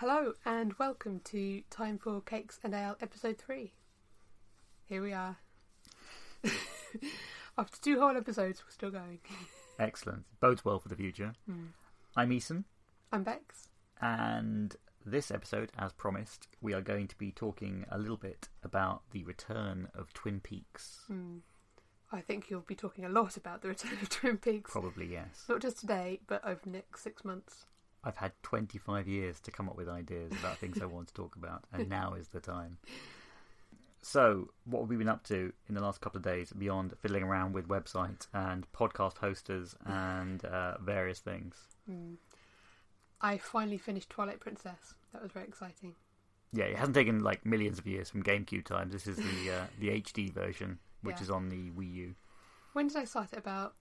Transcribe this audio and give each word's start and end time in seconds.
Hello 0.00 0.32
and 0.46 0.72
welcome 0.78 1.20
to 1.24 1.60
Time 1.68 1.98
for 1.98 2.22
Cakes 2.22 2.58
and 2.64 2.72
Ale 2.72 2.96
episode 3.02 3.36
3. 3.36 3.70
Here 4.86 5.02
we 5.02 5.12
are. 5.12 5.36
After 7.58 7.78
two 7.82 8.00
whole 8.00 8.16
episodes, 8.16 8.62
we're 8.64 8.72
still 8.72 8.90
going. 8.90 9.18
Excellent. 9.78 10.24
Bodes 10.40 10.64
well 10.64 10.78
for 10.78 10.88
the 10.88 10.96
future. 10.96 11.34
Hmm. 11.44 11.66
I'm 12.16 12.30
Eason, 12.30 12.64
I'm 13.12 13.24
Bex. 13.24 13.68
and 14.00 14.74
this 15.04 15.30
episode, 15.30 15.70
as 15.76 15.92
promised, 15.92 16.48
we 16.62 16.72
are 16.72 16.80
going 16.80 17.06
to 17.06 17.16
be 17.18 17.30
talking 17.30 17.84
a 17.90 17.98
little 17.98 18.16
bit 18.16 18.48
about 18.64 19.02
the 19.10 19.24
return 19.24 19.88
of 19.94 20.14
Twin 20.14 20.40
Peaks. 20.40 21.00
Hmm. 21.08 21.40
I 22.10 22.22
think 22.22 22.48
you'll 22.48 22.62
be 22.62 22.74
talking 22.74 23.04
a 23.04 23.10
lot 23.10 23.36
about 23.36 23.60
the 23.60 23.68
return 23.68 23.98
of 24.00 24.08
Twin 24.08 24.38
Peaks. 24.38 24.70
Probably, 24.70 25.12
yes. 25.12 25.44
Not 25.46 25.60
just 25.60 25.78
today, 25.78 26.20
but 26.26 26.42
over 26.42 26.60
the 26.64 26.70
next 26.70 27.02
six 27.02 27.22
months. 27.22 27.66
I've 28.02 28.16
had 28.16 28.32
25 28.42 29.06
years 29.06 29.40
to 29.40 29.50
come 29.50 29.68
up 29.68 29.76
with 29.76 29.88
ideas 29.88 30.32
about 30.32 30.58
things 30.58 30.80
I 30.80 30.86
want 30.86 31.08
to 31.08 31.14
talk 31.14 31.36
about, 31.36 31.64
and 31.72 31.88
now 31.88 32.14
is 32.14 32.28
the 32.28 32.40
time. 32.40 32.78
So, 34.02 34.48
what 34.64 34.80
have 34.80 34.88
we 34.88 34.96
been 34.96 35.08
up 35.08 35.24
to 35.24 35.52
in 35.68 35.74
the 35.74 35.82
last 35.82 36.00
couple 36.00 36.16
of 36.16 36.24
days 36.24 36.52
beyond 36.54 36.94
fiddling 37.02 37.22
around 37.22 37.52
with 37.52 37.68
websites 37.68 38.28
and 38.32 38.66
podcast 38.72 39.18
hosters 39.18 39.74
and 39.84 40.42
uh, 40.46 40.78
various 40.78 41.18
things? 41.18 41.56
I 43.20 43.36
finally 43.36 43.76
finished 43.76 44.08
Twilight 44.08 44.40
Princess. 44.40 44.94
That 45.12 45.22
was 45.22 45.32
very 45.32 45.46
exciting. 45.46 45.94
Yeah, 46.52 46.64
it 46.64 46.76
hasn't 46.76 46.94
taken 46.94 47.20
like 47.20 47.44
millions 47.44 47.78
of 47.78 47.86
years 47.86 48.08
from 48.08 48.22
GameCube 48.22 48.64
times. 48.64 48.92
This 48.92 49.06
is 49.06 49.16
the 49.16 49.52
uh, 49.52 49.64
the 49.78 49.88
HD 50.00 50.32
version, 50.32 50.78
which 51.02 51.16
Yeah. 51.16 51.22
is 51.22 51.30
on 51.30 51.50
the 51.50 51.70
Wii 51.70 51.94
U. 51.94 52.14
When 52.72 52.88
did 52.88 52.96
I 52.96 53.04
start 53.04 53.32
it? 53.34 53.38
About 53.38 53.74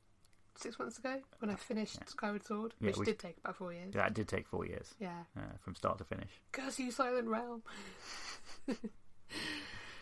six 0.56 0.78
months 0.80 0.98
ago? 0.98 1.22
When 1.40 1.50
I 1.50 1.56
finished 1.56 1.98
Skyward 2.10 2.46
Sword? 2.46 2.74
Yeah, 2.80 2.88
which 2.88 2.98
we- 2.98 3.06
did 3.06 3.20
take 3.20 3.38
about 3.38 3.56
four 3.56 3.74
years. 3.74 3.94
That 3.94 4.14
did 4.14 4.28
take 4.28 4.48
four 4.48 4.66
years 4.66 4.94
Yeah. 5.00 5.24
uh, 5.38 5.58
from 5.60 5.76
start 5.76 5.98
to 6.00 6.04
finish. 6.04 6.30
Curse 6.52 6.80
you, 6.80 6.92
Silent 6.92 7.28
Realm. 7.28 7.64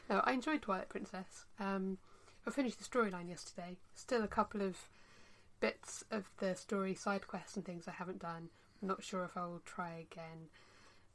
no, 0.09 0.21
I 0.23 0.31
enjoyed 0.33 0.61
Twilight 0.61 0.89
Princess. 0.89 1.45
Um, 1.59 1.97
I 2.45 2.51
finished 2.51 2.79
the 2.79 2.85
storyline 2.85 3.29
yesterday. 3.29 3.77
Still 3.93 4.23
a 4.23 4.27
couple 4.27 4.61
of 4.61 4.77
bits 5.59 6.03
of 6.11 6.29
the 6.37 6.55
story 6.55 6.93
side 6.95 7.27
quests 7.27 7.55
and 7.55 7.65
things 7.65 7.87
I 7.87 7.91
haven't 7.91 8.19
done. 8.19 8.49
I'm 8.81 8.87
not 8.87 9.03
sure 9.03 9.23
if 9.23 9.35
I 9.35 9.45
will 9.45 9.61
try 9.65 9.89
again. 10.11 10.49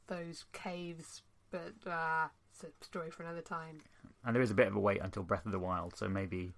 Those 0.07 0.45
caves, 0.51 1.21
but 1.49 1.73
ah, 1.87 2.29
it's 2.51 2.63
a 2.63 2.85
story 2.85 3.09
for 3.09 3.23
another 3.23 3.41
time. 3.41 3.79
And 4.25 4.35
there 4.35 4.43
is 4.43 4.51
a 4.51 4.55
bit 4.55 4.67
of 4.67 4.75
a 4.75 4.79
wait 4.79 4.99
until 5.01 5.23
Breath 5.23 5.45
of 5.45 5.51
the 5.53 5.59
Wild, 5.59 5.95
so 5.95 6.07
maybe 6.09 6.53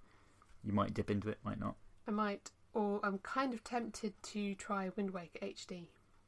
you 0.64 0.72
might 0.72 0.94
dip 0.94 1.10
into 1.10 1.28
it, 1.28 1.38
might 1.44 1.60
not. 1.60 1.76
I 2.08 2.10
might, 2.10 2.50
or 2.76 3.00
I'm 3.02 3.18
kind 3.20 3.54
of 3.54 3.64
tempted 3.64 4.12
to 4.22 4.54
try 4.54 4.90
Wind 4.94 5.10
Waker 5.10 5.38
HD. 5.40 5.86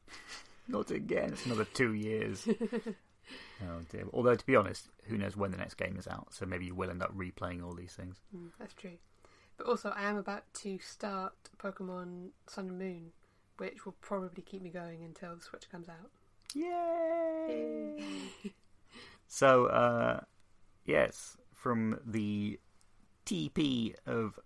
Not 0.68 0.90
again. 0.90 1.30
It's 1.34 1.44
another 1.44 1.66
two 1.74 1.92
years. 1.92 2.48
oh 3.62 3.80
dear. 3.90 4.06
Although 4.14 4.34
to 4.34 4.46
be 4.46 4.56
honest, 4.56 4.88
who 5.04 5.18
knows 5.18 5.36
when 5.36 5.50
the 5.50 5.58
next 5.58 5.74
game 5.74 5.96
is 5.98 6.08
out? 6.08 6.28
So 6.32 6.46
maybe 6.46 6.64
you 6.64 6.74
will 6.74 6.88
end 6.88 7.02
up 7.02 7.14
replaying 7.14 7.62
all 7.62 7.74
these 7.74 7.92
things. 7.92 8.16
Mm, 8.34 8.48
that's 8.58 8.72
true. 8.72 8.96
But 9.58 9.66
also, 9.66 9.90
I 9.90 10.08
am 10.08 10.16
about 10.16 10.44
to 10.62 10.78
start 10.78 11.34
Pokemon 11.58 12.30
Sun 12.46 12.68
and 12.68 12.78
Moon, 12.78 13.12
which 13.58 13.84
will 13.84 13.96
probably 14.00 14.42
keep 14.42 14.62
me 14.62 14.70
going 14.70 15.02
until 15.04 15.36
the 15.36 15.42
Switch 15.42 15.70
comes 15.70 15.88
out. 15.90 16.10
Yay! 16.54 18.02
so, 19.28 19.66
uh, 19.66 20.20
yes, 20.86 21.36
from 21.52 22.00
the 22.06 22.58
TP 23.26 23.94
of 24.06 24.38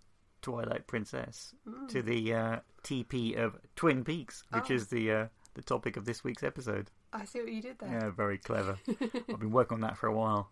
Twilight 0.43 0.87
Princess 0.87 1.55
to 1.89 2.03
the 2.03 2.35
uh, 2.35 2.57
TP 2.85 3.37
of 3.37 3.57
Twin 3.77 4.05
Peaks, 4.05 4.43
which 4.53 4.71
Oh. 4.71 4.75
is 4.75 4.89
the 4.89 5.11
uh, 5.13 5.27
the 5.55 5.63
topic 5.63 5.97
of 5.97 6.05
this 6.05 6.23
week's 6.25 6.43
episode. 6.43 6.91
I 7.13 7.25
see 7.25 7.41
what 7.41 7.53
you 7.53 7.63
did 7.63 7.79
there. 7.79 7.91
Yeah, 7.91 8.11
very 8.11 8.39
clever. 8.39 8.77
I've 9.29 9.39
been 9.41 9.51
working 9.53 9.77
on 9.77 9.81
that 9.83 9.97
for 9.99 10.07
a 10.07 10.13
while. 10.13 10.51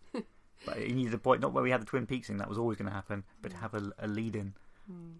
But 0.66 0.76
it 0.76 0.92
needed 0.94 1.14
a 1.14 1.18
point, 1.18 1.40
not 1.40 1.54
where 1.54 1.62
we 1.64 1.70
had 1.70 1.80
the 1.80 1.86
Twin 1.86 2.06
Peaks 2.06 2.26
thing, 2.28 2.36
that 2.36 2.48
was 2.48 2.58
always 2.58 2.76
going 2.76 2.88
to 2.88 2.94
happen, 2.94 3.24
but 3.40 3.50
to 3.52 3.56
have 3.56 3.72
a, 3.74 3.92
a 3.98 4.06
lead 4.06 4.36
in 4.36 4.52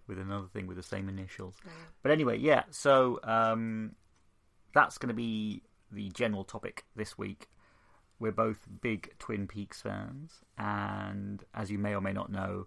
with 0.07 0.19
another 0.19 0.49
thing 0.53 0.67
with 0.67 0.77
the 0.77 0.83
same 0.83 1.09
initials. 1.09 1.55
Yeah. 1.65 1.73
But 2.03 2.13
anyway, 2.13 2.39
yeah, 2.39 2.65
so 2.71 3.21
um, 3.25 3.95
that's 4.75 4.99
going 4.99 5.09
to 5.09 5.15
be 5.15 5.63
the 5.91 6.11
general 6.11 6.45
topic 6.45 6.85
this 6.95 7.17
week. 7.17 7.49
We're 8.19 8.33
both 8.33 8.67
big 8.83 9.15
Twin 9.19 9.47
Peaks 9.47 9.81
fans, 9.81 10.43
and 10.59 11.43
as 11.55 11.71
you 11.71 11.79
may 11.79 11.95
or 11.95 12.03
may 12.03 12.13
not 12.13 12.31
know, 12.31 12.67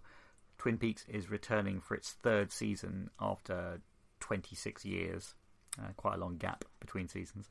Twin 0.64 0.78
Peaks 0.78 1.04
is 1.10 1.30
returning 1.30 1.78
for 1.78 1.94
its 1.94 2.12
third 2.22 2.50
season 2.50 3.10
after 3.20 3.82
26 4.20 4.86
years. 4.86 5.34
Uh, 5.78 5.88
quite 5.98 6.14
a 6.14 6.16
long 6.16 6.38
gap 6.38 6.64
between 6.80 7.06
seasons. 7.06 7.50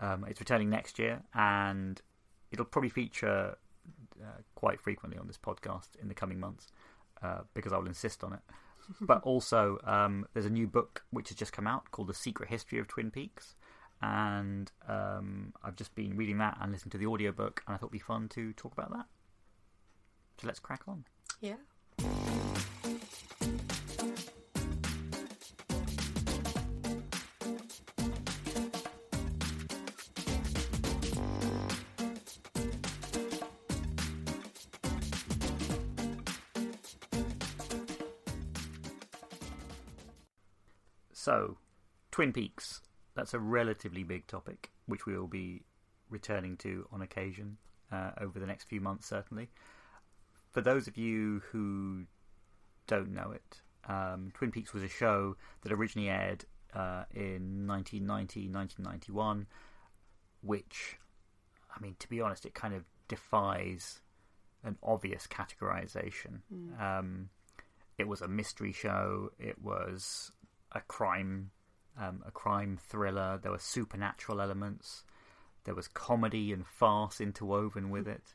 Um, 0.00 0.26
it's 0.28 0.40
returning 0.40 0.68
next 0.68 0.98
year, 0.98 1.22
and 1.32 2.02
it'll 2.50 2.64
probably 2.64 2.88
feature 2.88 3.56
uh, 4.20 4.40
quite 4.56 4.80
frequently 4.80 5.16
on 5.16 5.28
this 5.28 5.38
podcast 5.38 5.90
in 6.02 6.08
the 6.08 6.14
coming 6.14 6.40
months 6.40 6.66
uh, 7.22 7.42
because 7.54 7.72
I 7.72 7.78
will 7.78 7.86
insist 7.86 8.24
on 8.24 8.32
it. 8.32 8.40
but 9.00 9.22
also, 9.22 9.78
um, 9.84 10.26
there's 10.34 10.46
a 10.46 10.50
new 10.50 10.66
book 10.66 11.04
which 11.10 11.28
has 11.28 11.38
just 11.38 11.52
come 11.52 11.68
out 11.68 11.88
called 11.92 12.08
The 12.08 12.14
Secret 12.14 12.48
History 12.48 12.80
of 12.80 12.88
Twin 12.88 13.12
Peaks. 13.12 13.54
And 14.02 14.72
um, 14.88 15.52
I've 15.62 15.76
just 15.76 15.94
been 15.94 16.16
reading 16.16 16.38
that 16.38 16.58
and 16.60 16.72
listening 16.72 16.90
to 16.90 16.98
the 16.98 17.06
audiobook, 17.06 17.62
and 17.68 17.76
I 17.76 17.78
thought 17.78 17.90
it'd 17.90 17.92
be 17.92 18.00
fun 18.00 18.28
to 18.30 18.52
talk 18.54 18.72
about 18.72 18.90
that. 18.90 19.06
So 20.40 20.48
let's 20.48 20.58
crack 20.58 20.82
on. 20.88 21.04
Yeah. 21.40 21.54
So, 41.30 41.58
Twin 42.10 42.32
Peaks. 42.32 42.80
That's 43.14 43.34
a 43.34 43.38
relatively 43.38 44.02
big 44.04 44.26
topic, 44.26 44.70
which 44.86 45.04
we 45.04 45.16
will 45.16 45.26
be 45.26 45.64
returning 46.08 46.56
to 46.56 46.88
on 46.90 47.02
occasion 47.02 47.58
uh, 47.92 48.12
over 48.18 48.40
the 48.40 48.46
next 48.46 48.64
few 48.64 48.80
months, 48.80 49.06
certainly. 49.06 49.50
For 50.52 50.60
those 50.60 50.88
of 50.88 50.96
you 50.96 51.42
who 51.50 52.04
don't 52.86 53.12
know 53.12 53.32
it, 53.32 53.60
um, 53.88 54.30
Twin 54.34 54.50
Peaks 54.50 54.72
was 54.72 54.82
a 54.82 54.88
show 54.88 55.36
that 55.62 55.72
originally 55.72 56.08
aired 56.10 56.44
uh, 56.74 57.04
in 57.14 57.66
1990 57.66 58.48
1991, 58.48 59.46
which, 60.42 60.98
I 61.74 61.80
mean, 61.80 61.96
to 61.98 62.08
be 62.08 62.20
honest, 62.20 62.46
it 62.46 62.54
kind 62.54 62.74
of 62.74 62.84
defies 63.08 64.00
an 64.64 64.76
obvious 64.82 65.26
categorization. 65.26 66.40
Um, 66.80 67.30
it 67.98 68.08
was 68.08 68.20
a 68.20 68.28
mystery 68.28 68.72
show. 68.72 69.30
It 69.38 69.60
was 69.62 70.32
a 70.72 70.80
crime, 70.80 71.50
um, 71.98 72.22
a 72.26 72.30
crime 72.30 72.78
thriller. 72.88 73.38
There 73.42 73.52
were 73.52 73.58
supernatural 73.58 74.40
elements. 74.40 75.04
There 75.64 75.74
was 75.74 75.88
comedy 75.88 76.52
and 76.52 76.66
farce 76.66 77.20
interwoven 77.20 77.90
with 77.90 78.08
it. 78.16 78.34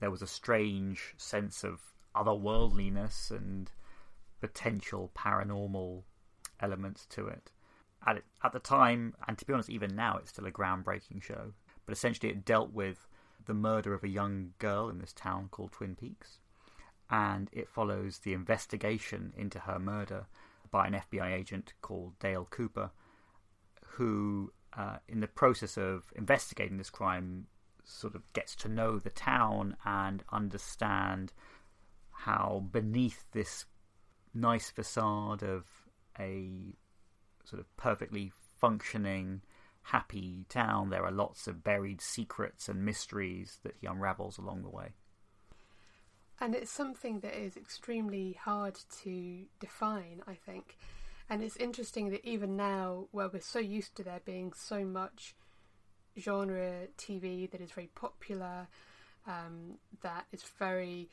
There 0.00 0.10
was 0.10 0.22
a 0.22 0.26
strange 0.26 1.14
sense 1.16 1.64
of 1.64 1.80
otherworldliness 2.14 3.30
and 3.30 3.70
potential 4.40 5.10
paranormal 5.14 6.02
elements 6.60 7.06
to 7.10 7.28
it. 7.28 7.50
At, 8.06 8.22
at 8.42 8.52
the 8.52 8.58
time, 8.58 9.14
and 9.28 9.36
to 9.38 9.44
be 9.44 9.52
honest, 9.52 9.70
even 9.70 9.94
now, 9.94 10.16
it's 10.16 10.30
still 10.30 10.46
a 10.46 10.50
groundbreaking 10.50 11.22
show. 11.22 11.52
But 11.84 11.92
essentially, 11.92 12.30
it 12.30 12.44
dealt 12.44 12.72
with 12.72 13.06
the 13.44 13.54
murder 13.54 13.94
of 13.94 14.02
a 14.02 14.08
young 14.08 14.54
girl 14.58 14.88
in 14.88 14.98
this 14.98 15.12
town 15.12 15.48
called 15.50 15.72
Twin 15.72 15.94
Peaks 15.94 16.38
and 17.10 17.50
it 17.52 17.68
follows 17.68 18.18
the 18.18 18.32
investigation 18.32 19.32
into 19.36 19.58
her 19.60 19.78
murder 19.78 20.26
by 20.70 20.86
an 20.86 20.94
FBI 21.10 21.32
agent 21.32 21.72
called 21.82 22.18
Dale 22.20 22.46
Cooper, 22.48 22.90
who, 23.84 24.52
uh, 24.76 24.98
in 25.08 25.20
the 25.20 25.26
process 25.26 25.76
of 25.76 26.12
investigating 26.14 26.76
this 26.76 26.90
crime, 26.90 27.46
sort 27.90 28.14
of 28.14 28.32
gets 28.32 28.54
to 28.56 28.68
know 28.68 28.98
the 28.98 29.10
town 29.10 29.76
and 29.84 30.22
understand 30.32 31.32
how 32.10 32.64
beneath 32.70 33.24
this 33.32 33.66
nice 34.34 34.70
facade 34.70 35.42
of 35.42 35.66
a 36.18 36.74
sort 37.44 37.60
of 37.60 37.76
perfectly 37.76 38.32
functioning, 38.58 39.42
happy 39.82 40.44
town, 40.48 40.90
there 40.90 41.04
are 41.04 41.10
lots 41.10 41.46
of 41.46 41.64
buried 41.64 42.00
secrets 42.00 42.68
and 42.68 42.84
mysteries 42.84 43.58
that 43.62 43.74
he 43.80 43.86
unravels 43.86 44.38
along 44.38 44.62
the 44.62 44.68
way. 44.68 44.90
And 46.38 46.54
it's 46.54 46.70
something 46.70 47.20
that 47.20 47.38
is 47.38 47.56
extremely 47.56 48.38
hard 48.40 48.78
to 49.02 49.44
define, 49.58 50.22
I 50.26 50.34
think. 50.34 50.78
And 51.28 51.42
it's 51.42 51.56
interesting 51.56 52.10
that 52.10 52.24
even 52.24 52.56
now, 52.56 53.08
where 53.12 53.28
we're 53.28 53.40
so 53.40 53.58
used 53.58 53.94
to 53.96 54.02
there 54.02 54.20
being 54.24 54.52
so 54.52 54.84
much 54.84 55.34
genre 56.18 56.86
TV 56.98 57.50
that 57.50 57.60
is 57.60 57.70
very 57.70 57.90
popular, 57.94 58.68
um, 59.26 59.78
that 60.02 60.26
is 60.32 60.42
very 60.58 61.08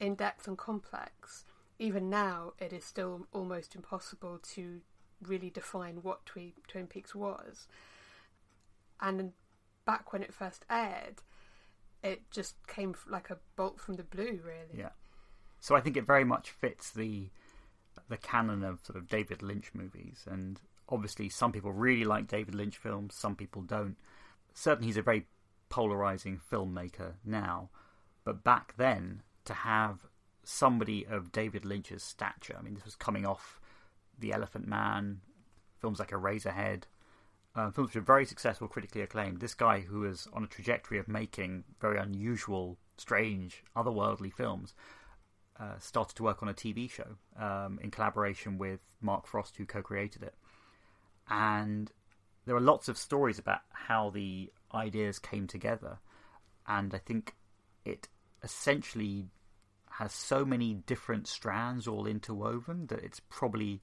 in 0.00 0.14
depth 0.14 0.46
and 0.46 0.56
complex, 0.56 1.44
even 1.78 2.08
now 2.08 2.52
it 2.58 2.72
is 2.72 2.84
still 2.84 3.26
almost 3.32 3.74
impossible 3.74 4.38
to 4.54 4.80
really 5.22 5.50
define 5.50 5.96
what 6.02 6.24
Twi- 6.26 6.54
Twin 6.68 6.86
Peaks 6.86 7.14
was. 7.14 7.66
And 9.00 9.32
back 9.84 10.12
when 10.12 10.22
it 10.22 10.34
first 10.34 10.64
aired, 10.70 11.22
it 12.02 12.30
just 12.30 12.54
came 12.66 12.94
like 13.08 13.30
a 13.30 13.38
bolt 13.56 13.80
from 13.80 13.94
the 13.96 14.02
blue, 14.02 14.40
really. 14.44 14.78
Yeah. 14.78 14.90
So 15.60 15.74
I 15.74 15.80
think 15.80 15.96
it 15.96 16.06
very 16.06 16.24
much 16.24 16.50
fits 16.50 16.90
the 16.90 17.30
the 18.08 18.16
canon 18.16 18.62
of 18.62 18.80
sort 18.84 18.96
of 18.96 19.08
David 19.08 19.42
Lynch 19.42 19.70
movies, 19.74 20.24
and 20.30 20.60
obviously 20.88 21.28
some 21.28 21.52
people 21.52 21.72
really 21.72 22.04
like 22.04 22.28
David 22.28 22.54
Lynch 22.54 22.76
films, 22.76 23.14
some 23.14 23.34
people 23.34 23.62
don't. 23.62 23.96
Certainly, 24.58 24.88
he's 24.88 24.96
a 24.96 25.02
very 25.02 25.28
polarizing 25.68 26.40
filmmaker 26.50 27.12
now, 27.24 27.70
but 28.24 28.42
back 28.42 28.74
then 28.76 29.22
to 29.44 29.54
have 29.54 30.00
somebody 30.42 31.06
of 31.06 31.30
David 31.30 31.64
Lynch's 31.64 32.02
stature, 32.02 32.56
I 32.58 32.62
mean, 32.62 32.74
this 32.74 32.84
was 32.84 32.96
coming 32.96 33.24
off 33.24 33.60
The 34.18 34.32
Elephant 34.32 34.66
Man, 34.66 35.20
films 35.80 36.00
like 36.00 36.10
Eraserhead, 36.10 36.84
uh, 37.54 37.70
films 37.70 37.90
which 37.90 37.94
were 37.94 38.00
very 38.00 38.26
successful, 38.26 38.66
critically 38.66 39.00
acclaimed. 39.00 39.38
This 39.38 39.54
guy 39.54 39.78
who 39.78 40.00
was 40.00 40.26
on 40.32 40.42
a 40.42 40.48
trajectory 40.48 40.98
of 40.98 41.06
making 41.06 41.62
very 41.80 42.00
unusual, 42.00 42.78
strange, 42.96 43.62
otherworldly 43.76 44.32
films 44.32 44.74
uh, 45.60 45.78
started 45.78 46.16
to 46.16 46.24
work 46.24 46.42
on 46.42 46.48
a 46.48 46.54
TV 46.54 46.90
show 46.90 47.16
um, 47.40 47.78
in 47.80 47.92
collaboration 47.92 48.58
with 48.58 48.80
Mark 49.00 49.28
Frost, 49.28 49.56
who 49.56 49.66
co-created 49.66 50.24
it. 50.24 50.34
And 51.30 51.92
there 52.48 52.56
are 52.56 52.60
lots 52.60 52.88
of 52.88 52.96
stories 52.96 53.38
about 53.38 53.60
how 53.70 54.08
the 54.08 54.50
ideas 54.74 55.18
came 55.18 55.46
together, 55.46 55.98
and 56.66 56.94
I 56.94 56.98
think 56.98 57.34
it 57.84 58.08
essentially 58.42 59.26
has 59.90 60.14
so 60.14 60.46
many 60.46 60.72
different 60.72 61.26
strands 61.26 61.86
all 61.86 62.06
interwoven 62.06 62.86
that 62.86 63.00
it's 63.00 63.20
probably 63.28 63.82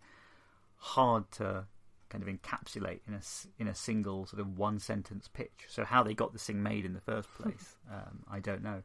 hard 0.78 1.30
to 1.34 1.66
kind 2.10 2.24
of 2.24 2.30
encapsulate 2.30 3.02
in 3.08 3.14
a 3.14 3.22
in 3.60 3.68
a 3.68 3.76
single 3.76 4.26
sort 4.26 4.40
of 4.40 4.58
one 4.58 4.80
sentence 4.80 5.28
pitch. 5.28 5.66
So 5.68 5.84
how 5.84 6.02
they 6.02 6.16
got 6.16 6.34
this 6.34 6.46
thing 6.46 6.64
made 6.64 6.86
in 6.86 6.94
the 6.94 7.02
first 7.02 7.30
place, 7.40 7.76
um, 7.92 8.24
I 8.28 8.40
don't 8.40 8.64
know. 8.64 8.82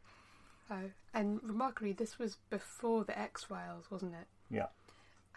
Oh, 0.70 0.90
and 1.14 1.40
remarkably, 1.42 1.92
this 1.92 2.18
was 2.18 2.36
before 2.50 3.04
the 3.04 3.18
X 3.18 3.44
Files, 3.44 3.86
wasn't 3.90 4.12
it? 4.12 4.26
Yeah. 4.54 4.66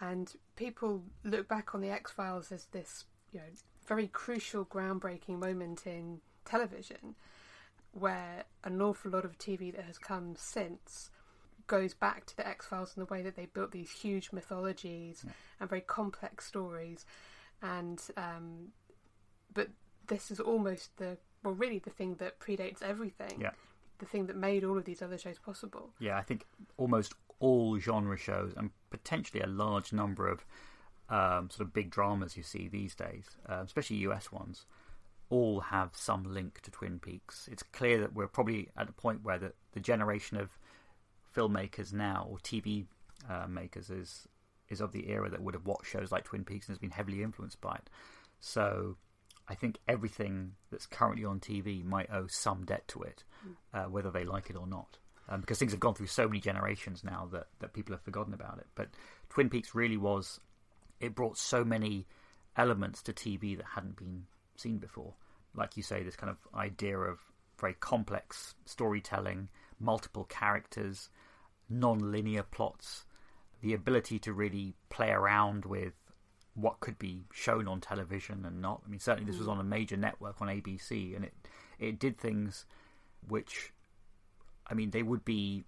And 0.00 0.30
people 0.56 1.02
look 1.24 1.48
back 1.48 1.74
on 1.74 1.80
the 1.80 1.88
X 1.88 2.10
Files 2.10 2.52
as 2.52 2.66
this, 2.66 3.04
you 3.32 3.40
know, 3.40 3.46
very 3.86 4.08
crucial, 4.08 4.64
groundbreaking 4.64 5.38
moment 5.38 5.86
in 5.86 6.20
television, 6.44 7.14
where 7.92 8.44
an 8.64 8.80
awful 8.80 9.10
lot 9.10 9.24
of 9.24 9.38
TV 9.38 9.74
that 9.74 9.84
has 9.84 9.98
come 9.98 10.34
since 10.36 11.10
goes 11.66 11.94
back 11.94 12.26
to 12.26 12.36
the 12.36 12.46
X 12.46 12.66
Files 12.66 12.92
in 12.96 13.00
the 13.00 13.06
way 13.06 13.22
that 13.22 13.36
they 13.36 13.46
built 13.46 13.70
these 13.72 13.90
huge 13.90 14.32
mythologies 14.32 15.22
Yeah. 15.24 15.32
and 15.60 15.68
very 15.68 15.80
complex 15.80 16.46
stories, 16.46 17.06
and 17.62 18.00
um, 18.16 18.68
but 19.52 19.68
this 20.06 20.30
is 20.30 20.40
almost 20.40 20.96
the 20.98 21.16
well, 21.42 21.54
really 21.54 21.78
the 21.78 21.90
thing 21.90 22.14
that 22.16 22.40
predates 22.40 22.82
everything. 22.82 23.40
Yeah. 23.40 23.50
The 23.98 24.06
thing 24.06 24.26
that 24.26 24.36
made 24.36 24.64
all 24.64 24.76
of 24.76 24.84
these 24.84 25.02
other 25.02 25.16
shows 25.16 25.38
possible. 25.38 25.90
Yeah, 26.00 26.18
I 26.18 26.22
think 26.22 26.44
almost 26.76 27.14
all 27.38 27.78
genre 27.78 28.16
shows 28.16 28.52
and 28.56 28.70
potentially 28.90 29.40
a 29.40 29.46
large 29.46 29.92
number 29.92 30.26
of 30.26 30.44
um, 31.08 31.50
sort 31.50 31.66
of 31.68 31.72
big 31.72 31.90
dramas 31.90 32.36
you 32.36 32.42
see 32.42 32.68
these 32.68 32.94
days, 32.94 33.26
uh, 33.48 33.62
especially 33.64 33.96
US 33.98 34.32
ones, 34.32 34.66
all 35.30 35.60
have 35.60 35.90
some 35.94 36.24
link 36.24 36.60
to 36.62 36.70
Twin 36.70 36.98
Peaks. 36.98 37.48
It's 37.50 37.62
clear 37.62 38.00
that 38.00 38.14
we're 38.14 38.28
probably 38.28 38.68
at 38.76 38.88
a 38.88 38.92
point 38.92 39.22
where 39.22 39.38
the, 39.38 39.52
the 39.72 39.80
generation 39.80 40.36
of 40.36 40.50
filmmakers 41.34 41.92
now 41.92 42.26
or 42.30 42.38
TV 42.38 42.86
uh, 43.28 43.46
makers 43.48 43.90
is 43.90 44.28
is 44.70 44.80
of 44.80 44.92
the 44.92 45.10
era 45.10 45.28
that 45.28 45.42
would 45.42 45.54
have 45.54 45.66
watched 45.66 45.90
shows 45.90 46.10
like 46.10 46.24
Twin 46.24 46.42
Peaks 46.42 46.68
and 46.68 46.74
has 46.74 46.78
been 46.78 46.90
heavily 46.90 47.22
influenced 47.22 47.60
by 47.60 47.74
it. 47.74 47.90
So 48.40 48.96
I 49.46 49.54
think 49.54 49.78
everything 49.86 50.52
that's 50.70 50.86
currently 50.86 51.24
on 51.24 51.38
TV 51.38 51.84
might 51.84 52.10
owe 52.10 52.26
some 52.28 52.64
debt 52.64 52.88
to 52.88 53.02
it, 53.02 53.24
uh, 53.74 53.84
whether 53.84 54.10
they 54.10 54.24
like 54.24 54.48
it 54.48 54.56
or 54.56 54.66
not. 54.66 54.98
Um, 55.28 55.40
because 55.40 55.58
things 55.58 55.72
have 55.72 55.80
gone 55.80 55.94
through 55.94 56.06
so 56.08 56.26
many 56.26 56.40
generations 56.40 57.02
now 57.02 57.28
that, 57.32 57.46
that 57.60 57.72
people 57.72 57.94
have 57.94 58.02
forgotten 58.02 58.34
about 58.34 58.58
it. 58.58 58.66
But 58.74 58.88
Twin 59.30 59.48
Peaks 59.48 59.74
really 59.74 59.96
was, 59.96 60.40
it 61.04 61.14
brought 61.14 61.38
so 61.38 61.64
many 61.64 62.06
elements 62.56 63.02
to 63.02 63.12
TV 63.12 63.56
that 63.56 63.66
hadn't 63.74 63.96
been 63.96 64.24
seen 64.56 64.78
before. 64.78 65.14
Like 65.54 65.76
you 65.76 65.82
say, 65.82 66.02
this 66.02 66.16
kind 66.16 66.30
of 66.30 66.38
idea 66.58 66.98
of 66.98 67.18
very 67.58 67.74
complex 67.74 68.54
storytelling, 68.64 69.48
multiple 69.78 70.24
characters, 70.24 71.10
non 71.68 72.10
linear 72.10 72.42
plots, 72.42 73.04
the 73.62 73.74
ability 73.74 74.18
to 74.20 74.32
really 74.32 74.74
play 74.90 75.10
around 75.10 75.64
with 75.64 75.94
what 76.54 76.80
could 76.80 76.98
be 76.98 77.24
shown 77.32 77.66
on 77.66 77.80
television 77.80 78.44
and 78.44 78.60
not. 78.60 78.82
I 78.86 78.90
mean, 78.90 79.00
certainly 79.00 79.30
this 79.30 79.38
was 79.38 79.46
hmm. 79.46 79.52
on 79.52 79.60
a 79.60 79.64
major 79.64 79.96
network 79.96 80.40
on 80.40 80.48
ABC, 80.48 81.14
and 81.14 81.24
it 81.24 81.34
it 81.78 81.98
did 81.98 82.18
things 82.18 82.66
which, 83.26 83.72
I 84.66 84.74
mean, 84.74 84.90
they 84.90 85.02
would 85.02 85.24
be 85.24 85.64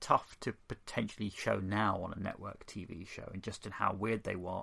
tough 0.00 0.36
to 0.40 0.54
potentially 0.68 1.30
show 1.30 1.58
now 1.58 2.00
on 2.02 2.12
a 2.12 2.20
network 2.20 2.66
TV 2.66 3.06
show, 3.06 3.28
and 3.32 3.42
just 3.42 3.66
in 3.66 3.72
how 3.72 3.94
weird 3.94 4.24
they 4.24 4.36
were, 4.36 4.62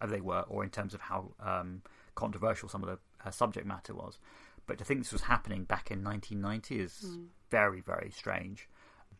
uh, 0.00 0.06
they 0.06 0.20
were, 0.20 0.44
or 0.48 0.64
in 0.64 0.70
terms 0.70 0.94
of 0.94 1.00
how 1.00 1.32
um, 1.40 1.82
controversial 2.14 2.68
some 2.68 2.82
of 2.82 2.88
the 2.88 2.98
uh, 3.26 3.30
subject 3.30 3.66
matter 3.66 3.94
was. 3.94 4.18
But 4.66 4.78
to 4.78 4.84
think 4.84 5.00
this 5.00 5.12
was 5.12 5.22
happening 5.22 5.64
back 5.64 5.90
in 5.90 6.02
1990 6.02 6.80
is 6.80 7.18
very, 7.50 7.80
very 7.80 8.10
strange. 8.10 8.68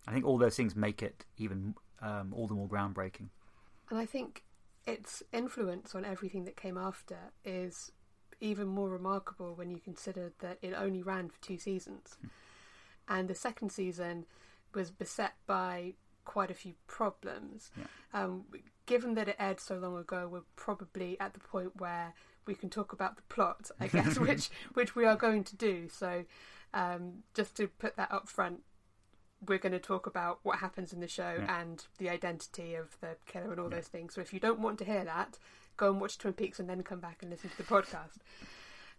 I 0.08 0.12
think 0.12 0.24
all 0.24 0.38
those 0.38 0.56
things 0.56 0.74
make 0.74 1.02
it 1.02 1.24
even 1.38 1.74
um, 2.02 2.32
all 2.34 2.46
the 2.46 2.54
more 2.54 2.68
groundbreaking. 2.68 3.28
And 3.90 3.98
I 3.98 4.06
think 4.06 4.42
its 4.86 5.22
influence 5.32 5.94
on 5.94 6.04
everything 6.04 6.44
that 6.44 6.56
came 6.56 6.76
after 6.76 7.16
is 7.44 7.92
even 8.40 8.66
more 8.66 8.88
remarkable 8.88 9.54
when 9.54 9.70
you 9.70 9.78
consider 9.78 10.32
that 10.40 10.58
it 10.62 10.74
only 10.74 11.02
ran 11.02 11.28
for 11.28 11.40
two 11.40 11.58
seasons. 11.58 12.18
And 13.08 13.28
the 13.28 13.34
second 13.34 13.70
season 13.70 14.26
was 14.76 14.92
beset 14.92 15.32
by 15.48 15.94
quite 16.24 16.50
a 16.50 16.54
few 16.54 16.74
problems. 16.86 17.70
Yeah. 17.76 17.84
Um, 18.22 18.44
given 18.86 19.14
that 19.14 19.28
it 19.28 19.36
aired 19.40 19.58
so 19.58 19.76
long 19.78 19.96
ago, 19.96 20.28
we're 20.30 20.42
probably 20.54 21.18
at 21.18 21.32
the 21.34 21.40
point 21.40 21.80
where 21.80 22.14
we 22.46 22.54
can 22.54 22.70
talk 22.70 22.92
about 22.92 23.16
the 23.16 23.22
plot, 23.22 23.70
I 23.80 23.88
guess, 23.96 24.18
which 24.18 24.50
which 24.74 24.94
we 24.94 25.04
are 25.04 25.16
going 25.16 25.42
to 25.44 25.56
do. 25.56 25.88
So, 25.88 26.24
um, 26.72 27.24
just 27.34 27.56
to 27.56 27.66
put 27.66 27.96
that 27.96 28.12
up 28.12 28.28
front, 28.28 28.60
we're 29.46 29.58
going 29.58 29.72
to 29.72 29.78
talk 29.80 30.06
about 30.06 30.38
what 30.44 30.58
happens 30.60 30.92
in 30.92 31.00
the 31.00 31.08
show 31.08 31.36
Yeah. 31.38 31.60
and 31.60 31.84
the 31.98 32.08
identity 32.10 32.74
of 32.74 32.96
the 33.00 33.16
killer 33.26 33.50
and 33.50 33.60
all 33.60 33.68
those 33.68 33.88
things. 33.88 34.14
So, 34.14 34.20
if 34.20 34.32
you 34.32 34.38
don't 34.40 34.60
want 34.60 34.78
to 34.78 34.84
hear 34.84 35.04
that, 35.04 35.38
go 35.76 35.90
and 35.90 36.00
watch 36.00 36.18
Twin 36.18 36.34
Peaks 36.34 36.60
and 36.60 36.68
then 36.68 36.82
come 36.82 37.00
back 37.00 37.18
and 37.22 37.30
listen 37.30 37.50
to 37.50 37.56
the 37.56 37.62
podcast. 37.64 38.18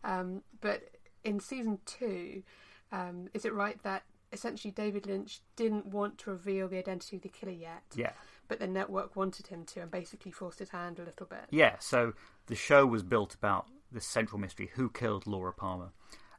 Um, 0.04 0.44
but 0.62 0.90
in 1.24 1.40
season 1.40 1.80
two, 1.86 2.44
um, 2.92 3.30
is 3.34 3.46
it 3.46 3.54
right 3.54 3.82
that 3.84 4.04
essentially 4.32 4.72
David 4.72 5.06
Lynch 5.06 5.42
didn't 5.56 5.86
want 5.86 6.18
to 6.20 6.32
reveal 6.32 6.68
the 6.68 6.78
identity 6.78 7.18
of 7.18 7.22
the 7.22 7.30
killer 7.30 7.52
yet? 7.52 7.84
Yeah. 7.96 8.12
But 8.48 8.60
the 8.60 8.68
network 8.68 9.16
wanted 9.16 9.48
him 9.48 9.66
to 9.66 9.82
and 9.82 9.92
basically 9.92 10.32
forced 10.32 10.60
his 10.60 10.70
hand 10.70 11.00
a 11.00 11.04
little 11.04 11.26
bit. 11.26 11.46
Yeah, 11.50 11.76
so 11.80 12.14
the 12.48 12.56
show 12.56 12.86
was 12.86 13.04
built 13.04 13.36
about 13.36 13.68
the 13.92 14.02
central 14.02 14.40
mystery 14.40 14.70
who 14.74 14.90
killed 14.90 15.28
Laura 15.28 15.54
Palmer. 15.54 15.92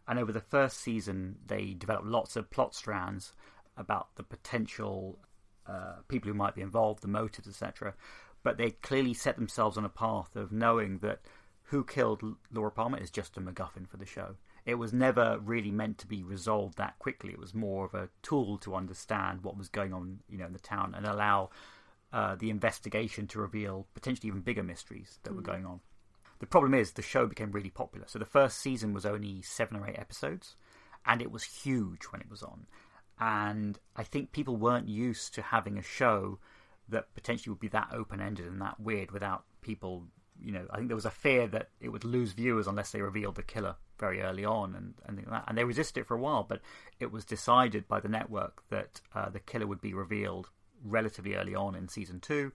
And 0.07 0.19
over 0.19 0.33
the 0.33 0.41
first 0.41 0.81
season, 0.81 1.37
they 1.47 1.75
developed 1.75 2.07
lots 2.07 2.37
of 2.37 2.51
plot 2.51 2.75
strands 2.75 3.33
about 3.77 4.09
the 4.17 4.23
potential 4.23 5.19
uh, 5.67 5.97
people 6.09 6.29
who 6.29 6.35
might 6.35 6.55
be 6.55 6.63
involved, 6.63 7.03
the 7.03 7.09
motives, 7.09 7.47
etc. 7.47 7.95
But 8.43 8.57
they 8.57 8.71
clearly 8.71 9.13
set 9.13 9.37
themselves 9.37 9.77
on 9.77 9.85
a 9.85 9.91
path 9.91 10.35
of 10.35 10.51
knowing 10.51 10.99
that 10.99 11.21
who 11.65 11.85
killed 11.85 12.23
Laura 12.53 12.71
Palmer 12.71 12.99
is 12.99 13.11
just 13.11 13.37
a 13.37 13.41
MacGuffin 13.41 13.87
for 13.87 13.99
the 13.99 14.07
show. 14.07 14.37
It 14.69 14.75
was 14.75 14.93
never 14.93 15.39
really 15.43 15.71
meant 15.71 15.97
to 15.97 16.07
be 16.07 16.23
resolved 16.23 16.77
that 16.77 16.99
quickly. 16.99 17.33
It 17.33 17.39
was 17.39 17.55
more 17.55 17.87
of 17.87 17.95
a 17.95 18.11
tool 18.21 18.59
to 18.59 18.75
understand 18.75 19.43
what 19.43 19.57
was 19.57 19.71
going 19.71 19.95
on, 19.95 20.19
you 20.29 20.37
know, 20.37 20.45
in 20.45 20.53
the 20.53 20.59
town 20.59 20.95
and 20.95 21.07
allow 21.07 21.49
uh, 22.13 22.35
the 22.35 22.51
investigation 22.51 23.27
to 23.29 23.41
reveal 23.41 23.87
potentially 23.95 24.29
even 24.29 24.43
bigger 24.43 24.63
mysteries 24.63 25.21
that 25.23 25.35
were 25.35 25.41
going 25.41 25.65
on. 25.65 25.81
The 26.41 26.47
problem 26.47 26.75
is 26.75 26.93
the 26.93 27.01
show 27.01 27.27
became 27.27 27.51
really 27.51 27.71
popular. 27.71 28.05
So 28.09 28.19
the 28.19 28.27
first 28.27 28.59
season 28.59 28.93
was 28.93 29.07
only 29.07 29.41
seven 29.41 29.75
or 29.79 29.89
eight 29.89 29.99
episodes, 29.99 30.55
and 31.07 31.23
it 31.23 31.33
was 31.33 31.45
huge 31.45 32.05
when 32.11 32.21
it 32.21 32.31
was 32.31 32.43
on. 32.43 32.67
And 33.19 33.79
I 33.97 34.03
think 34.03 34.33
people 34.33 34.57
weren't 34.57 34.87
used 34.87 35.33
to 35.37 35.41
having 35.41 35.79
a 35.79 35.83
show 35.83 36.41
that 36.91 37.15
potentially 37.15 37.53
would 37.53 37.61
be 37.61 37.69
that 37.69 37.89
open 37.95 38.21
ended 38.21 38.47
and 38.47 38.61
that 38.61 38.79
weird 38.79 39.13
without 39.13 39.45
people. 39.63 40.09
You 40.41 40.53
know, 40.53 40.67
I 40.71 40.77
think 40.77 40.89
there 40.89 40.97
was 40.97 41.05
a 41.05 41.11
fear 41.11 41.47
that 41.49 41.71
it 41.81 41.89
would 41.89 42.05
lose 42.05 42.33
viewers 42.33 42.67
unless 42.67 42.93
they 42.93 43.01
revealed 43.01 43.35
the 43.35 43.43
killer 43.43 43.77
very 43.99 44.21
early 44.23 44.45
on, 44.45 44.75
and 44.75 44.95
and, 45.07 45.19
that. 45.31 45.45
and 45.49 45.59
they 45.59 45.65
resisted 45.65 46.03
it 46.03 46.07
for 46.07 46.15
a 46.17 46.21
while. 46.21 46.45
But 46.45 46.61
it 47.01 47.11
was 47.11 47.25
decided 47.25 47.89
by 47.89 48.01
the 48.01 48.09
network 48.09 48.63
that 48.71 49.01
uh, 49.15 49.31
the 49.31 49.41
killer 49.41 49.67
would 49.67 49.81
be 49.81 49.95
revealed 49.95 50.51
relatively 50.85 51.35
early 51.35 51.55
on 51.55 51.75
in 51.75 51.89
season 51.89 52.21
two, 52.21 52.53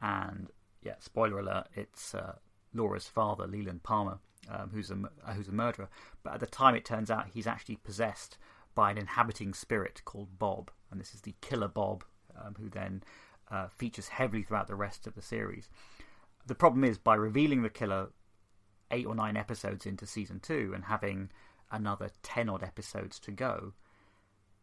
and 0.00 0.50
yeah, 0.82 0.94
spoiler 1.00 1.40
alert, 1.40 1.68
it's 1.74 2.14
uh, 2.14 2.34
Laura's 2.74 3.08
father, 3.08 3.46
Leland 3.46 3.82
Palmer, 3.82 4.18
um, 4.50 4.70
who's 4.72 4.90
a 4.90 4.98
uh, 5.26 5.32
who's 5.32 5.48
a 5.48 5.52
murderer. 5.52 5.88
But 6.22 6.34
at 6.34 6.40
the 6.40 6.46
time, 6.46 6.74
it 6.74 6.84
turns 6.84 7.10
out 7.10 7.28
he's 7.32 7.46
actually 7.46 7.76
possessed 7.76 8.38
by 8.74 8.90
an 8.90 8.98
inhabiting 8.98 9.54
spirit 9.54 10.02
called 10.04 10.38
Bob, 10.38 10.70
and 10.90 11.00
this 11.00 11.14
is 11.14 11.22
the 11.22 11.34
killer 11.40 11.68
Bob, 11.68 12.04
um, 12.40 12.54
who 12.58 12.68
then 12.68 13.02
uh, 13.50 13.68
features 13.68 14.08
heavily 14.08 14.42
throughout 14.42 14.68
the 14.68 14.74
rest 14.74 15.06
of 15.06 15.14
the 15.14 15.22
series. 15.22 15.68
The 16.46 16.54
problem 16.54 16.84
is 16.84 16.98
by 16.98 17.14
revealing 17.14 17.62
the 17.62 17.70
killer 17.70 18.10
eight 18.90 19.06
or 19.06 19.14
nine 19.14 19.36
episodes 19.36 19.86
into 19.86 20.06
season 20.06 20.40
two 20.40 20.72
and 20.74 20.84
having 20.84 21.30
another 21.70 22.10
10 22.22 22.48
odd 22.48 22.62
episodes 22.62 23.18
to 23.20 23.30
go, 23.30 23.72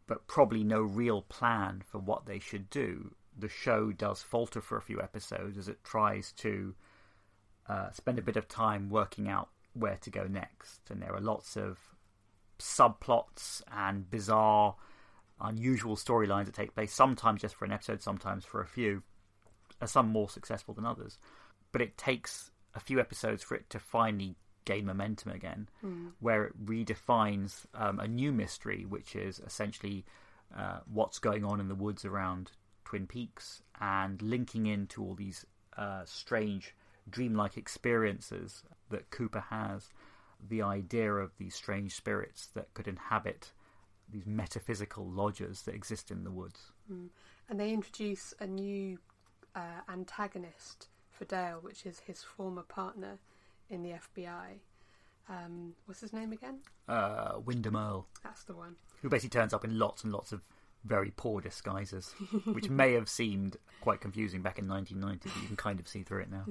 but 0.06 0.26
probably 0.26 0.64
no 0.64 0.80
real 0.80 1.22
plan 1.22 1.82
for 1.84 1.98
what 1.98 2.26
they 2.26 2.38
should 2.38 2.70
do. 2.70 3.14
The 3.36 3.48
show 3.48 3.92
does 3.92 4.22
falter 4.22 4.60
for 4.60 4.76
a 4.76 4.82
few 4.82 5.00
episodes 5.00 5.58
as 5.58 5.68
it 5.68 5.82
tries 5.84 6.32
to 6.32 6.74
uh, 7.68 7.90
spend 7.90 8.18
a 8.18 8.22
bit 8.22 8.36
of 8.36 8.48
time 8.48 8.90
working 8.90 9.28
out 9.28 9.48
where 9.74 9.98
to 10.02 10.10
go 10.10 10.24
next. 10.24 10.90
And 10.90 11.02
there 11.02 11.14
are 11.14 11.20
lots 11.20 11.56
of 11.56 11.78
subplots 12.58 13.62
and 13.72 14.08
bizarre, 14.10 14.76
unusual 15.40 15.96
storylines 15.96 16.46
that 16.46 16.54
take 16.54 16.74
place, 16.74 16.92
sometimes 16.92 17.40
just 17.40 17.54
for 17.54 17.64
an 17.64 17.72
episode, 17.72 18.02
sometimes 18.02 18.44
for 18.44 18.60
a 18.60 18.66
few, 18.66 19.02
some 19.84 20.08
more 20.08 20.28
successful 20.28 20.74
than 20.74 20.86
others. 20.86 21.18
But 21.72 21.82
it 21.82 21.96
takes 21.96 22.50
a 22.74 22.80
few 22.80 23.00
episodes 23.00 23.42
for 23.42 23.54
it 23.54 23.68
to 23.70 23.78
finally 23.78 24.36
gain 24.64 24.86
momentum 24.86 25.32
again, 25.32 25.68
mm. 25.84 26.12
where 26.20 26.44
it 26.44 26.66
redefines 26.66 27.66
um, 27.74 27.98
a 27.98 28.06
new 28.06 28.32
mystery, 28.32 28.84
which 28.88 29.16
is 29.16 29.40
essentially 29.40 30.04
uh, 30.56 30.78
what's 30.92 31.18
going 31.18 31.44
on 31.44 31.60
in 31.60 31.68
the 31.68 31.74
woods 31.74 32.04
around 32.04 32.52
Twin 32.84 33.06
Peaks 33.06 33.62
and 33.80 34.20
linking 34.22 34.66
into 34.66 35.02
all 35.02 35.14
these 35.14 35.44
uh, 35.76 36.02
strange 36.04 36.74
dreamlike 37.08 37.56
experiences 37.56 38.62
that 38.90 39.10
Cooper 39.10 39.44
has, 39.50 39.88
the 40.48 40.62
idea 40.62 41.12
of 41.12 41.30
these 41.38 41.54
strange 41.54 41.94
spirits 41.94 42.48
that 42.54 42.72
could 42.74 42.86
inhabit 42.86 43.52
these 44.08 44.26
metaphysical 44.26 45.08
lodges 45.08 45.62
that 45.62 45.74
exist 45.74 46.10
in 46.10 46.24
the 46.24 46.30
woods. 46.30 46.72
Mm. 46.92 47.08
And 47.48 47.58
they 47.58 47.72
introduce 47.72 48.34
a 48.40 48.46
new 48.46 48.98
uh, 49.54 49.80
antagonist 49.88 50.88
for 51.22 51.28
Dale, 51.28 51.58
which 51.60 51.86
is 51.86 52.00
his 52.00 52.22
former 52.22 52.62
partner 52.62 53.18
in 53.70 53.82
the 53.82 53.90
FBI. 53.90 54.58
Um, 55.28 55.74
what's 55.86 56.00
his 56.00 56.12
name 56.12 56.32
again? 56.32 56.58
Uh, 56.88 57.34
Windom 57.44 57.76
Earle. 57.76 58.08
That's 58.24 58.42
the 58.44 58.54
one. 58.54 58.74
Who 59.02 59.08
basically 59.08 59.38
turns 59.38 59.54
up 59.54 59.64
in 59.64 59.78
lots 59.78 60.02
and 60.02 60.12
lots 60.12 60.32
of 60.32 60.42
very 60.84 61.12
poor 61.16 61.40
disguises, 61.40 62.12
which 62.44 62.68
may 62.68 62.94
have 62.94 63.08
seemed 63.08 63.56
quite 63.80 64.00
confusing 64.00 64.42
back 64.42 64.58
in 64.58 64.68
1990, 64.68 65.28
but 65.28 65.42
you 65.42 65.46
can 65.46 65.56
kind 65.56 65.78
of 65.78 65.86
see 65.86 66.02
through 66.02 66.22
it 66.22 66.30
now. 66.30 66.44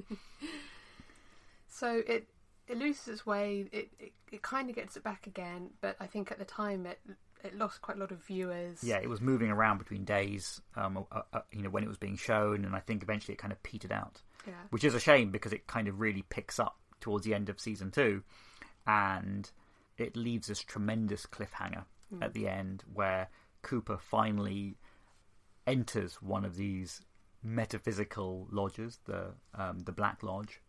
so 1.68 2.02
it 2.06 2.28
it 2.66 2.78
loses 2.78 3.08
its 3.08 3.26
way. 3.26 3.66
It, 3.72 3.90
it 3.98 4.12
it 4.32 4.42
kind 4.42 4.70
of 4.70 4.76
gets 4.76 4.96
it 4.96 5.04
back 5.04 5.26
again, 5.26 5.70
but 5.82 5.96
I 6.00 6.06
think 6.06 6.32
at 6.32 6.38
the 6.38 6.46
time 6.46 6.86
it 6.86 6.98
it 7.44 7.56
lost 7.56 7.82
quite 7.82 7.96
a 7.96 8.00
lot 8.00 8.12
of 8.12 8.24
viewers. 8.24 8.82
Yeah, 8.82 8.98
it 8.98 9.08
was 9.08 9.20
moving 9.20 9.50
around 9.50 9.78
between 9.78 10.04
days, 10.04 10.60
um, 10.76 11.04
uh, 11.10 11.22
uh, 11.32 11.40
you 11.52 11.62
know, 11.62 11.70
when 11.70 11.82
it 11.82 11.88
was 11.88 11.98
being 11.98 12.16
shown, 12.16 12.64
and 12.64 12.74
I 12.74 12.80
think 12.80 13.02
eventually 13.02 13.34
it 13.34 13.38
kind 13.38 13.52
of 13.52 13.62
petered 13.62 13.92
out. 13.92 14.20
Yeah. 14.46 14.54
Which 14.70 14.84
is 14.84 14.94
a 14.94 15.00
shame 15.00 15.30
because 15.30 15.52
it 15.52 15.66
kind 15.66 15.88
of 15.88 16.00
really 16.00 16.24
picks 16.28 16.58
up 16.58 16.76
towards 17.00 17.24
the 17.24 17.34
end 17.34 17.48
of 17.48 17.60
season 17.60 17.90
two, 17.90 18.22
and 18.86 19.50
it 19.98 20.16
leaves 20.16 20.48
this 20.48 20.60
tremendous 20.60 21.26
cliffhanger 21.26 21.84
mm. 22.14 22.22
at 22.22 22.32
the 22.32 22.48
end 22.48 22.84
where 22.92 23.28
Cooper 23.62 23.98
finally 23.98 24.76
enters 25.66 26.20
one 26.20 26.44
of 26.44 26.56
these 26.56 27.02
metaphysical 27.42 28.48
lodges, 28.50 28.98
the 29.06 29.34
um, 29.54 29.80
the 29.80 29.92
Black 29.92 30.22
Lodge, 30.22 30.60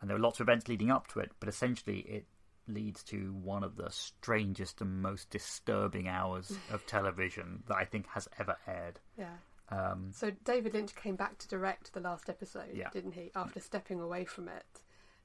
and 0.00 0.08
there 0.08 0.16
are 0.16 0.20
lots 0.20 0.40
of 0.40 0.44
events 0.44 0.68
leading 0.68 0.90
up 0.90 1.08
to 1.08 1.20
it. 1.20 1.32
But 1.40 1.48
essentially, 1.48 2.00
it 2.00 2.26
leads 2.68 3.02
to 3.04 3.32
one 3.42 3.64
of 3.64 3.76
the 3.76 3.90
strangest 3.90 4.80
and 4.80 5.02
most 5.02 5.30
disturbing 5.30 6.08
hours 6.08 6.56
of 6.70 6.86
television 6.86 7.62
that 7.68 7.76
I 7.76 7.84
think 7.84 8.06
has 8.08 8.28
ever 8.38 8.56
aired. 8.66 9.00
Yeah. 9.18 9.36
Um, 9.68 10.10
so 10.12 10.30
David 10.44 10.74
Lynch 10.74 10.94
came 10.94 11.16
back 11.16 11.38
to 11.38 11.48
direct 11.48 11.92
the 11.94 12.00
last 12.00 12.28
episode, 12.28 12.74
yeah. 12.74 12.90
didn't 12.92 13.12
he? 13.12 13.30
After 13.34 13.58
stepping 13.60 14.00
away 14.00 14.24
from 14.24 14.48
it 14.48 14.82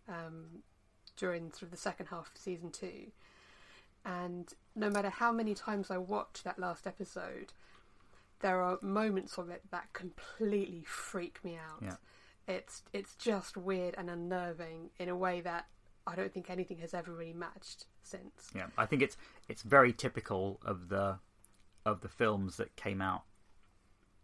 um, 0.08 0.64
during 1.18 1.52
sort 1.52 1.64
of 1.64 1.72
the 1.72 1.78
second 1.78 2.08
half 2.08 2.32
of 2.34 2.42
season 2.42 2.72
two. 2.72 3.12
And 4.06 4.52
no 4.76 4.90
matter 4.90 5.10
how 5.10 5.32
many 5.34 5.54
times 5.54 5.92
I 5.92 5.98
watch 5.98 6.44
that 6.44 6.58
last 6.58 6.88
episode, 6.88 7.52
there 8.40 8.62
are 8.62 8.80
moments 8.82 9.38
of 9.38 9.50
it 9.50 9.64
that 9.72 9.92
completely 9.94 10.84
freak 10.86 11.44
me 11.44 11.58
out. 11.58 11.82
Yeah. 11.82 11.96
It's 12.48 12.84
it's 12.94 13.16
just 13.16 13.58
weird 13.58 13.96
and 13.98 14.10
unnerving 14.10 14.92
in 14.98 15.10
a 15.10 15.16
way 15.16 15.42
that 15.42 15.66
I 16.08 16.16
don't 16.16 16.34
think 16.34 16.50
anything 16.50 16.80
has 16.80 16.94
ever 16.94 17.12
really 17.12 17.34
matched 17.34 17.86
since. 18.02 18.50
Yeah, 18.56 18.68
I 18.78 18.86
think 18.86 19.02
it's 19.02 19.18
it's 19.50 19.62
very 19.62 19.92
typical 19.92 20.60
of 20.66 20.90
the 20.90 21.20
of 21.86 22.02
the 22.02 22.10
films 22.10 22.58
that 22.58 22.76
came 22.76 23.02
out 23.02 23.24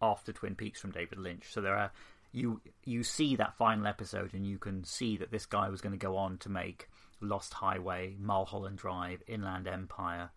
after 0.02 0.32
Twin 0.34 0.56
Peaks 0.56 0.80
from 0.80 0.92
David 0.92 1.20
Lynch. 1.20 1.52
So 1.52 1.62
there 1.62 1.76
are 1.76 1.92
you 2.32 2.62
you 2.86 3.04
see 3.04 3.36
that 3.36 3.58
final 3.58 3.86
episode 3.86 4.34
and 4.34 4.48
you 4.48 4.58
can 4.58 4.84
see 4.86 5.18
that 5.18 5.32
this 5.32 5.46
guy 5.46 5.70
was 5.70 5.82
going 5.82 5.92
to 5.92 6.04
go 6.06 6.16
on 6.16 6.38
to 6.40 6.50
make 6.50 6.90
Lost 7.22 7.54
Highway, 7.54 8.16
Mulholland 8.20 8.78
Drive, 8.78 9.22
Inland 9.28 9.68
Empire. 9.68 10.30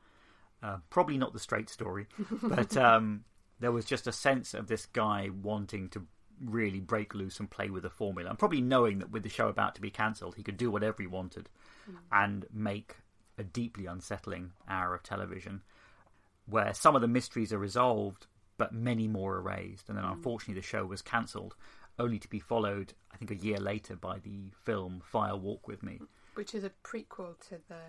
Uh, 0.62 0.79
probably 0.91 1.19
not 1.19 1.33
the 1.33 1.38
straight 1.38 1.69
story, 1.71 2.07
but 2.43 2.76
um, 2.76 3.25
there 3.61 3.73
was 3.73 3.85
just 3.85 4.07
a 4.07 4.12
sense 4.12 4.53
of 4.55 4.67
this 4.67 4.87
guy 4.87 5.29
wanting 5.43 5.88
to 5.91 6.07
really 6.45 6.81
break 6.81 7.14
loose 7.14 7.40
and 7.40 7.50
play 7.50 7.71
with 7.71 7.83
the 7.83 7.90
formula, 7.90 8.31
and 8.31 8.38
probably 8.38 8.61
knowing 8.61 8.99
that 8.99 9.11
with 9.11 9.23
the 9.23 9.28
show 9.28 9.49
about 9.49 9.75
to 9.75 9.81
be 9.81 9.90
cancelled, 9.90 10.37
he 10.37 10.43
could 10.43 10.57
do 10.57 10.71
whatever 10.71 11.02
he 11.02 11.07
wanted 11.07 11.49
mm. 11.90 11.97
and 12.12 12.47
make 12.52 12.97
a 13.38 13.45
deeply 13.45 13.87
unsettling 13.87 14.52
hour 14.69 14.95
of 14.95 15.02
television 15.02 15.62
where 16.47 16.73
some 16.73 16.95
of 16.95 17.02
the 17.02 17.09
mysteries 17.09 17.52
are 17.52 17.59
resolved, 17.59 18.26
but 18.57 18.73
many 18.73 19.09
more 19.09 19.37
erased. 19.38 19.88
And 19.88 19.99
then, 19.99 20.05
Mm. 20.05 20.12
unfortunately, 20.12 20.55
the 20.55 20.66
show 20.66 20.87
was 20.87 21.02
cancelled, 21.02 21.57
only 21.99 22.19
to 22.19 22.28
be 22.28 22.38
followed, 22.38 22.95
I 23.11 23.16
think, 23.16 23.31
a 23.31 23.35
year 23.35 23.59
later 23.59 23.97
by 23.97 24.19
the 24.19 24.50
film 24.64 25.00
Fire 25.00 25.37
Walk 25.37 25.66
with 25.66 25.83
Me. 25.83 26.00
Which 26.35 26.55
is 26.55 26.64
a 26.64 26.71
prequel 26.85 27.38
to 27.49 27.59
the 27.69 27.81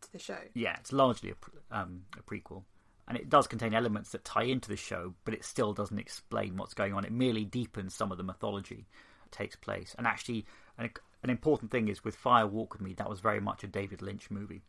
to 0.00 0.12
the 0.12 0.18
show. 0.18 0.38
Yeah, 0.54 0.76
it's 0.78 0.92
largely 0.92 1.32
a, 1.32 1.76
um, 1.76 2.04
a 2.16 2.22
prequel. 2.22 2.62
And 3.08 3.16
it 3.16 3.30
does 3.30 3.46
contain 3.46 3.74
elements 3.74 4.10
that 4.12 4.24
tie 4.24 4.44
into 4.44 4.68
the 4.68 4.76
show, 4.76 5.14
but 5.24 5.32
it 5.34 5.44
still 5.44 5.72
doesn't 5.72 5.98
explain 5.98 6.56
what's 6.56 6.74
going 6.74 6.92
on. 6.92 7.04
It 7.04 7.12
merely 7.12 7.44
deepens 7.44 7.94
some 7.94 8.12
of 8.12 8.18
the 8.18 8.24
mythology 8.24 8.86
that 9.22 9.32
takes 9.32 9.56
place. 9.56 9.94
And 9.96 10.06
actually, 10.06 10.44
an, 10.76 10.90
an 11.22 11.30
important 11.30 11.70
thing 11.70 11.88
is 11.88 12.04
with 12.04 12.14
Fire 12.14 12.46
Walk 12.46 12.74
with 12.74 12.82
Me, 12.82 12.92
that 12.94 13.08
was 13.08 13.20
very 13.20 13.40
much 13.40 13.64
a 13.64 13.66
David 13.66 14.02
Lynch 14.02 14.30
movie. 14.30 14.62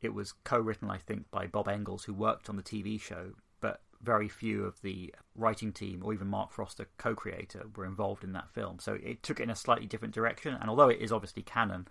It 0.00 0.14
was 0.14 0.32
co 0.44 0.58
written, 0.58 0.90
I 0.90 0.98
think, 0.98 1.30
by 1.30 1.46
Bob 1.46 1.68
Engels, 1.68 2.04
who 2.04 2.14
worked 2.14 2.48
on 2.48 2.56
the 2.56 2.62
TV 2.62 3.00
show, 3.00 3.32
but 3.60 3.82
very 4.02 4.28
few 4.28 4.64
of 4.64 4.80
the 4.80 5.14
writing 5.34 5.72
team, 5.72 6.02
or 6.02 6.14
even 6.14 6.26
Mark 6.26 6.52
Frost, 6.52 6.78
the 6.78 6.86
co 6.96 7.14
creator, 7.14 7.66
were 7.76 7.84
involved 7.84 8.24
in 8.24 8.32
that 8.32 8.50
film. 8.52 8.78
So 8.78 8.94
it 9.02 9.22
took 9.22 9.40
it 9.40 9.44
in 9.44 9.50
a 9.50 9.56
slightly 9.56 9.86
different 9.86 10.14
direction. 10.14 10.56
And 10.58 10.70
although 10.70 10.88
it 10.88 11.00
is 11.00 11.12
obviously 11.12 11.42
canon, 11.42 11.86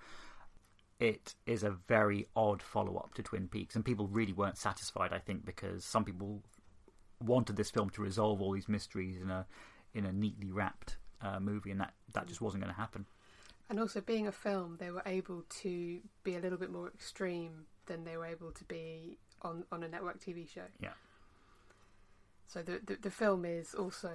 it 0.99 1.35
is 1.45 1.63
a 1.63 1.71
very 1.87 2.27
odd 2.35 2.61
follow 2.61 2.95
up 2.97 3.13
to 3.15 3.23
Twin 3.23 3.47
Peaks. 3.47 3.75
And 3.75 3.83
people 3.83 4.07
really 4.07 4.33
weren't 4.33 4.57
satisfied, 4.57 5.13
I 5.13 5.19
think, 5.19 5.45
because 5.45 5.85
some 5.85 6.05
people 6.05 6.41
wanted 7.21 7.55
this 7.55 7.71
film 7.71 7.89
to 7.91 8.01
resolve 8.01 8.41
all 8.41 8.51
these 8.51 8.69
mysteries 8.69 9.17
in 9.21 9.29
a 9.29 9.45
in 9.93 10.05
a 10.05 10.11
neatly 10.11 10.51
wrapped 10.51 10.97
uh, 11.21 11.39
movie, 11.39 11.71
and 11.71 11.79
that, 11.79 11.93
that 12.13 12.27
just 12.27 12.41
wasn't 12.41 12.63
going 12.63 12.73
to 12.73 12.79
happen. 12.79 13.05
And 13.69 13.79
also, 13.79 14.01
being 14.01 14.27
a 14.27 14.31
film, 14.31 14.77
they 14.79 14.91
were 14.91 15.03
able 15.05 15.43
to 15.61 15.99
be 16.23 16.35
a 16.35 16.39
little 16.39 16.57
bit 16.57 16.71
more 16.71 16.87
extreme 16.87 17.65
than 17.85 18.03
they 18.03 18.17
were 18.17 18.25
able 18.25 18.51
to 18.51 18.63
be 18.65 19.17
on, 19.41 19.63
on 19.71 19.83
a 19.83 19.87
network 19.87 20.19
TV 20.19 20.47
show. 20.47 20.63
Yeah. 20.81 20.89
So 22.47 22.61
the, 22.61 22.81
the, 22.85 22.97
the 23.01 23.11
film 23.11 23.45
is 23.45 23.73
also 23.73 24.11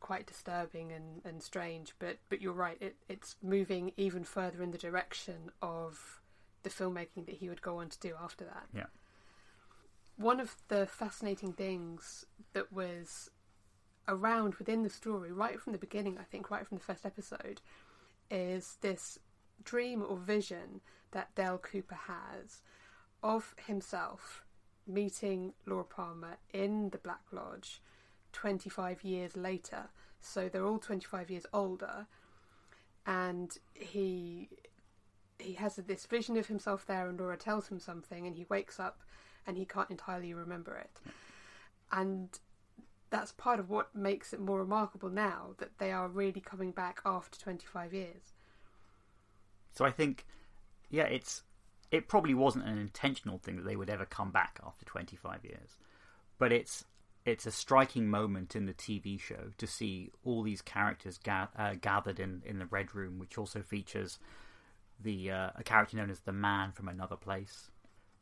quite 0.00 0.26
disturbing 0.26 0.92
and, 0.92 1.22
and 1.24 1.42
strange, 1.42 1.94
but 1.98 2.18
but 2.28 2.40
you're 2.40 2.52
right. 2.52 2.76
It 2.80 2.96
it's 3.08 3.36
moving 3.42 3.92
even 3.96 4.24
further 4.24 4.62
in 4.62 4.70
the 4.70 4.78
direction 4.78 5.50
of 5.62 6.20
the 6.62 6.70
filmmaking 6.70 7.26
that 7.26 7.36
he 7.36 7.48
would 7.48 7.62
go 7.62 7.78
on 7.78 7.88
to 7.88 7.98
do 7.98 8.14
after 8.20 8.44
that. 8.44 8.66
Yeah. 8.74 8.86
One 10.16 10.40
of 10.40 10.56
the 10.68 10.86
fascinating 10.86 11.52
things 11.52 12.24
that 12.54 12.72
was 12.72 13.30
around 14.08 14.54
within 14.54 14.82
the 14.82 14.90
story, 14.90 15.30
right 15.30 15.60
from 15.60 15.72
the 15.72 15.78
beginning, 15.78 16.16
I 16.18 16.24
think, 16.24 16.50
right 16.50 16.66
from 16.66 16.78
the 16.78 16.84
first 16.84 17.04
episode, 17.04 17.60
is 18.30 18.78
this 18.80 19.18
dream 19.62 20.02
or 20.06 20.16
vision 20.16 20.80
that 21.12 21.34
Dale 21.34 21.58
Cooper 21.58 21.98
has 22.06 22.62
of 23.22 23.54
himself 23.66 24.44
meeting 24.86 25.52
Laura 25.66 25.84
Palmer 25.84 26.36
in 26.52 26.90
the 26.90 26.98
Black 26.98 27.22
Lodge 27.32 27.80
25 28.36 29.02
years 29.02 29.36
later. 29.36 29.88
So 30.20 30.48
they're 30.48 30.66
all 30.66 30.78
25 30.78 31.30
years 31.30 31.46
older, 31.52 32.06
and 33.06 33.56
he 33.74 34.48
he 35.38 35.54
has 35.54 35.76
this 35.76 36.06
vision 36.06 36.36
of 36.36 36.46
himself 36.46 36.86
there, 36.86 37.08
and 37.08 37.18
Laura 37.18 37.36
tells 37.36 37.68
him 37.68 37.80
something, 37.80 38.26
and 38.26 38.36
he 38.36 38.46
wakes 38.48 38.78
up 38.80 39.00
and 39.46 39.56
he 39.56 39.64
can't 39.64 39.90
entirely 39.90 40.34
remember 40.34 40.76
it. 40.76 40.98
And 41.92 42.28
that's 43.10 43.32
part 43.32 43.60
of 43.60 43.70
what 43.70 43.94
makes 43.94 44.32
it 44.32 44.40
more 44.40 44.58
remarkable 44.58 45.08
now 45.08 45.50
that 45.58 45.78
they 45.78 45.92
are 45.92 46.08
really 46.08 46.40
coming 46.40 46.72
back 46.72 47.00
after 47.04 47.38
25 47.38 47.94
years. 47.94 48.32
So 49.72 49.84
I 49.84 49.92
think, 49.92 50.26
yeah, 50.90 51.04
it's 51.04 51.42
it 51.92 52.08
probably 52.08 52.34
wasn't 52.34 52.66
an 52.66 52.78
intentional 52.78 53.38
thing 53.38 53.56
that 53.56 53.64
they 53.64 53.76
would 53.76 53.90
ever 53.90 54.04
come 54.04 54.32
back 54.32 54.58
after 54.66 54.84
25 54.84 55.44
years, 55.44 55.76
but 56.38 56.52
it's 56.52 56.84
it's 57.26 57.44
a 57.44 57.50
striking 57.50 58.08
moment 58.08 58.56
in 58.56 58.64
the 58.66 58.72
TV 58.72 59.20
show 59.20 59.50
to 59.58 59.66
see 59.66 60.10
all 60.24 60.42
these 60.42 60.62
characters 60.62 61.18
ga- 61.18 61.48
uh, 61.58 61.74
gathered 61.80 62.18
in, 62.20 62.42
in 62.46 62.58
the 62.58 62.66
Red 62.66 62.94
Room, 62.94 63.18
which 63.18 63.36
also 63.36 63.60
features 63.60 64.18
the 65.02 65.30
uh, 65.30 65.50
a 65.56 65.62
character 65.64 65.96
known 65.98 66.08
as 66.10 66.20
the 66.20 66.32
Man 66.32 66.72
from 66.72 66.88
Another 66.88 67.16
Place, 67.16 67.70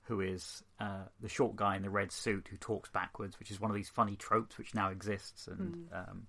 who 0.05 0.21
is 0.21 0.65
uh, 0.81 1.05
the 1.21 1.29
short 1.29 1.55
guy 1.55 1.77
in 1.77 1.83
the 1.83 1.91
red 1.91 2.11
suit 2.11 2.49
who 2.51 2.57
talks 2.57 2.91
backwards, 2.91 3.39
which 3.39 3.51
is 3.51 3.61
one 3.61 3.71
of 3.71 3.77
these 3.77 3.89
funny 3.91 4.17
tropes 4.17 4.59
which 4.59 4.75
now 4.75 4.89
exists. 4.91 5.47
And 5.47 5.89
Mm. 5.91 6.09
um, 6.11 6.27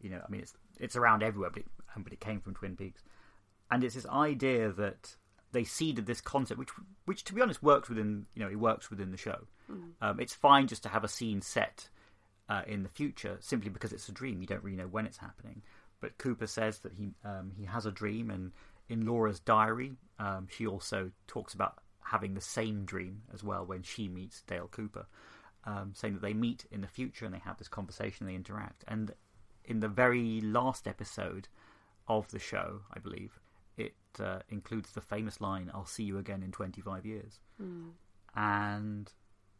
you 0.00 0.08
know, 0.10 0.22
I 0.26 0.30
mean, 0.30 0.40
it's 0.40 0.54
it's 0.80 0.96
around 0.96 1.22
everywhere, 1.22 1.50
but 1.50 1.62
it, 1.62 1.68
um, 1.94 2.02
but 2.04 2.12
it 2.12 2.20
came 2.20 2.40
from 2.40 2.54
Twin 2.54 2.76
Peaks, 2.76 3.02
and 3.70 3.84
it's 3.84 3.94
this 3.94 4.06
idea 4.06 4.72
that 4.72 5.16
they 5.52 5.64
seeded 5.64 6.06
this 6.06 6.20
concept, 6.20 6.58
which 6.58 6.70
which 7.04 7.24
to 7.24 7.34
be 7.34 7.42
honest 7.42 7.62
works 7.62 7.88
within 7.88 8.26
you 8.34 8.42
know 8.42 8.48
it 8.50 8.58
works 8.58 8.90
within 8.90 9.10
the 9.10 9.16
show. 9.18 9.46
Mm. 9.70 9.90
Um, 10.00 10.20
it's 10.20 10.34
fine 10.34 10.66
just 10.68 10.82
to 10.84 10.88
have 10.88 11.04
a 11.04 11.08
scene 11.08 11.42
set 11.42 11.88
uh, 12.52 12.62
in 12.66 12.82
the 12.82 12.88
future, 12.88 13.38
simply 13.40 13.70
because 13.70 13.92
it's 13.92 14.08
a 14.08 14.12
dream. 14.12 14.40
You 14.40 14.46
don't 14.46 14.62
really 14.62 14.76
know 14.76 14.86
when 14.86 15.06
it's 15.06 15.16
happening. 15.16 15.62
But 16.00 16.18
Cooper 16.18 16.46
says 16.46 16.80
that 16.80 16.92
he 16.92 17.14
um, 17.24 17.52
he 17.56 17.64
has 17.64 17.86
a 17.86 17.90
dream, 17.90 18.30
and 18.30 18.52
in 18.88 19.06
Laura's 19.06 19.40
diary, 19.40 19.92
um, 20.18 20.48
she 20.50 20.66
also 20.66 21.10
talks 21.26 21.54
about 21.54 21.78
having 22.02 22.34
the 22.34 22.40
same 22.40 22.84
dream 22.84 23.22
as 23.32 23.42
well 23.42 23.64
when 23.64 23.82
she 23.82 24.08
meets 24.08 24.42
Dale 24.42 24.68
Cooper, 24.70 25.06
um, 25.64 25.92
saying 25.94 26.14
that 26.14 26.22
they 26.22 26.34
meet 26.34 26.66
in 26.70 26.82
the 26.82 26.88
future 26.88 27.24
and 27.24 27.34
they 27.34 27.38
have 27.38 27.56
this 27.56 27.68
conversation, 27.68 28.26
they 28.26 28.34
interact. 28.34 28.84
And 28.86 29.12
in 29.64 29.80
the 29.80 29.88
very 29.88 30.40
last 30.42 30.86
episode 30.86 31.48
of 32.08 32.28
the 32.32 32.38
show, 32.38 32.80
I 32.92 32.98
believe, 32.98 33.40
it 33.78 33.94
uh, 34.20 34.40
includes 34.50 34.92
the 34.92 35.00
famous 35.00 35.40
line, 35.40 35.70
I'll 35.72 35.86
see 35.86 36.02
you 36.02 36.18
again 36.18 36.42
in 36.42 36.50
25 36.50 37.06
years. 37.06 37.38
Mm. 37.62 37.92
And 38.34 39.10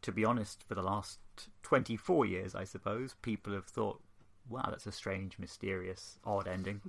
to 0.03 0.11
be 0.11 0.23
honest, 0.23 0.63
for 0.67 0.75
the 0.75 0.83
last 0.83 1.19
24 1.63 2.25
years, 2.25 2.55
I 2.55 2.65
suppose, 2.65 3.15
people 3.21 3.53
have 3.53 3.65
thought, 3.65 4.01
wow, 4.47 4.67
that's 4.69 4.85
a 4.85 4.91
strange, 4.91 5.39
mysterious, 5.39 6.17
odd 6.23 6.47
ending. 6.47 6.81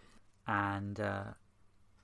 and 0.46 0.98
uh, 0.98 1.24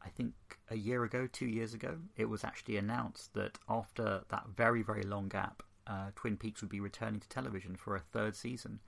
I 0.04 0.08
think 0.10 0.34
a 0.70 0.76
year 0.76 1.04
ago, 1.04 1.26
two 1.30 1.46
years 1.46 1.74
ago, 1.74 1.96
it 2.16 2.26
was 2.26 2.44
actually 2.44 2.76
announced 2.76 3.34
that 3.34 3.58
after 3.68 4.22
that 4.28 4.44
very, 4.56 4.82
very 4.82 5.02
long 5.02 5.28
gap, 5.28 5.62
uh, 5.86 6.10
Twin 6.14 6.36
Peaks 6.36 6.60
would 6.60 6.70
be 6.70 6.80
returning 6.80 7.20
to 7.20 7.28
television 7.28 7.74
for 7.74 7.96
a 7.96 8.00
third 8.00 8.36
season. 8.36 8.80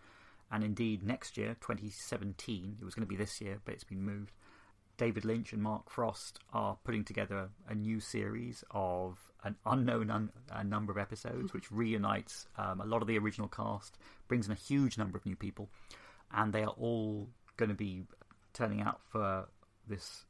And 0.52 0.62
indeed, 0.62 1.02
next 1.02 1.36
year, 1.36 1.56
2017, 1.60 2.76
it 2.80 2.84
was 2.84 2.94
going 2.94 3.06
to 3.06 3.08
be 3.08 3.16
this 3.16 3.40
year, 3.40 3.60
but 3.64 3.74
it's 3.74 3.84
been 3.84 4.02
moved. 4.02 4.32
David 5.00 5.24
Lynch 5.24 5.54
and 5.54 5.62
Mark 5.62 5.88
Frost 5.88 6.40
are 6.52 6.76
putting 6.84 7.04
together 7.04 7.48
a 7.66 7.74
new 7.74 8.00
series 8.00 8.62
of 8.70 9.18
an 9.44 9.56
unknown 9.64 10.10
un- 10.10 10.30
a 10.52 10.62
number 10.62 10.92
of 10.92 10.98
episodes, 10.98 11.54
which 11.54 11.72
reunites 11.72 12.46
um, 12.58 12.82
a 12.82 12.84
lot 12.84 13.00
of 13.00 13.08
the 13.08 13.16
original 13.16 13.48
cast, 13.48 13.96
brings 14.28 14.44
in 14.44 14.52
a 14.52 14.56
huge 14.56 14.98
number 14.98 15.16
of 15.16 15.24
new 15.24 15.34
people, 15.36 15.70
and 16.32 16.52
they 16.52 16.62
are 16.62 16.74
all 16.78 17.30
going 17.56 17.70
to 17.70 17.74
be 17.74 18.02
turning 18.52 18.82
out 18.82 19.00
for 19.10 19.48
this 19.88 20.24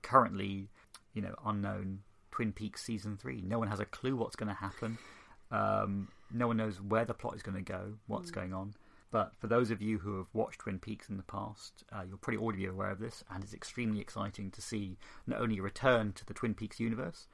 currently, 0.00 0.68
you 1.12 1.20
know, 1.20 1.34
unknown 1.44 1.98
Twin 2.30 2.52
Peaks 2.52 2.82
season 2.82 3.18
three. 3.20 3.42
No 3.42 3.58
one 3.58 3.68
has 3.68 3.78
a 3.78 3.84
clue 3.84 4.16
what's 4.16 4.36
going 4.36 4.48
to 4.48 4.54
happen. 4.54 4.96
Um, 5.50 6.08
no 6.32 6.46
one 6.46 6.56
knows 6.56 6.80
where 6.80 7.04
the 7.04 7.12
plot 7.12 7.36
is 7.36 7.42
going 7.42 7.56
to 7.62 7.72
go, 7.72 7.92
what's 8.06 8.30
Mm. 8.30 8.34
going 8.34 8.54
on. 8.54 8.74
But 9.10 9.32
for 9.38 9.46
those 9.46 9.70
of 9.70 9.80
you 9.80 9.98
who 9.98 10.18
have 10.18 10.26
watched 10.34 10.60
Twin 10.60 10.78
Peaks 10.78 11.08
in 11.08 11.16
the 11.16 11.22
past, 11.22 11.82
uh, 11.92 12.02
you'll 12.06 12.18
probably 12.18 12.40
already 12.40 12.58
be 12.58 12.66
aware 12.66 12.90
of 12.90 12.98
this, 12.98 13.24
and 13.30 13.42
it's 13.42 13.54
extremely 13.54 14.00
exciting 14.00 14.50
to 14.50 14.60
see 14.60 14.98
not 15.26 15.40
only 15.40 15.58
a 15.58 15.62
return 15.62 16.12
to 16.12 16.26
the 16.26 16.34
Twin 16.34 16.54
Peaks 16.54 16.78
universe, 16.78 17.26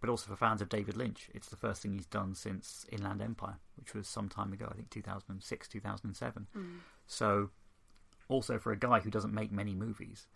but 0.00 0.10
also 0.10 0.28
for 0.28 0.36
fans 0.36 0.60
of 0.60 0.68
David 0.68 0.96
Lynch. 0.96 1.30
It's 1.32 1.48
the 1.48 1.56
first 1.56 1.82
thing 1.82 1.92
he's 1.92 2.06
done 2.06 2.34
since 2.34 2.84
Inland 2.90 3.22
Empire, 3.22 3.58
which 3.76 3.94
was 3.94 4.08
some 4.08 4.28
time 4.28 4.52
ago, 4.52 4.68
I 4.70 4.74
think 4.74 4.90
2006, 4.90 5.68
2007. 5.68 6.46
Mm. 6.56 6.78
So, 7.06 7.50
also 8.28 8.58
for 8.58 8.72
a 8.72 8.78
guy 8.78 9.00
who 9.00 9.10
doesn't 9.10 9.34
make 9.34 9.52
many 9.52 9.74
movies, 9.74 10.26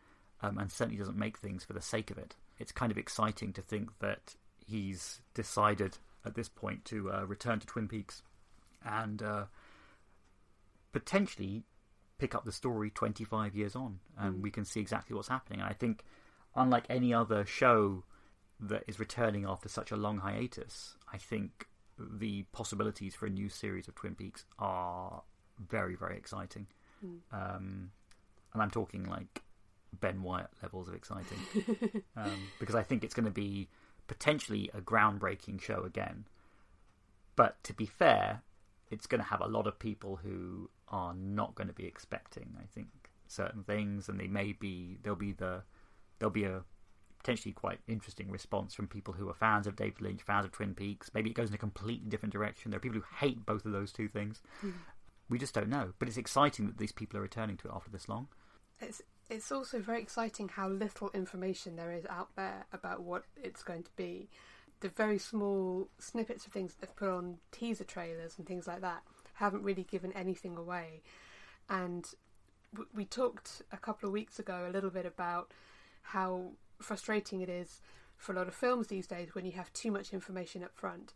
um, 0.43 0.59
and 0.59 0.71
certainly 0.71 0.99
doesn't 0.99 1.17
make 1.17 1.39
things 1.39 1.65
for 1.65 1.73
the 1.73 1.81
sake 1.81 2.11
of 2.11 2.19
it, 2.19 2.37
it's 2.59 2.73
kind 2.73 2.93
of 2.93 2.99
exciting 2.99 3.53
to 3.55 3.63
think 3.63 3.91
that 3.99 4.37
he's 4.65 5.21
decided 5.35 5.99
at 6.25 6.35
this 6.35 6.49
point 6.49 6.85
to 6.87 7.11
uh, 7.11 7.25
return 7.27 7.59
to 7.61 7.67
Twin 7.67 7.89
Peaks 7.89 8.23
and 8.85 9.23
uh, 9.23 9.45
potentially 10.95 11.65
pick 12.17 12.35
up 12.35 12.45
the 12.45 12.53
story 12.53 12.89
25 12.91 13.55
years 13.55 13.75
on, 13.77 13.99
and 14.17 14.37
Mm. 14.37 14.41
we 14.43 14.51
can 14.51 14.65
see 14.65 14.81
exactly 14.81 15.15
what's 15.15 15.29
happening. 15.29 15.61
And 15.61 15.69
I 15.69 15.73
think, 15.75 16.05
unlike 16.55 16.87
any 16.89 17.13
other 17.13 17.45
show 17.45 18.05
that 18.61 18.85
is 18.87 18.99
returning 19.01 19.45
after 19.45 19.69
such 19.69 19.91
a 19.91 19.97
long 19.97 20.19
hiatus, 20.19 20.97
I 21.13 21.19
think 21.19 21.69
the 21.99 22.45
possibilities 22.53 23.15
for 23.15 23.27
a 23.27 23.31
new 23.31 23.49
series 23.49 23.89
of 23.89 23.95
Twin 23.97 24.15
Peaks 24.15 24.47
are 24.59 25.23
very, 25.59 25.97
very 25.97 26.17
exciting. 26.17 26.67
Mm. 27.05 27.19
Um, 27.33 27.91
and 28.53 28.63
I'm 28.63 28.71
talking 28.71 29.05
like 29.05 29.43
Ben 29.93 30.23
Wyatt 30.23 30.51
levels 30.63 30.87
of 30.89 30.95
exciting 30.95 31.39
um, 32.17 32.49
because 32.61 32.75
I 32.77 32.83
think 32.85 33.03
it's 33.05 33.15
going 33.15 33.27
to 33.27 33.31
be 33.33 33.69
potentially 34.07 34.71
a 34.73 34.81
groundbreaking 34.81 35.61
show 35.61 35.83
again. 35.83 36.27
But 37.37 37.63
to 37.65 37.73
be 37.75 37.87
fair, 37.87 38.43
it's 38.91 39.07
going 39.09 39.21
to 39.23 39.29
have 39.29 39.41
a 39.41 39.49
lot 39.49 39.67
of 39.67 39.79
people 39.79 40.17
who 40.23 40.71
are 40.89 41.15
not 41.15 41.55
going 41.55 41.69
to 41.69 41.75
be 41.75 41.87
expecting. 41.87 42.57
I 42.59 42.65
think 42.75 42.89
certain 43.27 43.65
things, 43.65 44.09
and 44.09 44.19
they 44.19 44.27
may 44.27 44.53
be 44.53 44.99
there'll 45.03 45.19
be 45.19 45.33
the 45.33 45.63
there'll 46.19 46.33
be 46.33 46.45
a 46.45 46.63
potentially 47.19 47.53
quite 47.53 47.81
interesting 47.89 48.31
response 48.31 48.75
from 48.75 48.87
people 48.87 49.15
who 49.15 49.29
are 49.29 49.35
fans 49.35 49.67
of 49.67 49.77
David 49.77 50.01
Lynch, 50.03 50.23
fans 50.23 50.45
of 50.45 50.53
Twin 50.53 50.75
Peaks. 50.75 51.11
Maybe 51.15 51.31
it 51.31 51.35
goes 51.35 51.49
in 51.49 51.55
a 51.55 51.59
completely 51.59 52.09
different 52.09 52.35
direction. 52.35 52.71
There 52.71 52.77
are 52.77 52.81
people 52.81 52.99
who 52.99 53.17
hate 53.17 53.47
both 53.47 53.65
of 53.65 53.73
those 53.73 53.93
two 53.93 54.09
things. 54.09 54.43
Mm. 54.63 54.75
We 55.31 55.39
just 55.39 55.55
don't 55.55 55.71
know. 55.71 55.95
But 55.99 56.09
it's 56.09 56.19
exciting 56.19 56.67
that 56.67 56.77
these 56.77 56.93
people 56.93 57.19
are 57.19 57.23
returning 57.23 57.57
to 57.59 57.69
it 57.69 57.75
after 57.75 57.91
this 57.91 58.09
long. 58.09 58.29
It's 58.81 59.01
it's 59.31 59.51
also 59.51 59.81
very 59.81 60.03
exciting 60.03 60.51
how 60.51 60.69
little 60.69 61.11
information 61.15 61.77
there 61.77 61.93
is 61.93 62.05
out 62.11 62.29
there 62.37 62.67
about 62.73 63.03
what 63.03 63.25
it's 63.43 63.63
going 63.63 63.85
to 63.85 63.91
be. 63.97 64.29
The 64.81 64.91
very 64.91 65.19
small 65.19 65.89
snippets 65.99 66.47
of 66.47 66.53
things 66.53 66.75
that 66.75 66.87
they've 66.87 66.97
put 66.97 67.09
on 67.09 67.39
teaser 67.53 67.85
trailers 67.85 68.35
and 68.37 68.47
things 68.47 68.67
like 68.67 68.83
that 68.83 69.03
haven't 69.35 69.63
really 69.63 69.85
given 69.85 70.13
anything 70.13 70.57
away. 70.57 71.03
And 71.69 72.07
w- 72.73 72.89
we 72.95 73.05
talked 73.05 73.63
a 73.73 73.77
couple 73.77 74.07
of 74.07 74.13
weeks 74.13 74.39
ago 74.39 74.67
a 74.69 74.73
little 74.73 74.91
bit 74.91 75.07
about 75.07 75.53
how 76.03 76.53
frustrating 76.81 77.41
it 77.41 77.49
is 77.49 77.81
for 78.17 78.33
a 78.33 78.37
lot 78.37 78.49
of 78.49 78.55
films 78.55 78.89
these 78.89 79.07
days 79.07 79.35
when 79.35 79.45
you 79.45 79.53
have 79.53 79.73
too 79.73 79.91
much 79.91 80.13
information 80.13 80.63
up 80.63 80.75
front. 80.75 81.13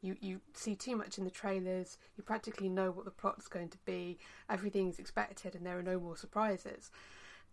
You 0.00 0.16
you 0.20 0.40
see 0.54 0.76
too 0.76 0.94
much 0.96 1.18
in 1.18 1.24
the 1.24 1.30
trailers. 1.30 1.98
You 2.16 2.22
practically 2.22 2.68
know 2.68 2.90
what 2.90 3.04
the 3.04 3.10
plot's 3.10 3.48
going 3.48 3.68
to 3.70 3.78
be. 3.84 4.18
Everything's 4.48 4.98
expected, 4.98 5.56
and 5.56 5.66
there 5.66 5.78
are 5.78 5.82
no 5.82 5.98
more 5.98 6.16
surprises. 6.16 6.90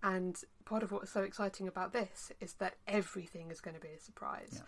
And 0.03 0.39
part 0.65 0.83
of 0.83 0.91
what's 0.91 1.11
so 1.11 1.23
exciting 1.23 1.67
about 1.67 1.91
this 1.91 2.31
is 2.39 2.53
that 2.55 2.75
everything 2.87 3.49
is 3.49 3.61
going 3.61 3.73
to 3.75 3.81
be 3.81 3.93
a 3.97 3.99
surprise. 3.99 4.61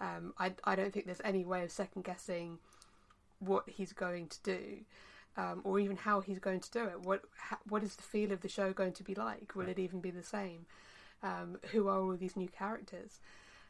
Um, 0.00 0.34
I 0.38 0.54
I 0.64 0.74
don't 0.74 0.92
think 0.92 1.06
there's 1.06 1.20
any 1.22 1.44
way 1.44 1.62
of 1.62 1.70
second 1.70 2.02
guessing 2.02 2.58
what 3.40 3.68
he's 3.68 3.92
going 3.92 4.28
to 4.28 4.38
do. 4.42 4.62
Um, 5.36 5.60
or 5.62 5.78
even 5.78 5.96
how 5.96 6.20
he's 6.20 6.40
going 6.40 6.58
to 6.60 6.70
do 6.70 6.84
it. 6.84 7.00
What 7.02 7.22
ha, 7.38 7.58
what 7.68 7.84
is 7.84 7.94
the 7.94 8.02
feel 8.02 8.32
of 8.32 8.40
the 8.40 8.48
show 8.48 8.72
going 8.72 8.92
to 8.94 9.04
be 9.04 9.14
like? 9.14 9.54
Will 9.54 9.68
it 9.68 9.78
even 9.78 10.00
be 10.00 10.10
the 10.10 10.24
same? 10.24 10.66
Um, 11.22 11.58
who 11.70 11.86
are 11.88 12.00
all 12.00 12.16
these 12.16 12.36
new 12.36 12.48
characters? 12.48 13.20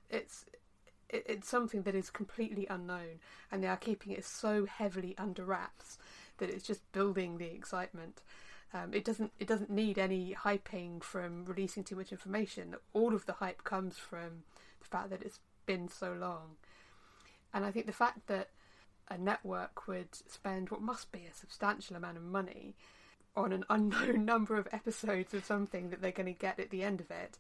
It's 0.09 0.47
it, 1.11 1.25
it's 1.29 1.49
something 1.49 1.83
that 1.83 1.95
is 1.95 2.11
completely 2.11 2.67
unknown, 2.71 3.21
and 3.53 3.63
they 3.63 3.69
are 3.69 3.77
keeping 3.77 4.13
it 4.13 4.25
so 4.25 4.65
heavily 4.65 5.15
under 5.19 5.45
wraps 5.45 5.99
that 6.39 6.49
it's 6.49 6.67
just 6.67 6.91
building 6.93 7.37
the 7.37 7.53
excitement. 7.53 8.23
Um, 8.73 8.95
it 8.95 9.05
doesn't 9.05 9.33
it 9.39 9.47
doesn't 9.47 9.71
need 9.71 9.99
any 9.99 10.35
hyping 10.35 11.03
from 11.03 11.45
releasing 11.45 11.85
too 11.85 11.97
much 11.97 12.11
information. 12.11 12.77
All 12.95 13.15
of 13.15 13.27
the 13.27 13.35
hype 13.35 13.65
comes 13.65 13.99
from 13.99 14.45
the 14.81 14.87
fact 14.87 15.11
that 15.11 15.23
it's 15.23 15.41
been 15.67 15.89
so 15.89 16.13
long, 16.13 16.57
and 17.53 17.65
I 17.65 17.71
think 17.71 17.87
the 17.87 17.93
fact 17.93 18.27
that 18.29 18.49
a 19.11 19.19
network 19.19 19.87
would 19.89 20.15
spend 20.31 20.71
what 20.71 20.81
must 20.81 21.11
be 21.11 21.27
a 21.27 21.35
substantial 21.35 21.97
amount 21.97 22.17
of 22.17 22.23
money 22.23 22.77
on 23.37 23.53
an 23.53 23.65
unknown 23.69 24.25
number 24.25 24.57
of 24.57 24.69
episodes 24.73 25.35
of 25.35 25.45
something 25.45 25.91
that 25.91 26.01
they're 26.01 26.13
going 26.13 26.27
to 26.27 26.33
get 26.33 26.61
at 26.61 26.71
the 26.71 26.83
end 26.83 27.01
of 27.01 27.11
it 27.11 27.39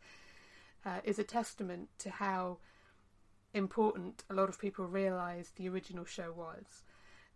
uh, 0.85 0.99
is 1.05 1.19
a 1.19 1.25
testament 1.25 1.89
to 1.99 2.11
how 2.11 2.59
important 3.53 4.25
a 4.31 4.35
lot 4.35 4.49
of 4.49 4.59
people 4.59 4.87
realise 4.87 5.53
the 5.57 5.69
original 5.69 6.05
show 6.05 6.33
was 6.33 6.83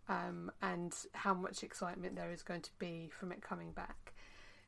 um, 0.07 0.51
and 0.61 0.93
how 1.13 1.33
much 1.33 1.63
excitement 1.63 2.15
there 2.15 2.31
is 2.31 2.43
going 2.43 2.61
to 2.61 2.71
be 2.79 3.09
from 3.17 3.31
it 3.31 3.41
coming 3.41 3.71
back. 3.71 4.13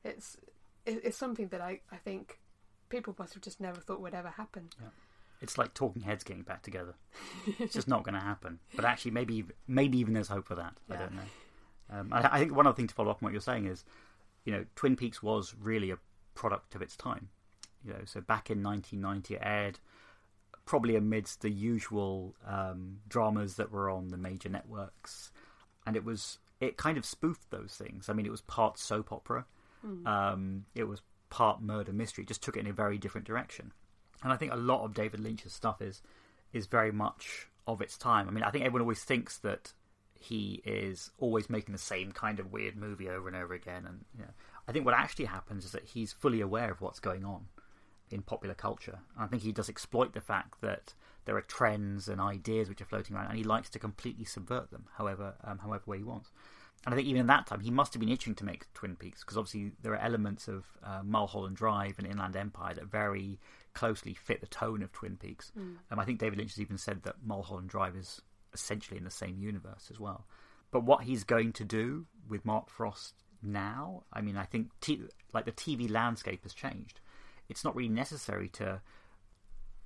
It's 0.04 0.38
it's 0.86 1.18
something 1.18 1.50
that 1.50 1.60
I, 1.60 1.82
I 1.92 1.98
think 1.98 2.40
people 2.88 3.14
must 3.20 3.34
have 3.34 3.44
just 3.44 3.60
never 3.60 3.80
thought 3.82 4.00
would 4.00 4.14
ever 4.14 4.30
happen. 4.30 4.70
It's 5.42 5.58
like 5.58 5.74
Talking 5.74 6.02
Heads 6.02 6.24
getting 6.24 6.44
back 6.44 6.64
together. 6.64 6.96
It's 7.60 7.74
just 7.74 7.88
not 7.88 8.04
going 8.04 8.16
to 8.16 8.22
happen. 8.22 8.60
But 8.76 8.86
actually, 8.86 9.12
maybe 9.12 9.46
maybe 9.68 10.00
even 10.00 10.14
there's 10.14 10.28
hope 10.30 10.48
for 10.48 10.56
that. 10.56 10.74
I 10.90 10.96
don't 10.98 11.14
know. 11.14 11.22
Um, 12.00 12.10
I, 12.12 12.30
I 12.36 12.40
think 12.40 12.56
one 12.56 12.68
other 12.68 12.76
thing 12.76 12.88
to 12.88 12.94
follow 12.96 13.12
up 13.12 13.18
on 13.22 13.28
what 13.28 13.32
you're 13.34 13.42
saying 13.42 13.66
is, 13.68 13.86
you 14.46 14.52
know, 14.52 14.66
Twin 14.76 14.96
Peaks 14.96 15.22
was 15.24 15.54
really 15.62 15.92
a 15.92 15.98
product 16.34 16.76
of 16.76 16.82
its 16.82 16.96
time. 16.98 17.30
You 17.86 17.94
know, 17.94 18.00
so 18.06 18.20
back 18.20 18.50
in 18.50 18.62
1990, 18.64 19.36
it 19.36 19.42
aired 19.44 19.80
probably 20.66 20.96
amidst 20.96 21.42
the 21.42 21.50
usual 21.50 22.36
um, 22.46 22.98
dramas 23.08 23.56
that 23.56 23.72
were 23.72 23.90
on 23.90 24.10
the 24.10 24.18
major 24.18 24.50
networks, 24.50 25.32
and 25.86 25.96
it 25.96 26.04
was 26.04 26.40
it 26.60 26.76
kind 26.78 26.98
of 26.98 27.06
spoofed 27.06 27.50
those 27.52 27.76
things. 27.78 28.10
I 28.10 28.14
mean, 28.14 28.26
it 28.26 28.32
was 28.32 28.42
part 28.42 28.78
soap 28.80 29.12
opera, 29.12 29.46
Mm. 29.86 30.08
um, 30.08 30.66
it 30.74 30.86
was 30.86 31.02
part 31.30 31.62
murder 31.62 31.94
mystery. 31.94 32.24
It 32.24 32.28
just 32.28 32.42
took 32.42 32.58
it 32.58 32.62
in 32.62 32.68
a 32.68 32.74
very 32.74 32.98
different 32.98 33.28
direction. 33.28 33.72
And 34.24 34.34
I 34.34 34.38
think 34.38 34.52
a 34.52 34.58
lot 34.58 34.84
of 34.84 34.94
David 34.94 35.20
Lynch's 35.20 35.54
stuff 35.54 35.82
is 35.82 36.02
is 36.54 36.66
very 36.66 36.92
much 36.92 37.48
of 37.68 37.82
its 37.82 37.98
time. 37.98 38.28
I 38.28 38.32
mean, 38.32 38.44
I 38.44 38.52
think 38.52 38.64
everyone 38.64 38.82
always 38.82 39.04
thinks 39.04 39.38
that 39.40 39.74
he 40.14 40.62
is 40.66 41.12
always 41.20 41.50
making 41.50 41.74
the 41.74 41.80
same 41.80 42.12
kind 42.12 42.40
of 42.40 42.52
weird 42.52 42.76
movie 42.76 43.10
over 43.10 43.28
and 43.28 43.38
over 43.38 43.54
again, 43.54 43.86
and 43.86 44.06
you 44.16 44.24
know, 44.24 44.32
I 44.68 44.72
think 44.72 44.86
what 44.86 44.96
actually 44.96 45.26
happens 45.26 45.66
is 45.66 45.72
that 45.72 45.86
he's 45.86 46.12
fully 46.12 46.42
aware 46.42 46.72
of 46.72 46.82
what's 46.82 47.00
going 47.00 47.24
on 47.24 47.46
in 48.10 48.22
popular 48.22 48.56
culture. 48.56 49.00
And 49.16 49.26
I 49.26 49.28
think 49.28 49.44
he 49.44 49.52
does 49.52 49.70
exploit 49.70 50.14
the 50.14 50.22
fact 50.22 50.62
that 50.62 50.94
there 51.26 51.36
are 51.36 51.42
trends 51.42 52.08
and 52.08 52.22
ideas 52.22 52.70
which 52.70 52.82
are 52.82 52.86
floating 52.86 53.16
around, 53.16 53.28
and 53.28 53.38
he 53.38 53.44
likes 53.44 53.70
to 53.72 53.80
completely 53.80 54.26
subvert 54.26 54.72
them, 54.72 54.86
however, 54.98 55.36
um, 55.44 55.60
however 55.60 55.84
way 55.86 55.98
he 55.98 56.04
wants. 56.04 56.32
And 56.86 56.94
I 56.94 56.96
think 56.96 57.08
even 57.10 57.22
in 57.22 57.28
that 57.28 57.48
time, 57.48 57.60
he 57.60 57.72
must 57.72 57.94
have 57.94 58.00
been 58.00 58.12
itching 58.12 58.36
to 58.36 58.46
make 58.46 58.72
Twin 58.74 58.96
Peaks 58.96 59.22
because 59.22 59.38
obviously 59.38 59.72
there 59.82 59.94
are 59.94 60.02
elements 60.02 60.48
of 60.48 60.66
uh, 60.84 61.02
Mulholland 61.04 61.58
Drive 61.58 61.96
and 61.98 62.08
Inland 62.08 62.36
Empire 62.36 62.76
that 62.76 62.86
very 62.86 63.40
closely 63.78 64.16
fit 64.16 64.42
the 64.42 64.48
tone 64.48 64.82
of 64.82 64.92
Twin 64.92 65.18
Peaks. 65.18 65.52
Mm. 65.58 65.76
Um, 65.92 66.00
I 66.00 66.04
think 66.04 66.18
David 66.18 66.40
Lynch 66.40 66.52
has 66.52 66.62
even 66.62 66.80
said 66.80 67.04
that 67.04 67.16
Mulholland 67.24 67.70
Drive 67.70 67.96
is 67.96 68.22
essentially 68.54 68.98
in 68.98 69.04
the 69.04 69.12
same 69.12 69.38
universe 69.38 69.90
as 69.92 70.00
well. 70.00 70.26
But 70.72 70.84
what 70.84 71.04
he's 71.04 71.24
going 71.24 71.54
to 71.54 71.64
do 71.64 72.08
with 72.28 72.44
Mark 72.44 72.70
Frost 72.72 73.14
now, 73.44 74.04
I 74.12 74.22
mean, 74.22 74.36
I 74.36 74.46
think 74.46 74.72
t- 74.82 75.04
like 75.32 75.46
the 75.46 75.52
TV 75.52 75.90
landscape 75.90 76.42
has 76.42 76.56
changed. 76.56 77.00
It's 77.50 77.64
not 77.64 77.76
really 77.76 77.90
necessary 77.90 78.50
to 78.50 78.82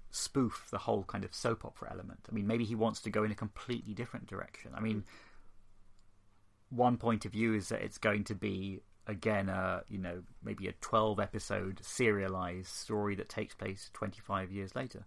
spoof 0.10 0.68
the 0.72 0.78
whole 0.78 1.04
kind 1.04 1.26
of 1.26 1.34
soap 1.34 1.66
opera 1.66 1.90
element. 1.92 2.22
I 2.30 2.34
mean, 2.34 2.48
maybe 2.48 2.64
he 2.64 2.76
wants 2.76 3.02
to 3.02 3.10
go 3.10 3.24
in 3.24 3.32
a 3.32 3.36
completely 3.36 3.94
different 3.94 4.26
direction. 4.26 4.72
I 4.74 4.80
mean, 4.80 5.04
one 6.70 6.96
point 6.96 7.26
of 7.26 7.34
view 7.34 7.54
is 7.54 7.70
that 7.70 7.82
it's 7.82 7.98
going 7.98 8.24
to 8.26 8.36
be 8.36 8.80
again 9.08 9.50
a 9.50 9.84
you 9.90 9.98
know 9.98 10.22
maybe 10.44 10.68
a 10.68 10.74
12 10.74 11.20
episode 11.20 11.80
serialized 11.82 12.68
story 12.68 13.16
that 13.16 13.30
takes 13.30 13.56
place 13.56 13.90
25 13.94 14.52
years 14.52 14.76
later. 14.76 15.06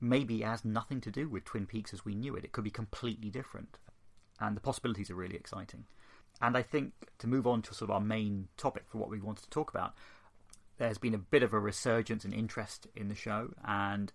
Maybe 0.00 0.40
has 0.40 0.64
nothing 0.64 1.00
to 1.02 1.10
do 1.10 1.28
with 1.28 1.44
twin 1.44 1.66
peaks 1.66 1.94
as 1.94 2.04
we 2.04 2.14
knew 2.14 2.34
it. 2.34 2.44
It 2.44 2.52
could 2.52 2.64
be 2.64 2.70
completely 2.70 3.30
different. 3.30 3.78
And 4.40 4.56
the 4.56 4.60
possibilities 4.60 5.10
are 5.10 5.14
really 5.14 5.36
exciting. 5.36 5.84
And 6.40 6.56
i 6.56 6.62
think 6.62 6.92
to 7.18 7.26
move 7.26 7.46
on 7.46 7.62
to 7.62 7.74
sort 7.74 7.90
of 7.90 7.94
our 7.94 8.00
main 8.00 8.48
topic 8.56 8.84
for 8.88 8.98
what 8.98 9.10
we 9.10 9.20
wanted 9.20 9.44
to 9.44 9.50
talk 9.50 9.70
about 9.70 9.94
there's 10.78 10.98
been 10.98 11.14
a 11.14 11.18
bit 11.18 11.42
of 11.42 11.52
a 11.52 11.60
resurgence 11.60 12.24
in 12.24 12.32
interest 12.32 12.88
in 12.96 13.08
the 13.08 13.14
show. 13.14 13.52
And 13.64 14.12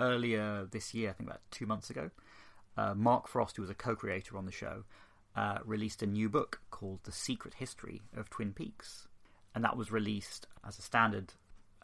earlier 0.00 0.66
this 0.70 0.94
year 0.94 1.10
i 1.10 1.12
think 1.12 1.28
about 1.28 1.42
two 1.50 1.66
months 1.66 1.90
ago 1.90 2.10
uh, 2.76 2.94
mark 2.94 3.28
frost 3.28 3.56
who 3.56 3.62
was 3.62 3.70
a 3.70 3.74
co-creator 3.74 4.36
on 4.36 4.46
the 4.46 4.52
show 4.52 4.84
uh, 5.36 5.58
released 5.64 6.02
a 6.02 6.06
new 6.06 6.28
book 6.28 6.60
called 6.70 7.00
The 7.04 7.12
Secret 7.12 7.54
History 7.54 8.02
of 8.16 8.30
Twin 8.30 8.52
Peaks. 8.52 9.08
And 9.54 9.64
that 9.64 9.76
was 9.76 9.90
released 9.90 10.46
as 10.66 10.78
a 10.78 10.82
standard 10.82 11.34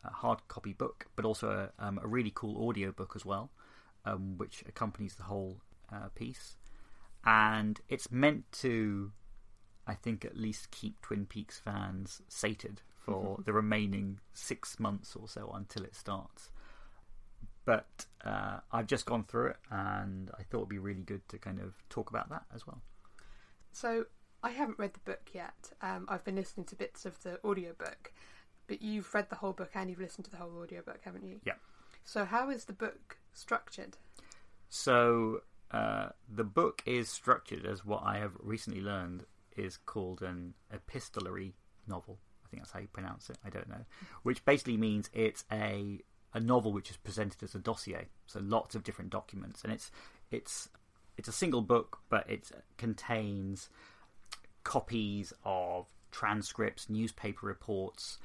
uh, 0.04 0.10
hard 0.10 0.46
copy 0.48 0.72
book, 0.72 1.06
but 1.16 1.24
also 1.24 1.70
a, 1.78 1.84
um, 1.84 1.98
a 2.02 2.06
really 2.06 2.32
cool 2.34 2.68
audio 2.68 2.92
book 2.92 3.12
as 3.16 3.24
well, 3.24 3.50
um, 4.04 4.38
which 4.38 4.62
accompanies 4.68 5.16
the 5.16 5.24
whole 5.24 5.58
uh, 5.92 6.08
piece. 6.14 6.56
And 7.24 7.80
it's 7.88 8.10
meant 8.10 8.50
to, 8.60 9.12
I 9.86 9.94
think, 9.94 10.24
at 10.24 10.36
least 10.36 10.70
keep 10.70 11.00
Twin 11.02 11.26
Peaks 11.26 11.58
fans 11.58 12.22
sated 12.28 12.82
for 13.04 13.38
the 13.44 13.52
remaining 13.52 14.18
six 14.32 14.80
months 14.80 15.14
or 15.14 15.28
so 15.28 15.52
until 15.54 15.84
it 15.84 15.94
starts. 15.94 16.50
But 17.64 18.06
uh, 18.24 18.58
I've 18.72 18.86
just 18.86 19.06
gone 19.06 19.24
through 19.24 19.48
it, 19.48 19.56
and 19.70 20.30
I 20.38 20.42
thought 20.44 20.58
it'd 20.58 20.68
be 20.68 20.78
really 20.78 21.02
good 21.02 21.28
to 21.28 21.38
kind 21.38 21.60
of 21.60 21.74
talk 21.88 22.10
about 22.10 22.28
that 22.30 22.42
as 22.54 22.66
well. 22.66 22.80
So 23.76 24.06
I 24.42 24.52
haven't 24.52 24.78
read 24.78 24.94
the 24.94 25.00
book 25.00 25.28
yet. 25.34 25.70
Um, 25.82 26.06
I've 26.08 26.24
been 26.24 26.36
listening 26.36 26.64
to 26.68 26.74
bits 26.74 27.04
of 27.04 27.22
the 27.22 27.38
audiobook, 27.44 28.10
but 28.68 28.80
you've 28.80 29.12
read 29.12 29.28
the 29.28 29.36
whole 29.36 29.52
book 29.52 29.72
and 29.74 29.90
you've 29.90 30.00
listened 30.00 30.24
to 30.24 30.30
the 30.30 30.38
whole 30.38 30.56
audiobook, 30.62 31.00
haven't 31.02 31.26
you? 31.26 31.40
Yeah. 31.44 31.56
So 32.02 32.24
how 32.24 32.48
is 32.48 32.64
the 32.64 32.72
book 32.72 33.18
structured? 33.34 33.98
So 34.70 35.42
uh, 35.72 36.08
the 36.26 36.42
book 36.42 36.82
is 36.86 37.10
structured 37.10 37.66
as 37.66 37.84
what 37.84 38.02
I 38.02 38.16
have 38.16 38.32
recently 38.40 38.80
learned 38.80 39.24
is 39.58 39.76
called 39.76 40.22
an 40.22 40.54
epistolary 40.72 41.52
novel. 41.86 42.18
I 42.46 42.48
think 42.48 42.62
that's 42.62 42.72
how 42.72 42.80
you 42.80 42.88
pronounce 42.88 43.28
it. 43.28 43.36
I 43.44 43.50
don't 43.50 43.68
know. 43.68 43.84
Which 44.22 44.42
basically 44.46 44.78
means 44.78 45.10
it's 45.12 45.44
a 45.52 46.00
a 46.32 46.40
novel 46.40 46.72
which 46.72 46.90
is 46.90 46.96
presented 46.96 47.42
as 47.42 47.54
a 47.54 47.58
dossier. 47.58 48.08
So 48.26 48.40
lots 48.42 48.74
of 48.74 48.84
different 48.84 49.10
documents, 49.10 49.64
and 49.64 49.72
it's 49.72 49.90
it's 50.30 50.70
it's 51.16 51.28
a 51.28 51.32
single 51.32 51.62
book, 51.62 51.98
but 52.08 52.28
it 52.28 52.50
contains 52.76 53.68
copies 54.64 55.32
of 55.44 55.86
transcripts, 56.10 56.90
newspaper 56.90 57.46
reports, 57.46 58.18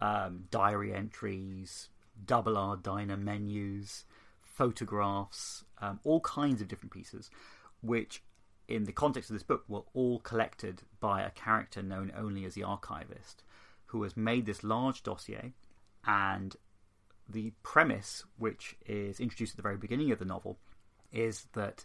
um, 0.00 0.44
diary 0.50 0.94
entries, 0.94 1.88
double 2.24 2.56
R 2.56 2.76
diner 2.76 3.16
menus, 3.16 4.04
photographs, 4.40 5.64
um, 5.80 6.00
all 6.04 6.20
kinds 6.20 6.60
of 6.60 6.68
different 6.68 6.92
pieces, 6.92 7.30
which 7.82 8.22
in 8.68 8.84
the 8.84 8.92
context 8.92 9.30
of 9.30 9.34
this 9.34 9.42
book 9.42 9.64
were 9.68 9.82
all 9.94 10.20
collected 10.20 10.82
by 11.00 11.22
a 11.22 11.30
character 11.30 11.82
known 11.82 12.12
only 12.16 12.44
as 12.44 12.54
the 12.54 12.62
archivist, 12.62 13.42
who 13.86 14.02
has 14.02 14.16
made 14.16 14.46
this 14.46 14.62
large 14.62 15.02
dossier. 15.02 15.52
And 16.06 16.56
the 17.28 17.52
premise, 17.62 18.24
which 18.38 18.76
is 18.86 19.20
introduced 19.20 19.52
at 19.52 19.56
the 19.56 19.62
very 19.62 19.76
beginning 19.76 20.12
of 20.12 20.18
the 20.18 20.24
novel, 20.24 20.58
is 21.12 21.46
that 21.54 21.84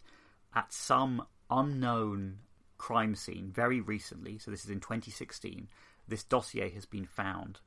at 0.55 0.73
some 0.73 1.25
unknown 1.49 2.39
crime 2.77 3.15
scene 3.15 3.51
very 3.53 3.81
recently, 3.81 4.37
so 4.37 4.51
this 4.51 4.63
is 4.63 4.71
in 4.71 4.79
2016, 4.79 5.67
this 6.07 6.23
dossier 6.23 6.69
has 6.69 6.85
been 6.85 7.05
found 7.05 7.59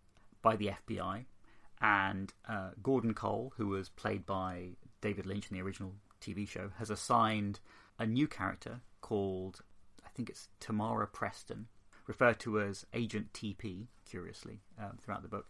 by 0.42 0.56
the 0.56 0.70
FBI. 0.86 1.24
And 1.80 2.32
uh, 2.48 2.70
Gordon 2.82 3.14
Cole, 3.14 3.52
who 3.56 3.68
was 3.68 3.88
played 3.88 4.26
by 4.26 4.70
David 5.00 5.26
Lynch 5.26 5.48
in 5.50 5.56
the 5.56 5.62
original 5.62 5.94
TV 6.20 6.48
show, 6.48 6.70
has 6.78 6.90
assigned 6.90 7.60
a 7.98 8.06
new 8.06 8.26
character 8.26 8.80
called, 9.00 9.60
I 10.04 10.08
think 10.10 10.28
it's 10.28 10.48
Tamara 10.58 11.06
Preston, 11.06 11.66
referred 12.06 12.40
to 12.40 12.60
as 12.60 12.84
Agent 12.94 13.32
TP, 13.32 13.86
curiously, 14.08 14.60
um, 14.78 14.98
throughout 15.00 15.22
the 15.22 15.28
book, 15.28 15.48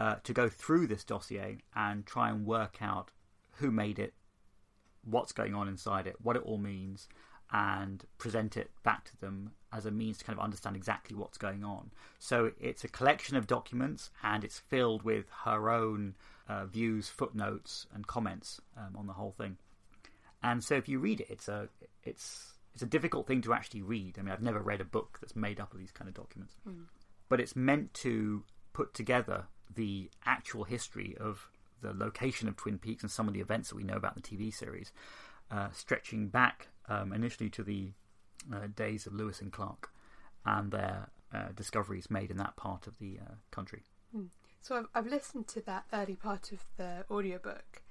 uh, 0.00 0.16
to 0.24 0.32
go 0.32 0.48
through 0.48 0.86
this 0.86 1.04
dossier 1.04 1.58
and 1.76 2.06
try 2.06 2.30
and 2.30 2.46
work 2.46 2.78
out 2.80 3.10
who 3.54 3.70
made 3.70 3.98
it, 3.98 4.14
what's 5.08 5.32
going 5.32 5.54
on 5.54 5.68
inside 5.68 6.06
it, 6.06 6.16
what 6.22 6.36
it 6.36 6.42
all 6.44 6.58
means, 6.58 7.08
and 7.52 8.04
present 8.18 8.56
it 8.56 8.70
back 8.82 9.04
to 9.04 9.20
them 9.20 9.52
as 9.72 9.86
a 9.86 9.90
means 9.90 10.18
to 10.18 10.24
kind 10.24 10.38
of 10.38 10.44
understand 10.44 10.76
exactly 10.76 11.16
what's 11.16 11.38
going 11.38 11.64
on. 11.64 11.90
So 12.18 12.52
it's 12.60 12.84
a 12.84 12.88
collection 12.88 13.36
of 13.36 13.46
documents 13.46 14.10
and 14.22 14.44
it's 14.44 14.58
filled 14.58 15.02
with 15.02 15.26
her 15.44 15.70
own 15.70 16.14
uh, 16.48 16.66
views, 16.66 17.08
footnotes, 17.08 17.86
and 17.94 18.06
comments 18.06 18.60
um, 18.76 18.96
on 18.96 19.06
the 19.06 19.12
whole 19.14 19.34
thing. 19.36 19.56
And 20.42 20.62
so 20.62 20.74
if 20.74 20.88
you 20.88 20.98
read 20.98 21.20
it, 21.20 21.28
it's 21.30 21.48
a 21.48 21.68
it's 22.04 22.54
it's 22.74 22.82
a 22.82 22.86
difficult 22.86 23.26
thing 23.26 23.42
to 23.42 23.52
actually 23.52 23.82
read. 23.82 24.16
I 24.18 24.22
mean, 24.22 24.32
I've 24.32 24.42
never 24.42 24.60
read 24.60 24.80
a 24.80 24.84
book 24.84 25.18
that's 25.20 25.34
made 25.34 25.58
up 25.58 25.72
of 25.72 25.80
these 25.80 25.90
kind 25.90 26.08
of 26.08 26.14
documents, 26.14 26.54
mm. 26.66 26.84
but 27.28 27.40
it's 27.40 27.56
meant 27.56 27.92
to 27.94 28.44
put 28.72 28.94
together 28.94 29.46
the 29.74 30.10
actual 30.24 30.64
history 30.64 31.16
of 31.18 31.50
the 31.80 31.92
location 31.92 32.48
of 32.48 32.56
Twin 32.56 32.78
Peaks 32.78 33.02
and 33.02 33.10
some 33.10 33.28
of 33.28 33.34
the 33.34 33.40
events 33.40 33.68
that 33.68 33.76
we 33.76 33.84
know 33.84 33.96
about 33.96 34.14
the 34.14 34.22
TV 34.22 34.52
series, 34.52 34.92
uh, 35.50 35.68
stretching 35.72 36.28
back 36.28 36.68
um, 36.88 37.12
initially 37.12 37.50
to 37.50 37.62
the 37.62 37.92
uh, 38.52 38.66
days 38.74 39.06
of 39.06 39.12
Lewis 39.14 39.40
and 39.40 39.52
Clark 39.52 39.90
and 40.44 40.70
their 40.70 41.10
uh, 41.32 41.48
discoveries 41.54 42.10
made 42.10 42.30
in 42.30 42.36
that 42.38 42.56
part 42.56 42.86
of 42.86 42.98
the 42.98 43.18
uh, 43.20 43.34
country. 43.50 43.82
Mm. 44.16 44.28
So 44.60 44.76
I've, 44.76 44.88
I've, 44.94 45.06
listened 45.06 45.46
to 45.48 45.60
that 45.62 45.84
early 45.92 46.16
part 46.16 46.52
of 46.52 46.60
the 46.76 47.04
audiobook, 47.10 47.82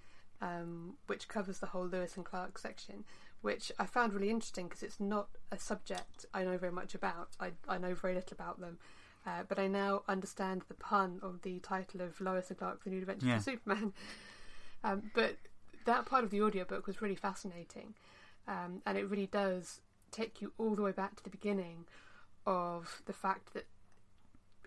um, 0.41 0.95
which 1.08 1.28
covers 1.28 1.60
the 1.60 1.67
whole 1.67 1.86
Lewis 1.86 2.15
and 2.17 2.26
Clark 2.26 2.58
section, 2.58 3.04
which 3.41 3.71
I 3.80 3.86
found 3.86 4.13
really 4.13 4.30
interesting 4.30 4.67
because 4.67 4.84
it's 4.84 5.00
not 5.00 5.30
a 5.52 5.58
subject 5.58 6.26
I 6.34 6.43
know 6.43 6.58
very 6.58 6.71
much 6.71 6.95
about. 6.95 7.30
I, 7.39 7.52
I 7.67 7.78
know 7.78 7.93
very 7.93 8.15
little 8.15 8.36
about 8.36 8.60
them. 8.60 8.80
Uh, 9.25 9.43
but 9.47 9.60
I 9.60 9.67
now 9.67 10.03
understand 10.08 10.63
the 10.67 10.73
pun 10.73 11.19
of 11.21 11.41
the 11.41 11.60
title 11.60 12.01
of 12.01 12.19
Lois 12.21 12.49
and 12.49 12.58
Clark: 12.58 12.84
The 12.84 12.89
New 12.89 12.99
Adventures 12.99 13.27
yeah. 13.27 13.38
of 13.38 13.43
Superman. 13.43 13.93
Um, 14.84 15.10
but 15.15 15.38
that 15.86 16.06
part 16.06 16.23
of 16.23 16.30
the 16.30 16.39
audiobook 16.41 16.86
was 16.86 17.01
really 17.01 17.15
fascinating, 17.15 17.95
um, 18.47 18.84
and 18.86 18.95
it 18.95 19.10
really 19.10 19.25
does 19.25 19.82
take 20.12 20.39
you 20.39 20.53
all 20.60 20.75
the 20.75 20.84
way 20.84 20.91
back 20.91 21.15
to 21.15 21.23
the 21.23 21.32
beginning 21.32 21.86
of 22.45 23.01
the 23.08 23.12
fact 23.12 23.56
that 23.56 23.65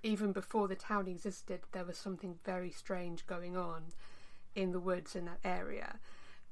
even 0.02 0.32
before 0.32 0.66
the 0.66 0.74
town 0.74 1.06
existed, 1.06 1.60
there 1.72 1.84
was 1.84 1.96
something 1.96 2.38
very 2.44 2.70
strange 2.70 3.26
going 3.26 3.56
on 3.56 3.84
in 4.54 4.72
the 4.72 4.80
woods 4.80 5.14
in 5.14 5.26
that 5.26 5.38
area, 5.44 5.98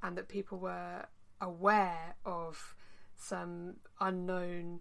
and 0.02 0.16
that 0.16 0.28
people 0.28 0.58
were 0.58 1.06
aware 1.40 2.14
of 2.24 2.74
some 3.16 3.76
unknown, 4.00 4.80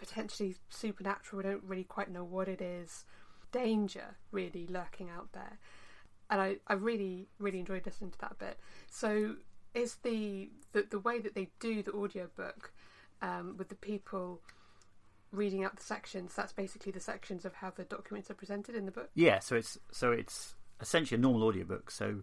potentially 0.00 0.56
supernatural, 0.70 1.42
we 1.42 1.48
don't 1.48 1.62
really 1.64 1.84
quite 1.84 2.10
know 2.10 2.24
what 2.24 2.48
it 2.48 2.60
is, 2.60 3.04
danger 3.52 4.16
really 4.32 4.66
lurking 4.66 5.10
out 5.10 5.32
there. 5.32 5.58
And 6.30 6.40
I, 6.40 6.56
I 6.66 6.74
really, 6.74 7.28
really 7.38 7.58
enjoyed 7.58 7.84
listening 7.84 8.10
to 8.12 8.18
that 8.20 8.38
bit. 8.38 8.58
So 8.88 9.36
is 9.74 9.96
the, 10.02 10.50
the 10.72 10.86
the 10.90 10.98
way 10.98 11.20
that 11.20 11.34
they 11.34 11.48
do 11.60 11.82
the 11.82 11.92
audiobook 11.92 12.72
um, 13.22 13.56
with 13.56 13.68
the 13.68 13.74
people 13.76 14.40
reading 15.32 15.62
out 15.62 15.76
the 15.76 15.82
sections 15.82 16.32
that's 16.34 16.52
basically 16.52 16.90
the 16.90 17.00
sections 17.00 17.44
of 17.44 17.54
how 17.54 17.70
the 17.70 17.84
documents 17.84 18.30
are 18.30 18.34
presented 18.34 18.74
in 18.74 18.84
the 18.84 18.90
book 18.90 19.10
yeah 19.14 19.38
so 19.38 19.54
it's 19.54 19.78
so 19.92 20.10
it's 20.10 20.56
essentially 20.80 21.16
a 21.16 21.20
normal 21.20 21.44
audiobook 21.44 21.88
so 21.88 22.22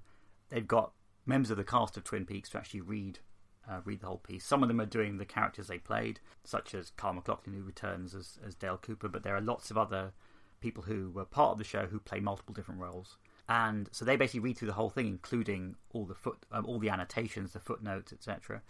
they've 0.50 0.68
got 0.68 0.92
members 1.26 1.50
of 1.50 1.56
the 1.56 1.64
cast 1.64 1.96
of 1.96 2.04
twin 2.04 2.26
peaks 2.26 2.50
to 2.50 2.58
actually 2.58 2.82
read 2.82 3.20
uh, 3.70 3.82
read 3.86 4.02
the 4.02 4.08
whole 4.08 4.18
piece. 4.18 4.46
Some 4.46 4.64
of 4.64 4.70
them 4.70 4.82
are 4.82 4.86
doing 4.86 5.18
the 5.18 5.26
characters 5.26 5.68
they 5.68 5.78
played, 5.78 6.20
such 6.44 6.74
as 6.74 6.92
Kyle 6.92 7.14
MacLachlan, 7.14 7.56
who 7.56 7.64
returns 7.64 8.16
as, 8.16 8.40
as 8.46 8.56
Dale 8.56 8.78
Cooper, 8.78 9.08
but 9.08 9.24
there 9.24 9.36
are 9.36 9.42
lots 9.42 9.72
of 9.72 9.78
other 9.78 10.14
people 10.60 10.84
who 10.84 11.12
were 11.12 11.26
part 11.26 11.52
of 11.52 11.58
the 11.58 11.64
show 11.64 11.86
who 11.86 12.00
play 12.00 12.20
multiple 12.20 12.54
different 12.54 12.82
roles. 12.82 13.18
And 13.50 13.88
so 13.92 14.04
they 14.04 14.18
basically 14.18 14.42
read 14.42 14.58
through 14.58 14.68
the 14.68 14.74
whole 14.74 14.90
thing, 14.90 15.08
including 15.08 15.76
all 15.94 16.06
the 16.06 16.16
foot, 16.16 16.38
um, 16.52 16.66
all 16.66 16.80
the 16.80 16.90
annotations, 16.90 17.54
the 17.54 17.60
footnotes, 17.60 18.12
etc. 18.12 18.62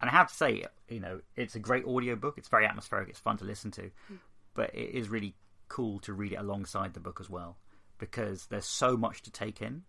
And 0.00 0.10
I 0.10 0.12
have 0.12 0.28
to 0.28 0.34
say, 0.34 0.64
you 0.88 1.00
know, 1.00 1.20
it's 1.34 1.54
a 1.54 1.60
great 1.60 1.86
audio 1.86 2.14
book. 2.14 2.34
It's 2.36 2.48
very 2.48 2.66
atmospheric. 2.66 3.08
It's 3.08 3.18
fun 3.18 3.38
to 3.38 3.44
listen 3.44 3.70
to, 3.72 3.82
mm. 3.82 4.18
but 4.54 4.74
it 4.74 4.94
is 4.94 5.08
really 5.08 5.34
cool 5.68 5.98
to 6.00 6.12
read 6.12 6.32
it 6.32 6.36
alongside 6.38 6.94
the 6.94 7.00
book 7.00 7.18
as 7.20 7.30
well 7.30 7.56
because 7.98 8.46
there's 8.46 8.66
so 8.66 8.96
much 8.96 9.22
to 9.22 9.30
take 9.30 9.60
in. 9.60 9.82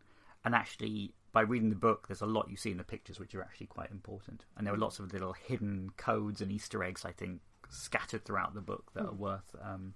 And 0.44 0.56
actually, 0.56 1.14
by 1.32 1.42
reading 1.42 1.70
the 1.70 1.76
book, 1.76 2.08
there's 2.08 2.22
a 2.22 2.26
lot 2.26 2.50
you 2.50 2.58
see 2.58 2.72
in 2.72 2.78
the 2.78 2.84
pictures 2.84 3.20
which 3.20 3.36
are 3.36 3.42
actually 3.42 3.68
quite 3.68 3.92
important. 3.92 4.46
And 4.58 4.66
there 4.66 4.74
are 4.74 4.78
lots 4.78 5.00
of 5.00 5.14
little 5.14 5.34
hidden 5.34 5.92
codes 5.98 6.42
and 6.42 6.52
Easter 6.52 6.84
eggs, 6.84 7.06
I 7.06 7.12
think, 7.12 7.42
scattered 7.70 8.26
throughout 8.26 8.54
the 8.54 8.62
book 8.62 8.92
that 8.96 9.06
are 9.06 9.14
worth, 9.14 9.56
um, 9.62 9.94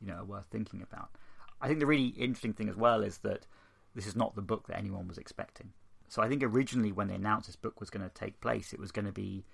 you 0.00 0.08
know, 0.08 0.16
are 0.16 0.24
worth 0.24 0.46
thinking 0.50 0.82
about. 0.82 1.10
I 1.60 1.68
think 1.68 1.80
the 1.80 1.86
really 1.86 2.08
interesting 2.08 2.52
thing 2.52 2.68
as 2.68 2.76
well 2.76 3.02
is 3.02 3.18
that 3.18 3.46
this 3.94 4.06
is 4.06 4.16
not 4.16 4.34
the 4.34 4.42
book 4.42 4.66
that 4.66 4.76
anyone 4.76 5.06
was 5.06 5.18
expecting. 5.18 5.72
So 6.08 6.22
I 6.22 6.28
think 6.28 6.42
originally 6.42 6.92
when 6.92 7.08
they 7.08 7.14
announced 7.14 7.46
this 7.46 7.56
book 7.56 7.80
was 7.80 7.90
going 7.90 8.08
to 8.08 8.14
take 8.14 8.40
place, 8.40 8.72
it 8.72 8.80
was 8.80 8.92
going 8.92 9.06
to 9.06 9.12
be. 9.12 9.44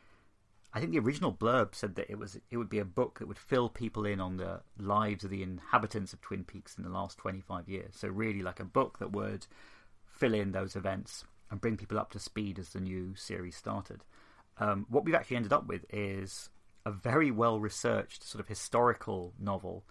I 0.73 0.79
think 0.79 0.93
the 0.93 1.01
original 1.01 1.33
blurb 1.33 1.75
said 1.75 1.97
that 1.97 2.09
it 2.09 2.19
was 2.19 2.39
it 2.51 2.57
would 2.57 2.71
be 2.71 2.79
a 2.79 2.85
book 2.85 3.19
that 3.19 3.27
would 3.27 3.39
fill 3.39 3.69
people 3.69 4.07
in 4.07 4.21
on 4.21 4.37
the 4.37 4.61
lives 4.79 5.25
of 5.25 5.31
the 5.31 5.43
inhabitants 5.43 6.13
of 6.13 6.21
Twin 6.21 6.45
Peaks 6.45 6.77
in 6.77 6.85
the 6.85 6.91
last 6.91 7.19
25 7.19 7.69
years. 7.69 7.97
So 7.97 8.09
really 8.09 8.43
like 8.43 8.61
a 8.61 8.65
book 8.65 8.99
that 9.01 9.13
would 9.13 9.47
fill 10.21 10.35
in 10.35 10.53
those 10.53 10.77
events 10.77 11.25
and 11.51 11.61
bring 11.61 11.77
people 11.77 11.99
up 11.99 12.13
to 12.13 12.19
speed 12.21 12.59
as 12.59 12.69
the 12.69 12.81
new 12.81 13.15
series 13.17 13.57
started. 13.57 14.05
Um, 14.59 14.87
what 14.89 15.05
we've 15.05 15.15
actually 15.15 15.39
ended 15.39 15.53
up 15.53 15.67
with 15.67 15.85
is 15.91 16.51
a 16.87 16.91
very 16.91 17.31
well 17.31 17.59
researched 17.59 18.23
sort 18.23 18.41
of 18.41 18.49
historical 18.49 19.33
novel, 19.39 19.85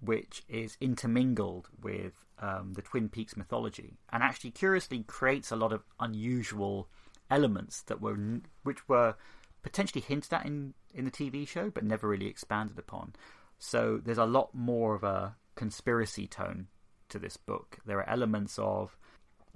which 0.00 0.44
is 0.48 0.76
intermingled 0.80 1.68
with 1.82 2.24
um, 2.40 2.74
the 2.74 2.82
Twin 2.82 3.08
Peaks 3.08 3.36
mythology, 3.36 3.98
and 4.12 4.22
actually 4.22 4.52
curiously 4.52 5.02
creates 5.02 5.50
a 5.50 5.56
lot 5.56 5.72
of 5.72 5.82
unusual 5.98 6.88
elements 7.30 7.82
that 7.82 8.00
were 8.00 8.16
which 8.62 8.88
were 8.88 9.16
potentially 9.62 10.00
hinted 10.00 10.32
at 10.32 10.46
in 10.46 10.74
in 10.94 11.04
the 11.04 11.10
TV 11.10 11.46
show, 11.46 11.68
but 11.68 11.84
never 11.84 12.08
really 12.08 12.28
expanded 12.28 12.78
upon. 12.78 13.14
So 13.58 14.00
there's 14.02 14.18
a 14.18 14.24
lot 14.24 14.54
more 14.54 14.94
of 14.94 15.02
a 15.02 15.36
conspiracy 15.56 16.28
tone 16.28 16.68
to 17.08 17.18
this 17.18 17.36
book. 17.36 17.78
There 17.84 17.98
are 17.98 18.08
elements 18.08 18.58
of 18.58 18.96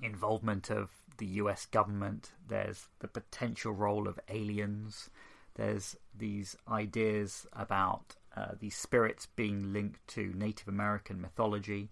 involvement 0.03 0.71
of 0.71 0.91
the 1.19 1.27
US 1.27 1.67
government, 1.67 2.33
there's 2.49 2.89
the 3.01 3.09
potential 3.09 3.73
role 3.73 4.09
of 4.09 4.19
aliens, 4.29 5.11
there's 5.55 5.97
these 6.17 6.57
ideas 6.69 7.47
about 7.53 8.17
uh, 8.37 8.53
these 8.59 8.77
spirits 8.77 9.27
being 9.37 9.73
linked 9.73 10.07
to 10.09 10.33
Native 10.35 10.69
American 10.69 11.21
mythology, 11.21 11.91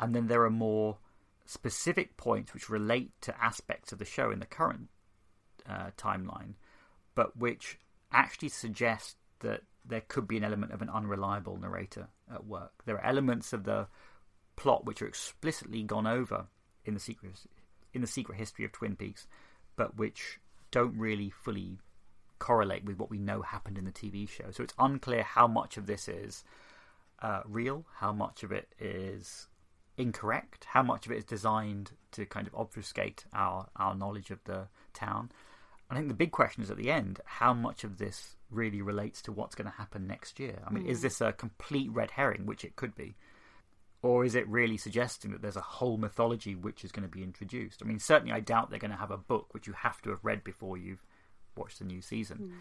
and 0.00 0.14
then 0.14 0.26
there 0.26 0.44
are 0.44 0.50
more 0.50 0.98
specific 1.44 2.16
points 2.16 2.54
which 2.54 2.70
relate 2.70 3.12
to 3.20 3.42
aspects 3.42 3.92
of 3.92 3.98
the 3.98 4.04
show 4.04 4.30
in 4.30 4.40
the 4.40 4.46
current 4.46 4.88
uh, 5.68 5.90
timeline, 5.96 6.54
but 7.14 7.36
which 7.36 7.78
actually 8.12 8.48
suggest 8.48 9.16
that 9.40 9.62
there 9.84 10.02
could 10.08 10.26
be 10.26 10.38
an 10.38 10.44
element 10.44 10.72
of 10.72 10.80
an 10.80 10.88
unreliable 10.88 11.58
narrator 11.58 12.08
at 12.32 12.46
work. 12.46 12.72
There 12.86 12.96
are 12.96 13.04
elements 13.04 13.52
of 13.52 13.64
the 13.64 13.86
plot 14.56 14.86
which 14.86 15.02
are 15.02 15.06
explicitly 15.06 15.82
gone 15.82 16.06
over 16.06 16.46
in 16.84 16.94
the 16.94 17.00
secret 17.00 17.32
in 17.92 18.00
the 18.00 18.06
secret 18.06 18.36
history 18.36 18.64
of 18.64 18.72
Twin 18.72 18.96
Peaks, 18.96 19.26
but 19.76 19.96
which 19.96 20.40
don't 20.70 20.98
really 20.98 21.30
fully 21.30 21.78
correlate 22.38 22.84
with 22.84 22.98
what 22.98 23.10
we 23.10 23.18
know 23.18 23.42
happened 23.42 23.78
in 23.78 23.84
the 23.84 23.92
TV 23.92 24.28
show. 24.28 24.50
So 24.50 24.62
it's 24.62 24.74
unclear 24.78 25.22
how 25.22 25.46
much 25.46 25.76
of 25.76 25.86
this 25.86 26.08
is 26.08 26.44
uh, 27.22 27.42
real, 27.46 27.86
how 27.96 28.12
much 28.12 28.42
of 28.42 28.52
it 28.52 28.68
is 28.78 29.46
incorrect, 29.96 30.64
how 30.64 30.82
much 30.82 31.06
of 31.06 31.12
it 31.12 31.18
is 31.18 31.24
designed 31.24 31.92
to 32.12 32.26
kind 32.26 32.46
of 32.46 32.54
obfuscate 32.54 33.24
our 33.32 33.68
our 33.76 33.94
knowledge 33.94 34.30
of 34.30 34.42
the 34.44 34.66
town. 34.92 35.30
I 35.90 35.94
think 35.94 36.08
the 36.08 36.14
big 36.14 36.32
question 36.32 36.62
is 36.62 36.70
at 36.70 36.76
the 36.76 36.90
end 36.90 37.20
how 37.24 37.54
much 37.54 37.84
of 37.84 37.98
this 37.98 38.36
really 38.50 38.82
relates 38.82 39.22
to 39.22 39.32
what's 39.32 39.54
going 39.54 39.70
to 39.70 39.76
happen 39.76 40.06
next 40.06 40.40
year. 40.40 40.58
I 40.66 40.70
mean, 40.72 40.84
mm. 40.84 40.88
is 40.88 40.98
hmm. 40.98 41.02
this 41.02 41.20
a 41.20 41.32
complete 41.32 41.90
red 41.92 42.10
herring, 42.10 42.46
which 42.46 42.64
it 42.64 42.76
could 42.76 42.94
be? 42.94 43.16
Or 44.04 44.22
is 44.22 44.34
it 44.34 44.46
really 44.46 44.76
suggesting 44.76 45.32
that 45.32 45.40
there's 45.40 45.56
a 45.56 45.62
whole 45.62 45.96
mythology 45.96 46.54
which 46.54 46.84
is 46.84 46.92
going 46.92 47.08
to 47.08 47.08
be 47.08 47.22
introduced? 47.22 47.80
I 47.82 47.86
mean, 47.86 47.98
certainly, 47.98 48.34
I 48.34 48.40
doubt 48.40 48.68
they're 48.68 48.78
going 48.78 48.90
to 48.90 48.98
have 48.98 49.10
a 49.10 49.16
book 49.16 49.54
which 49.54 49.66
you 49.66 49.72
have 49.72 50.02
to 50.02 50.10
have 50.10 50.22
read 50.22 50.44
before 50.44 50.76
you've 50.76 51.02
watched 51.56 51.78
the 51.78 51.86
new 51.86 52.02
season. 52.02 52.38
Mm. 52.38 52.52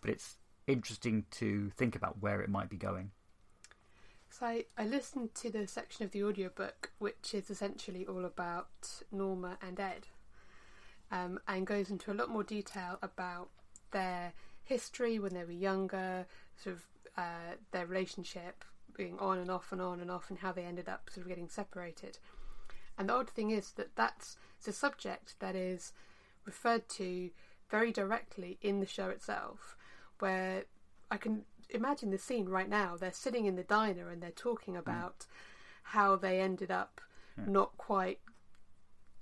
But 0.00 0.10
it's 0.10 0.36
interesting 0.66 1.24
to 1.30 1.70
think 1.76 1.94
about 1.94 2.20
where 2.20 2.40
it 2.40 2.50
might 2.50 2.68
be 2.68 2.76
going. 2.76 3.12
So 4.28 4.44
I, 4.46 4.64
I 4.76 4.86
listened 4.86 5.36
to 5.36 5.50
the 5.50 5.68
section 5.68 6.04
of 6.04 6.10
the 6.10 6.24
audiobook 6.24 6.90
which 6.98 7.32
is 7.32 7.48
essentially 7.48 8.04
all 8.04 8.24
about 8.24 9.02
Norma 9.12 9.56
and 9.62 9.78
Ed, 9.78 10.08
um, 11.12 11.38
and 11.46 11.64
goes 11.64 11.90
into 11.90 12.10
a 12.10 12.14
lot 12.14 12.28
more 12.28 12.42
detail 12.42 12.98
about 13.02 13.50
their 13.92 14.32
history 14.64 15.20
when 15.20 15.32
they 15.32 15.44
were 15.44 15.52
younger, 15.52 16.26
sort 16.56 16.74
of 16.74 16.82
uh, 17.16 17.54
their 17.70 17.86
relationship 17.86 18.64
being 18.98 19.18
on 19.18 19.38
and 19.38 19.50
off 19.50 19.72
and 19.72 19.80
on 19.80 20.00
and 20.00 20.10
off, 20.10 20.28
and 20.28 20.40
how 20.40 20.52
they 20.52 20.64
ended 20.64 20.88
up 20.88 21.08
sort 21.08 21.24
of 21.24 21.28
getting 21.28 21.48
separated. 21.48 22.18
And 22.98 23.08
the 23.08 23.14
odd 23.14 23.30
thing 23.30 23.50
is 23.50 23.72
that 23.72 23.96
that's 23.96 24.36
it's 24.58 24.68
a 24.68 24.72
subject 24.72 25.36
that 25.38 25.54
is 25.54 25.92
referred 26.44 26.88
to 26.90 27.30
very 27.70 27.92
directly 27.92 28.58
in 28.60 28.80
the 28.80 28.86
show 28.86 29.08
itself, 29.08 29.76
where 30.18 30.64
I 31.10 31.16
can 31.16 31.44
imagine 31.70 32.10
the 32.10 32.18
scene 32.18 32.48
right 32.48 32.68
now. 32.68 32.96
They're 32.96 33.12
sitting 33.12 33.46
in 33.46 33.56
the 33.56 33.62
diner 33.62 34.10
and 34.10 34.22
they're 34.22 34.30
talking 34.30 34.74
mm. 34.74 34.80
about 34.80 35.20
mm. 35.20 35.26
how 35.84 36.16
they 36.16 36.40
ended 36.40 36.70
up 36.70 37.00
yeah. 37.36 37.44
not 37.46 37.78
quite 37.78 38.18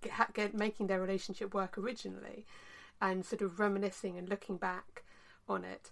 get, 0.01 0.33
get, 0.35 0.55
making 0.55 0.87
their 0.87 1.01
relationship 1.01 1.55
work 1.55 1.77
originally, 1.77 2.47
and 3.01 3.25
sort 3.25 3.43
of 3.43 3.61
reminiscing 3.61 4.17
and 4.17 4.29
looking 4.29 4.57
back 4.57 5.05
on 5.49 5.65
it. 5.65 5.91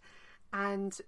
And 0.52 0.98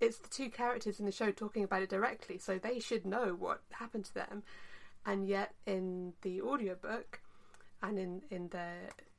it's 0.00 0.18
the 0.18 0.28
two 0.28 0.50
characters 0.50 1.00
in 1.00 1.06
the 1.06 1.12
show 1.12 1.30
talking 1.30 1.64
about 1.64 1.82
it 1.82 1.90
directly, 1.90 2.38
so 2.38 2.58
they 2.58 2.78
should 2.78 3.04
know 3.04 3.36
what 3.38 3.62
happened 3.72 4.04
to 4.06 4.14
them. 4.14 4.42
And 5.04 5.26
yet, 5.26 5.54
in 5.66 6.12
the 6.22 6.42
audiobook 6.42 7.20
and 7.82 7.98
in 7.98 8.22
in 8.30 8.48
the 8.48 8.72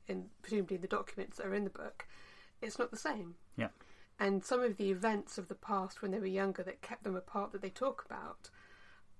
in 0.06 0.26
presumably 0.42 0.76
the 0.76 0.88
documents 0.88 1.36
that 1.36 1.46
are 1.46 1.54
in 1.54 1.64
the 1.64 1.70
book, 1.70 2.06
it's 2.60 2.78
not 2.78 2.90
the 2.90 2.96
same. 2.96 3.34
Yeah. 3.56 3.68
And 4.18 4.44
some 4.44 4.60
of 4.60 4.76
the 4.76 4.90
events 4.90 5.38
of 5.38 5.48
the 5.48 5.54
past 5.54 6.02
when 6.02 6.10
they 6.10 6.18
were 6.18 6.26
younger 6.26 6.62
that 6.62 6.82
kept 6.82 7.04
them 7.04 7.16
apart 7.16 7.52
that 7.52 7.62
they 7.62 7.70
talk 7.70 8.04
about 8.04 8.50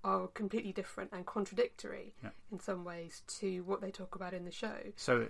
are 0.04 0.28
completely 0.28 0.72
different 0.72 1.10
and 1.12 1.24
contradictory 1.26 2.14
yeah. 2.22 2.30
in 2.52 2.60
some 2.60 2.84
ways 2.84 3.22
to 3.26 3.60
what 3.62 3.80
they 3.80 3.90
talk 3.90 4.14
about 4.14 4.34
in 4.34 4.44
the 4.44 4.50
show. 4.50 4.76
So 4.96 5.28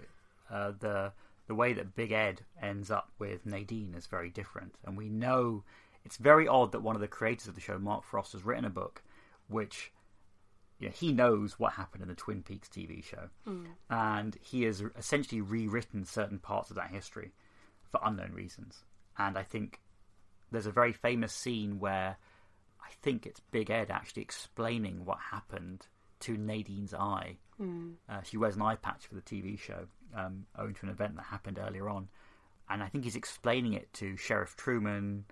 uh, 0.50 0.72
the 0.78 1.12
the 1.46 1.54
way 1.54 1.72
that 1.72 1.96
Big 1.96 2.12
Ed 2.12 2.42
ends 2.62 2.90
up 2.90 3.10
with 3.18 3.44
Nadine 3.44 3.94
is 3.96 4.06
very 4.06 4.30
different, 4.30 4.76
and 4.84 4.96
we 4.96 5.08
know 5.08 5.64
it's 6.10 6.16
very 6.16 6.48
odd 6.48 6.72
that 6.72 6.82
one 6.82 6.96
of 6.96 7.00
the 7.00 7.06
creators 7.06 7.46
of 7.46 7.54
the 7.54 7.60
show, 7.60 7.78
Mark 7.78 8.02
Frost, 8.02 8.32
has 8.32 8.44
written 8.44 8.64
a 8.64 8.70
book 8.70 9.00
which 9.46 9.92
you 10.80 10.88
know, 10.88 10.92
he 10.92 11.12
knows 11.12 11.56
what 11.56 11.74
happened 11.74 12.02
in 12.02 12.08
the 12.08 12.16
Twin 12.16 12.42
Peaks 12.42 12.68
TV 12.68 13.04
show, 13.04 13.28
mm. 13.46 13.66
and 13.88 14.36
he 14.42 14.64
has 14.64 14.82
essentially 14.98 15.40
rewritten 15.40 16.04
certain 16.04 16.40
parts 16.40 16.68
of 16.68 16.74
that 16.74 16.90
history 16.90 17.30
for 17.92 18.00
unknown 18.02 18.32
reasons. 18.32 18.82
And 19.18 19.38
I 19.38 19.44
think 19.44 19.78
there's 20.50 20.66
a 20.66 20.72
very 20.72 20.92
famous 20.92 21.32
scene 21.32 21.78
where 21.78 22.16
I 22.82 22.88
think 23.02 23.24
it's 23.24 23.38
Big 23.52 23.70
Ed 23.70 23.92
actually 23.92 24.22
explaining 24.22 25.04
what 25.04 25.18
happened 25.18 25.86
to 26.20 26.36
Nadine's 26.36 26.92
eye. 26.92 27.36
Mm. 27.62 27.94
Uh, 28.08 28.22
she 28.22 28.36
wears 28.36 28.56
an 28.56 28.62
eye 28.62 28.74
patch 28.74 29.06
for 29.06 29.14
the 29.14 29.22
TV 29.22 29.56
show, 29.56 29.86
um, 30.16 30.46
owing 30.58 30.74
to 30.74 30.86
an 30.86 30.90
event 30.90 31.14
that 31.14 31.26
happened 31.26 31.60
earlier 31.64 31.88
on, 31.88 32.08
and 32.68 32.82
I 32.82 32.88
think 32.88 33.04
he's 33.04 33.14
explaining 33.14 33.74
it 33.74 33.92
to 33.92 34.16
Sheriff 34.16 34.56
Truman, 34.56 35.24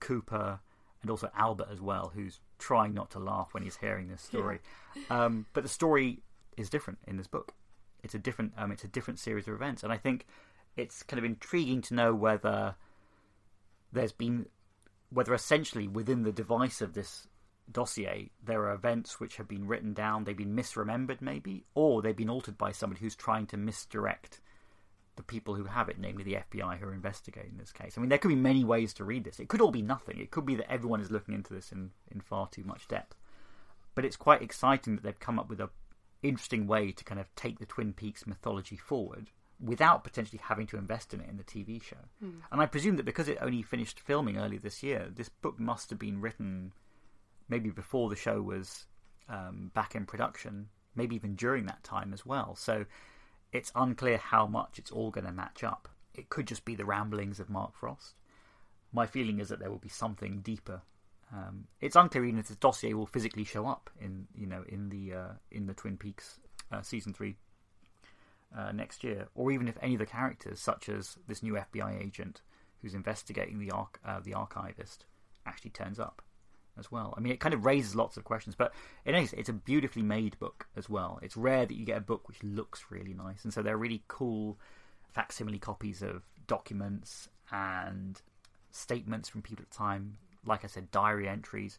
Cooper, 0.00 0.60
and 1.02 1.10
also 1.10 1.30
Albert 1.36 1.68
as 1.70 1.80
well, 1.80 2.12
who's 2.14 2.40
trying 2.58 2.94
not 2.94 3.10
to 3.10 3.18
laugh 3.18 3.52
when 3.52 3.62
he's 3.62 3.76
hearing 3.76 4.08
this 4.08 4.22
story. 4.22 4.60
Yeah. 4.94 5.24
Um, 5.24 5.46
but 5.52 5.62
the 5.62 5.68
story 5.68 6.22
is 6.56 6.68
different 6.68 6.98
in 7.06 7.16
this 7.16 7.26
book. 7.26 7.54
It's 8.02 8.14
a 8.14 8.18
different, 8.18 8.52
um, 8.56 8.72
it's 8.72 8.84
a 8.84 8.88
different 8.88 9.18
series 9.18 9.46
of 9.46 9.54
events, 9.54 9.82
and 9.82 9.92
I 9.92 9.96
think 9.96 10.26
it's 10.76 11.02
kind 11.02 11.18
of 11.18 11.24
intriguing 11.24 11.82
to 11.82 11.94
know 11.94 12.14
whether 12.14 12.74
there's 13.92 14.12
been, 14.12 14.46
whether 15.10 15.34
essentially 15.34 15.88
within 15.88 16.22
the 16.22 16.32
device 16.32 16.80
of 16.80 16.94
this 16.94 17.26
dossier 17.70 18.30
there 18.44 18.62
are 18.62 18.74
events 18.74 19.20
which 19.20 19.36
have 19.36 19.48
been 19.48 19.66
written 19.66 19.92
down, 19.92 20.24
they've 20.24 20.36
been 20.36 20.56
misremembered 20.56 21.20
maybe, 21.20 21.64
or 21.74 22.02
they've 22.02 22.16
been 22.16 22.30
altered 22.30 22.58
by 22.58 22.72
somebody 22.72 23.00
who's 23.00 23.16
trying 23.16 23.46
to 23.46 23.56
misdirect 23.56 24.40
the 25.20 25.24
people 25.24 25.54
who 25.54 25.64
have 25.64 25.90
it, 25.90 25.98
namely 25.98 26.24
the 26.24 26.38
FBI 26.50 26.78
who 26.78 26.86
are 26.86 26.94
investigating 26.94 27.58
this 27.58 27.72
case. 27.72 27.92
I 27.96 28.00
mean, 28.00 28.08
there 28.08 28.16
could 28.16 28.28
be 28.28 28.36
many 28.36 28.64
ways 28.64 28.94
to 28.94 29.04
read 29.04 29.24
this. 29.24 29.38
It 29.38 29.48
could 29.48 29.60
all 29.60 29.70
be 29.70 29.82
nothing. 29.82 30.18
It 30.18 30.30
could 30.30 30.46
be 30.46 30.54
that 30.54 30.72
everyone 30.72 31.02
is 31.02 31.10
looking 31.10 31.34
into 31.34 31.52
this 31.52 31.72
in, 31.72 31.90
in 32.10 32.22
far 32.22 32.48
too 32.48 32.64
much 32.64 32.88
depth. 32.88 33.16
But 33.94 34.06
it's 34.06 34.16
quite 34.16 34.40
exciting 34.40 34.96
that 34.96 35.02
they've 35.02 35.20
come 35.20 35.38
up 35.38 35.50
with 35.50 35.60
a 35.60 35.68
interesting 36.22 36.66
way 36.66 36.90
to 36.92 37.04
kind 37.04 37.20
of 37.20 37.34
take 37.34 37.58
the 37.58 37.66
Twin 37.66 37.92
Peaks 37.92 38.26
mythology 38.26 38.76
forward 38.76 39.30
without 39.62 40.04
potentially 40.04 40.40
having 40.42 40.66
to 40.68 40.78
invest 40.78 41.12
in 41.12 41.20
it 41.20 41.28
in 41.28 41.36
the 41.36 41.44
TV 41.44 41.82
show. 41.82 41.96
Mm. 42.24 42.40
And 42.50 42.62
I 42.62 42.66
presume 42.66 42.96
that 42.96 43.04
because 43.04 43.28
it 43.28 43.36
only 43.42 43.62
finished 43.62 44.00
filming 44.00 44.38
earlier 44.38 44.58
this 44.58 44.82
year, 44.82 45.08
this 45.14 45.28
book 45.28 45.60
must 45.60 45.90
have 45.90 45.98
been 45.98 46.22
written 46.22 46.72
maybe 47.50 47.68
before 47.68 48.08
the 48.08 48.16
show 48.16 48.40
was 48.40 48.86
um, 49.28 49.70
back 49.74 49.94
in 49.94 50.06
production, 50.06 50.68
maybe 50.94 51.14
even 51.14 51.34
during 51.34 51.66
that 51.66 51.84
time 51.84 52.14
as 52.14 52.24
well. 52.24 52.54
So 52.54 52.86
it's 53.52 53.72
unclear 53.74 54.18
how 54.18 54.46
much 54.46 54.78
it's 54.78 54.90
all 54.90 55.10
going 55.10 55.26
to 55.26 55.32
match 55.32 55.64
up. 55.64 55.88
It 56.14 56.28
could 56.28 56.46
just 56.46 56.64
be 56.64 56.74
the 56.74 56.84
ramblings 56.84 57.40
of 57.40 57.50
Mark 57.50 57.76
Frost. 57.76 58.14
My 58.92 59.06
feeling 59.06 59.38
is 59.38 59.48
that 59.48 59.60
there 59.60 59.70
will 59.70 59.78
be 59.78 59.88
something 59.88 60.40
deeper. 60.40 60.82
Um, 61.32 61.66
it's 61.80 61.96
unclear 61.96 62.24
even 62.24 62.40
if 62.40 62.48
the 62.48 62.56
dossier 62.56 62.92
will 62.94 63.06
physically 63.06 63.44
show 63.44 63.66
up 63.66 63.88
in 64.00 64.26
you 64.34 64.46
know 64.48 64.64
in 64.68 64.88
the 64.88 65.14
uh, 65.14 65.32
in 65.52 65.66
the 65.66 65.74
Twin 65.74 65.96
Peaks 65.96 66.40
uh, 66.72 66.82
season 66.82 67.12
three 67.14 67.36
uh, 68.56 68.72
next 68.72 69.04
year, 69.04 69.28
or 69.36 69.52
even 69.52 69.68
if 69.68 69.78
any 69.80 69.94
of 69.94 70.00
the 70.00 70.06
characters, 70.06 70.60
such 70.60 70.88
as 70.88 71.18
this 71.28 71.42
new 71.42 71.54
FBI 71.54 72.02
agent 72.04 72.42
who's 72.82 72.94
investigating 72.94 73.60
the 73.60 73.70
arch- 73.70 74.00
uh, 74.04 74.18
the 74.18 74.34
archivist, 74.34 75.04
actually 75.46 75.70
turns 75.70 76.00
up 76.00 76.22
as 76.78 76.90
well. 76.90 77.14
I 77.16 77.20
mean, 77.20 77.32
it 77.32 77.40
kind 77.40 77.54
of 77.54 77.64
raises 77.64 77.94
lots 77.94 78.16
of 78.16 78.24
questions, 78.24 78.54
but 78.54 78.72
in 79.04 79.14
any 79.14 79.24
case, 79.24 79.34
it's 79.34 79.48
a 79.48 79.54
beautifully 79.54 80.02
made 80.02 80.38
book 80.38 80.66
as 80.76 80.88
well. 80.88 81.18
It's 81.22 81.36
rare 81.36 81.66
that 81.66 81.76
you 81.76 81.84
get 81.84 81.98
a 81.98 82.02
book 82.02 82.28
which 82.28 82.42
looks 82.42 82.86
really 82.90 83.14
nice, 83.14 83.44
and 83.44 83.52
so 83.52 83.62
they're 83.62 83.76
really 83.76 84.02
cool 84.08 84.58
facsimile 85.12 85.58
copies 85.58 86.02
of 86.02 86.22
documents 86.46 87.28
and 87.52 88.20
statements 88.70 89.28
from 89.28 89.42
people 89.42 89.62
at 89.62 89.70
the 89.70 89.76
time. 89.76 90.18
Like 90.44 90.64
I 90.64 90.68
said, 90.68 90.90
diary 90.90 91.28
entries. 91.28 91.78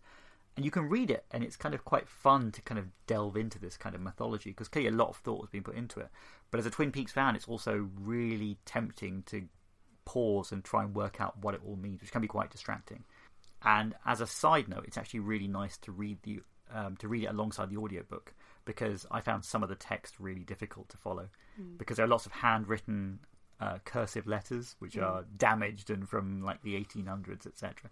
And 0.57 0.65
you 0.65 0.71
can 0.71 0.89
read 0.89 1.09
it, 1.09 1.23
and 1.31 1.43
it's 1.43 1.55
kind 1.55 1.73
of 1.73 1.85
quite 1.85 2.09
fun 2.09 2.51
to 2.51 2.61
kind 2.61 2.77
of 2.77 2.87
delve 3.07 3.37
into 3.37 3.57
this 3.57 3.77
kind 3.77 3.95
of 3.95 4.01
mythology 4.01 4.49
because 4.49 4.67
clearly 4.67 4.89
a 4.89 4.97
lot 4.97 5.09
of 5.09 5.15
thought 5.17 5.41
has 5.41 5.49
been 5.49 5.63
put 5.63 5.77
into 5.77 6.01
it. 6.01 6.09
But 6.51 6.59
as 6.59 6.65
a 6.65 6.69
Twin 6.69 6.91
Peaks 6.91 7.13
fan, 7.13 7.35
it's 7.35 7.47
also 7.47 7.89
really 7.97 8.57
tempting 8.65 9.23
to 9.27 9.47
pause 10.03 10.51
and 10.51 10.63
try 10.63 10.83
and 10.83 10.93
work 10.93 11.21
out 11.21 11.37
what 11.41 11.55
it 11.55 11.61
all 11.65 11.77
means, 11.77 12.01
which 12.01 12.11
can 12.11 12.21
be 12.21 12.27
quite 12.27 12.51
distracting. 12.51 13.05
And 13.63 13.93
as 14.05 14.21
a 14.21 14.27
side 14.27 14.67
note, 14.67 14.85
it's 14.87 14.97
actually 14.97 15.19
really 15.21 15.47
nice 15.47 15.77
to 15.79 15.91
read 15.91 16.19
the 16.23 16.41
um, 16.73 16.95
to 16.97 17.07
read 17.09 17.23
it 17.23 17.27
alongside 17.27 17.69
the 17.69 17.77
audiobook 17.77 18.33
because 18.63 19.05
I 19.11 19.19
found 19.19 19.43
some 19.43 19.61
of 19.61 19.67
the 19.69 19.75
text 19.75 20.15
really 20.19 20.43
difficult 20.45 20.87
to 20.89 20.97
follow 20.97 21.27
Mm. 21.59 21.77
because 21.77 21.97
there 21.97 22.05
are 22.05 22.09
lots 22.09 22.25
of 22.25 22.31
handwritten 22.31 23.19
uh, 23.59 23.79
cursive 23.83 24.25
letters 24.25 24.75
which 24.79 24.93
Mm. 24.95 25.03
are 25.03 25.25
damaged 25.35 25.89
and 25.89 26.07
from 26.07 26.41
like 26.41 26.61
the 26.63 26.75
1800s, 26.75 27.45
etc., 27.45 27.89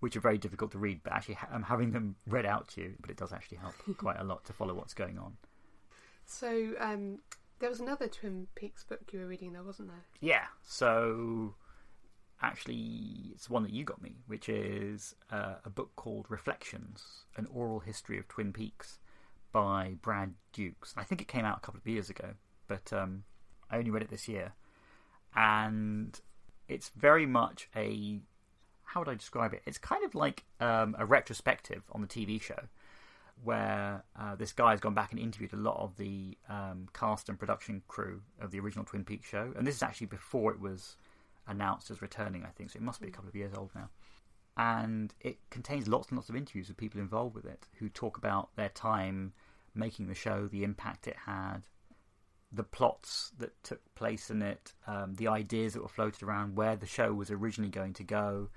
which 0.00 0.16
are 0.16 0.20
very 0.20 0.38
difficult 0.38 0.72
to 0.72 0.78
read. 0.78 1.02
But 1.04 1.12
actually, 1.12 1.34
ha- 1.34 1.48
um, 1.52 1.62
having 1.62 1.92
them 1.92 2.16
read 2.26 2.46
out 2.46 2.68
to 2.68 2.80
you, 2.80 2.94
but 3.00 3.10
it 3.10 3.16
does 3.18 3.32
actually 3.34 3.58
help 3.58 3.74
quite 3.98 4.18
a 4.18 4.24
lot 4.24 4.44
to 4.46 4.52
follow 4.54 4.72
what's 4.74 4.94
going 4.94 5.18
on. 5.18 5.36
So 6.24 6.72
um, 6.80 7.18
there 7.58 7.68
was 7.68 7.80
another 7.80 8.08
Twin 8.08 8.46
Peaks 8.54 8.82
book 8.82 9.00
you 9.12 9.20
were 9.20 9.26
reading, 9.26 9.52
there 9.52 9.62
wasn't 9.62 9.88
there? 9.88 10.04
Yeah, 10.20 10.46
so 10.62 11.54
actually, 12.44 13.32
it's 13.32 13.48
one 13.48 13.62
that 13.62 13.72
you 13.72 13.84
got 13.84 14.02
me, 14.02 14.16
which 14.26 14.48
is 14.48 15.14
uh, 15.30 15.54
a 15.64 15.70
book 15.70 15.90
called 15.96 16.26
Reflections 16.28 17.24
An 17.36 17.46
Oral 17.52 17.80
History 17.80 18.18
of 18.18 18.28
Twin 18.28 18.52
Peaks 18.52 18.98
by 19.50 19.96
Brad 20.02 20.34
Dukes. 20.52 20.94
I 20.96 21.04
think 21.04 21.22
it 21.22 21.28
came 21.28 21.44
out 21.44 21.58
a 21.58 21.60
couple 21.60 21.80
of 21.80 21.86
years 21.86 22.10
ago, 22.10 22.34
but 22.68 22.92
um, 22.92 23.24
I 23.70 23.78
only 23.78 23.90
read 23.90 24.02
it 24.02 24.10
this 24.10 24.28
year. 24.28 24.52
And 25.34 26.20
it's 26.68 26.90
very 26.94 27.26
much 27.26 27.68
a. 27.74 28.20
How 28.84 29.00
would 29.00 29.08
I 29.08 29.14
describe 29.14 29.54
it? 29.54 29.62
It's 29.64 29.78
kind 29.78 30.04
of 30.04 30.14
like 30.14 30.44
um, 30.60 30.94
a 30.98 31.06
retrospective 31.06 31.82
on 31.92 32.02
the 32.02 32.06
TV 32.06 32.40
show 32.40 32.68
where 33.42 34.04
uh, 34.18 34.36
this 34.36 34.52
guy 34.52 34.70
has 34.70 34.80
gone 34.80 34.94
back 34.94 35.10
and 35.10 35.20
interviewed 35.20 35.52
a 35.52 35.56
lot 35.56 35.80
of 35.80 35.96
the 35.96 36.36
um, 36.48 36.88
cast 36.92 37.28
and 37.28 37.38
production 37.38 37.82
crew 37.88 38.20
of 38.40 38.50
the 38.52 38.60
original 38.60 38.84
Twin 38.84 39.02
Peaks 39.02 39.28
show, 39.28 39.52
and 39.56 39.66
this 39.66 39.76
is 39.76 39.82
actually 39.82 40.06
before 40.06 40.52
it 40.52 40.60
was 40.60 40.96
announced 41.46 41.90
as 41.90 42.02
returning, 42.02 42.44
I 42.44 42.50
think, 42.50 42.70
so 42.70 42.78
it 42.78 42.82
must 42.82 43.00
be 43.00 43.08
a 43.08 43.10
couple 43.10 43.28
of 43.28 43.36
years 43.36 43.52
old 43.56 43.70
now. 43.74 43.90
And 44.56 45.12
it 45.20 45.38
contains 45.50 45.88
lots 45.88 46.08
and 46.08 46.18
lots 46.18 46.28
of 46.28 46.36
interviews 46.36 46.68
with 46.68 46.76
people 46.76 47.00
involved 47.00 47.34
with 47.34 47.44
it 47.44 47.66
who 47.78 47.88
talk 47.88 48.16
about 48.16 48.54
their 48.56 48.68
time 48.68 49.32
making 49.74 50.06
the 50.06 50.14
show, 50.14 50.46
the 50.46 50.62
impact 50.62 51.08
it 51.08 51.16
had, 51.26 51.62
the 52.52 52.62
plots 52.62 53.32
that 53.38 53.60
took 53.64 53.80
place 53.94 54.30
in 54.30 54.42
it, 54.42 54.72
um, 54.86 55.14
the 55.14 55.26
ideas 55.26 55.74
that 55.74 55.82
were 55.82 55.88
floated 55.88 56.22
around, 56.22 56.56
where 56.56 56.76
the 56.76 56.86
show 56.86 57.12
was 57.12 57.30
originally 57.30 57.70
going 57.70 57.92
to 57.94 58.04
go, 58.04 58.48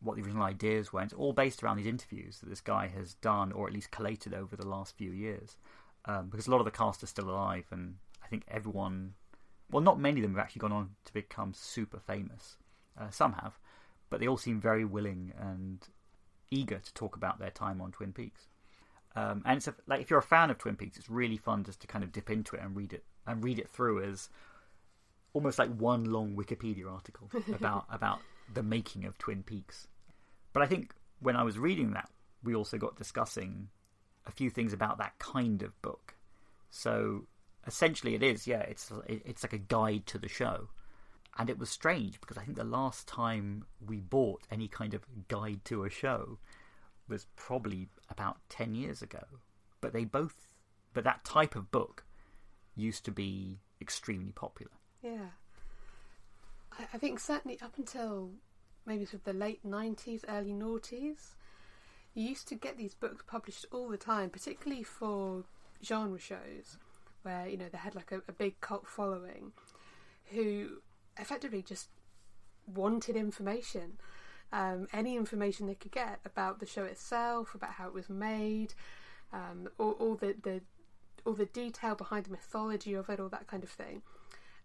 what 0.00 0.16
the 0.16 0.22
original 0.22 0.42
ideas 0.42 0.92
were. 0.92 1.02
It's 1.02 1.14
all 1.14 1.32
based 1.32 1.62
around 1.62 1.78
these 1.78 1.86
interviews 1.86 2.40
that 2.40 2.48
this 2.48 2.60
guy 2.60 2.88
has 2.88 3.14
done, 3.14 3.52
or 3.52 3.66
at 3.66 3.72
least 3.72 3.90
collated 3.90 4.34
over 4.34 4.56
the 4.56 4.68
last 4.68 4.96
few 4.96 5.10
years. 5.10 5.56
Um, 6.04 6.28
because 6.28 6.46
a 6.46 6.50
lot 6.50 6.58
of 6.58 6.64
the 6.64 6.70
cast 6.70 7.02
are 7.02 7.06
still 7.06 7.30
alive, 7.30 7.66
and 7.70 7.96
I 8.22 8.26
think 8.26 8.44
everyone, 8.48 9.14
well, 9.70 9.82
not 9.82 10.00
many 10.00 10.20
of 10.20 10.22
them 10.22 10.34
have 10.34 10.44
actually 10.44 10.60
gone 10.60 10.72
on 10.72 10.90
to 11.04 11.12
become 11.12 11.52
super 11.54 11.98
famous. 11.98 12.56
Uh, 13.00 13.10
some 13.10 13.32
have, 13.34 13.58
but 14.10 14.20
they 14.20 14.28
all 14.28 14.36
seem 14.36 14.60
very 14.60 14.84
willing 14.84 15.32
and 15.38 15.88
eager 16.50 16.78
to 16.78 16.94
talk 16.94 17.16
about 17.16 17.38
their 17.38 17.50
time 17.50 17.80
on 17.80 17.92
Twin 17.92 18.12
Peaks. 18.12 18.48
Um, 19.16 19.42
and 19.44 19.56
it's 19.56 19.68
a, 19.68 19.74
like 19.86 20.00
if 20.00 20.10
you're 20.10 20.18
a 20.18 20.22
fan 20.22 20.50
of 20.50 20.58
Twin 20.58 20.76
Peaks, 20.76 20.98
it's 20.98 21.10
really 21.10 21.36
fun 21.36 21.64
just 21.64 21.80
to 21.80 21.86
kind 21.86 22.04
of 22.04 22.12
dip 22.12 22.30
into 22.30 22.56
it 22.56 22.62
and 22.62 22.76
read 22.76 22.92
it 22.92 23.04
and 23.26 23.42
read 23.42 23.58
it 23.58 23.68
through 23.68 24.02
as 24.02 24.28
almost 25.32 25.58
like 25.58 25.74
one 25.76 26.04
long 26.04 26.36
Wikipedia 26.36 26.90
article 26.90 27.30
about 27.54 27.86
about 27.90 28.20
the 28.52 28.62
making 28.62 29.04
of 29.04 29.18
Twin 29.18 29.42
Peaks. 29.42 29.86
But 30.52 30.62
I 30.62 30.66
think 30.66 30.94
when 31.20 31.36
I 31.36 31.42
was 31.42 31.58
reading 31.58 31.92
that, 31.92 32.08
we 32.42 32.54
also 32.54 32.78
got 32.78 32.96
discussing 32.96 33.68
a 34.26 34.30
few 34.30 34.50
things 34.50 34.72
about 34.72 34.98
that 34.98 35.18
kind 35.18 35.62
of 35.62 35.80
book. 35.82 36.14
So 36.70 37.26
essentially, 37.66 38.14
it 38.14 38.22
is 38.22 38.46
yeah, 38.46 38.60
it's 38.60 38.92
it's 39.06 39.42
like 39.42 39.52
a 39.52 39.58
guide 39.58 40.06
to 40.06 40.18
the 40.18 40.28
show. 40.28 40.68
And 41.38 41.48
it 41.48 41.58
was 41.58 41.70
strange 41.70 42.20
because 42.20 42.36
I 42.36 42.42
think 42.42 42.56
the 42.56 42.64
last 42.64 43.06
time 43.06 43.64
we 43.86 44.00
bought 44.00 44.42
any 44.50 44.68
kind 44.68 44.94
of 44.94 45.02
guide 45.28 45.64
to 45.66 45.84
a 45.84 45.90
show 45.90 46.38
was 47.08 47.26
probably 47.36 47.88
about 48.08 48.38
10 48.48 48.74
years 48.74 49.00
ago. 49.00 49.24
But 49.80 49.92
they 49.92 50.04
both, 50.04 50.48
but 50.92 51.04
that 51.04 51.24
type 51.24 51.54
of 51.54 51.70
book 51.70 52.04
used 52.76 53.04
to 53.04 53.10
be 53.10 53.58
extremely 53.80 54.32
popular. 54.32 54.72
Yeah. 55.02 55.30
I, 56.72 56.84
I 56.94 56.98
think 56.98 57.20
certainly 57.20 57.58
up 57.62 57.78
until 57.78 58.30
maybe 58.84 59.04
sort 59.04 59.14
of 59.14 59.24
the 59.24 59.32
late 59.32 59.64
90s, 59.64 60.24
early 60.28 60.52
noughties, 60.52 61.34
you 62.12 62.28
used 62.28 62.48
to 62.48 62.54
get 62.54 62.76
these 62.76 62.94
books 62.94 63.24
published 63.26 63.66
all 63.70 63.88
the 63.88 63.96
time, 63.96 64.30
particularly 64.30 64.82
for 64.82 65.44
genre 65.82 66.18
shows 66.18 66.76
where, 67.22 67.46
you 67.46 67.56
know, 67.56 67.68
they 67.70 67.78
had 67.78 67.94
like 67.94 68.12
a, 68.12 68.22
a 68.28 68.32
big 68.32 68.60
cult 68.60 68.86
following 68.86 69.52
who 70.32 70.82
effectively 71.18 71.62
just 71.62 71.88
wanted 72.66 73.16
information. 73.16 73.98
Um, 74.52 74.88
any 74.92 75.16
information 75.16 75.66
they 75.66 75.74
could 75.74 75.92
get 75.92 76.18
about 76.24 76.58
the 76.58 76.66
show 76.66 76.84
itself, 76.84 77.54
about 77.54 77.72
how 77.72 77.86
it 77.86 77.94
was 77.94 78.08
made, 78.08 78.74
um, 79.32 79.68
all, 79.78 79.92
all 79.92 80.14
the, 80.16 80.34
the 80.42 80.60
all 81.24 81.34
the 81.34 81.46
detail 81.46 81.94
behind 81.94 82.26
the 82.26 82.30
mythology 82.30 82.94
of 82.94 83.08
it, 83.08 83.20
all 83.20 83.28
that 83.28 83.46
kind 83.46 83.62
of 83.62 83.70
thing. 83.70 84.02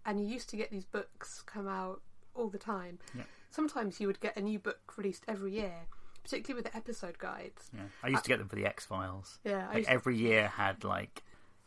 And 0.06 0.20
you 0.20 0.26
used 0.26 0.50
to 0.52 0.58
get 0.58 0.72
these 0.72 0.86
books 0.86 1.44
come 1.46 1.68
out 1.68 2.02
all 2.34 2.50
the 2.50 2.58
time. 2.58 3.00
Yeah. 3.16 3.24
Sometimes 3.50 4.00
you 4.00 4.08
would 4.08 4.20
get 4.20 4.38
a 4.38 4.42
new 4.42 4.60
book 4.60 4.94
released 4.98 5.24
every 5.28 5.54
year, 5.54 5.88
particularly 6.24 6.64
with 6.64 6.72
the 6.72 6.78
episode 6.78 7.18
guides. 7.18 7.70
Yeah, 7.74 7.84
I 8.04 8.10
used 8.10 8.24
to 8.24 8.30
get 8.30 8.40
them 8.40 8.48
for 8.48 8.56
the 8.56 8.66
X 8.66 8.86
Files. 8.86 9.40
Yeah, 9.44 9.68
Like 9.74 9.86
every 9.88 10.18
year 10.18 10.48
had 10.48 10.84
like, 10.84 11.24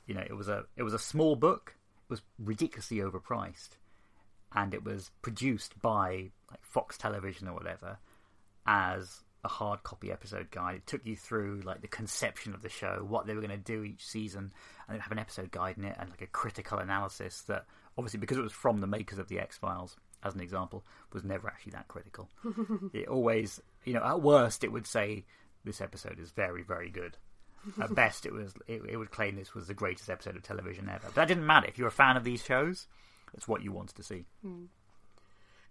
you 0.09 0.14
know, 0.14 0.25
it 0.27 0.35
was 0.35 0.49
a 0.49 0.64
it 0.77 0.83
was 0.83 0.94
a 0.94 0.99
small 0.99 1.37
book. 1.37 1.75
It 2.09 2.11
was 2.11 2.23
ridiculously 2.39 2.97
overpriced, 2.97 3.76
and 4.53 4.74
it 4.74 4.83
was 4.83 5.12
produced 5.22 5.80
by 5.80 6.30
like 6.51 6.64
Fox 6.64 6.97
Television 6.97 7.47
or 7.47 7.55
whatever 7.55 7.99
as 8.66 9.22
a 9.45 9.49
hard 9.49 9.83
copy 9.83 10.11
episode 10.11 10.51
guide. 10.51 10.76
It 10.76 10.87
took 10.87 11.07
you 11.07 11.14
through 11.14 11.61
like 11.64 11.83
the 11.83 11.89
conception 11.89 12.55
of 12.55 12.62
the 12.62 12.70
show, 12.70 13.05
what 13.07 13.26
they 13.26 13.35
were 13.35 13.43
going 13.43 13.51
to 13.51 13.57
do 13.59 13.85
each 13.85 14.05
season, 14.05 14.53
and 14.89 14.95
then 14.95 15.01
have 15.01 15.12
an 15.12 15.18
episode 15.18 15.51
guide 15.51 15.76
in 15.76 15.85
it 15.85 15.97
and 16.01 16.09
like 16.09 16.22
a 16.22 16.26
critical 16.26 16.78
analysis 16.78 17.43
that 17.43 17.66
obviously 17.99 18.18
because 18.18 18.39
it 18.39 18.43
was 18.43 18.53
from 18.53 18.80
the 18.80 18.87
makers 18.87 19.18
of 19.18 19.28
the 19.28 19.39
X 19.39 19.59
Files, 19.59 19.97
as 20.24 20.35
an 20.35 20.41
example, 20.41 20.85
was 21.12 21.22
never 21.22 21.49
actually 21.49 21.72
that 21.72 21.89
critical. 21.89 22.30
it 22.95 23.09
always, 23.09 23.61
you 23.85 23.93
know, 23.93 24.03
at 24.03 24.22
worst 24.22 24.64
it 24.64 24.72
would 24.72 24.87
say 24.87 25.26
this 25.64 25.83
episode 25.83 26.18
is 26.18 26.30
very 26.30 26.62
very 26.62 26.89
good. 26.89 27.18
At 27.81 27.95
best, 27.95 28.25
it 28.25 28.33
was 28.33 28.55
it, 28.67 28.83
it 28.89 28.97
would 28.97 29.11
claim 29.11 29.37
this 29.37 29.55
was 29.55 29.67
the 29.67 29.75
greatest 29.75 30.09
episode 30.09 30.37
of 30.37 30.43
television 30.43 30.89
ever. 30.89 31.07
But 31.07 31.15
that 31.17 31.29
didn't 31.29 31.47
matter. 31.47 31.67
If 31.67 31.79
you're 31.79 31.89
a 31.89 31.93
fan 31.93 32.17
of 32.17 32.25
these 32.25 32.45
shows, 32.45 32.87
that's 33.33 33.49
what 33.49 33.63
you 33.63 33.73
wanted 33.73 33.97
to 33.97 34.03
see. 34.03 34.25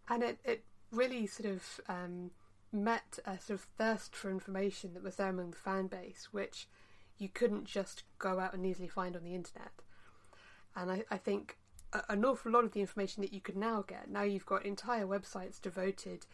and 0.10 0.24
it, 0.24 0.40
it 0.44 0.64
really 0.92 1.28
sort 1.28 1.50
of 1.50 1.82
um, 1.90 2.32
met 2.72 3.20
a 3.26 3.40
sort 3.40 3.60
of 3.60 3.68
thirst 3.78 4.16
for 4.16 4.30
information 4.30 4.94
that 4.94 5.04
was 5.04 5.16
there 5.16 5.30
among 5.30 5.52
the 5.52 5.58
fan 5.58 5.88
base, 5.88 6.30
which 6.32 6.68
you 7.18 7.30
couldn't 7.30 7.66
just 7.66 8.04
go 8.20 8.40
out 8.40 8.54
and 8.54 8.66
easily 8.66 8.88
find 8.88 9.16
on 9.16 9.24
the 9.24 9.36
internet. 9.36 9.72
And 10.76 10.92
I, 10.92 11.04
I 11.10 11.18
think 11.18 11.58
a, 11.94 12.04
an 12.10 12.24
awful 12.26 12.52
lot 12.52 12.64
of 12.64 12.74
the 12.74 12.82
information 12.82 13.22
that 13.22 13.34
you 13.34 13.42
could 13.42 13.58
now 13.58 13.84
get, 13.86 14.10
now 14.10 14.24
you've 14.24 14.46
got 14.46 14.66
entire 14.66 15.06
websites 15.06 15.62
devoted 15.62 16.26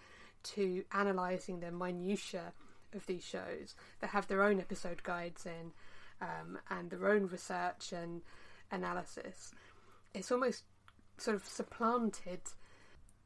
to 0.44 0.84
analysing 0.92 1.62
the 1.62 1.72
minutiae 1.72 2.54
of 2.96 3.06
these 3.06 3.24
shows 3.24 3.76
that 4.00 4.12
have 4.12 4.28
their 4.28 4.44
own 4.44 4.60
episode 4.60 5.04
guides 5.04 5.46
in 5.46 5.72
um, 6.22 6.58
and 6.70 6.90
their 6.90 7.08
own 7.08 7.28
research 7.28 7.92
and 7.92 8.22
analysis. 8.72 9.54
It's 10.14 10.32
almost 10.32 10.64
sort 11.18 11.36
of 11.36 11.46
supplanted 11.46 12.42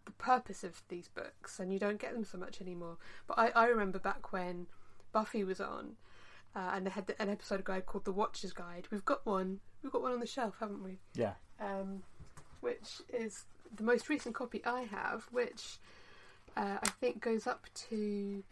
the 0.06 0.12
purpose 0.14 0.64
of 0.64 0.82
these 0.90 1.10
books, 1.10 1.60
and 1.60 1.72
you 1.72 1.80
don't 1.80 2.00
get 2.00 2.14
them 2.14 2.24
so 2.24 2.38
much 2.38 2.62
anymore. 2.62 2.98
But 3.28 3.38
I, 3.40 3.50
I 3.50 3.66
remember 3.68 4.00
back 4.00 4.32
when 4.32 4.68
Buffy 5.12 5.44
was 5.44 5.60
on, 5.60 5.98
uh, 6.56 6.72
and 6.74 6.86
they 6.86 6.90
had 6.90 7.08
the, 7.08 7.22
an 7.22 7.30
episode 7.30 7.64
guide 7.64 7.86
called 7.86 8.06
The 8.06 8.12
Watcher's 8.12 8.54
Guide. 8.54 8.88
We've 8.92 9.06
got 9.06 9.26
one. 9.26 9.60
We've 9.84 9.92
got 9.92 10.02
one 10.02 10.14
on 10.14 10.20
the 10.20 10.28
shelf, 10.28 10.56
haven't 10.60 10.84
we? 10.84 11.00
Yeah. 11.14 11.34
Um, 11.60 12.04
which 12.62 13.02
is 13.10 13.46
the 13.76 13.84
most 13.84 14.10
recent 14.10 14.34
copy 14.34 14.62
I 14.66 14.82
have, 14.82 15.28
which 15.32 15.78
uh, 16.56 16.78
I 16.82 16.90
think 17.00 17.22
goes 17.22 17.46
up 17.46 17.68
to 17.90 18.44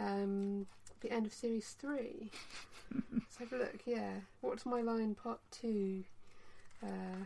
um, 0.00 0.66
the 1.00 1.12
end 1.12 1.26
of 1.26 1.32
series 1.32 1.76
three. 1.78 2.30
Let's 3.12 3.36
have 3.38 3.52
a 3.52 3.56
look. 3.56 3.80
Yeah, 3.86 4.10
what's 4.40 4.66
my 4.66 4.80
line? 4.80 5.14
Part 5.14 5.40
two, 5.50 6.02
uh, 6.82 7.24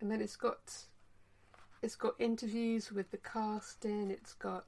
and 0.00 0.10
then 0.10 0.20
it's 0.20 0.36
got 0.36 0.58
it's 1.82 1.96
got 1.96 2.14
interviews 2.18 2.90
with 2.90 3.10
the 3.10 3.18
cast 3.18 3.84
in. 3.84 4.10
It's 4.10 4.34
got 4.34 4.64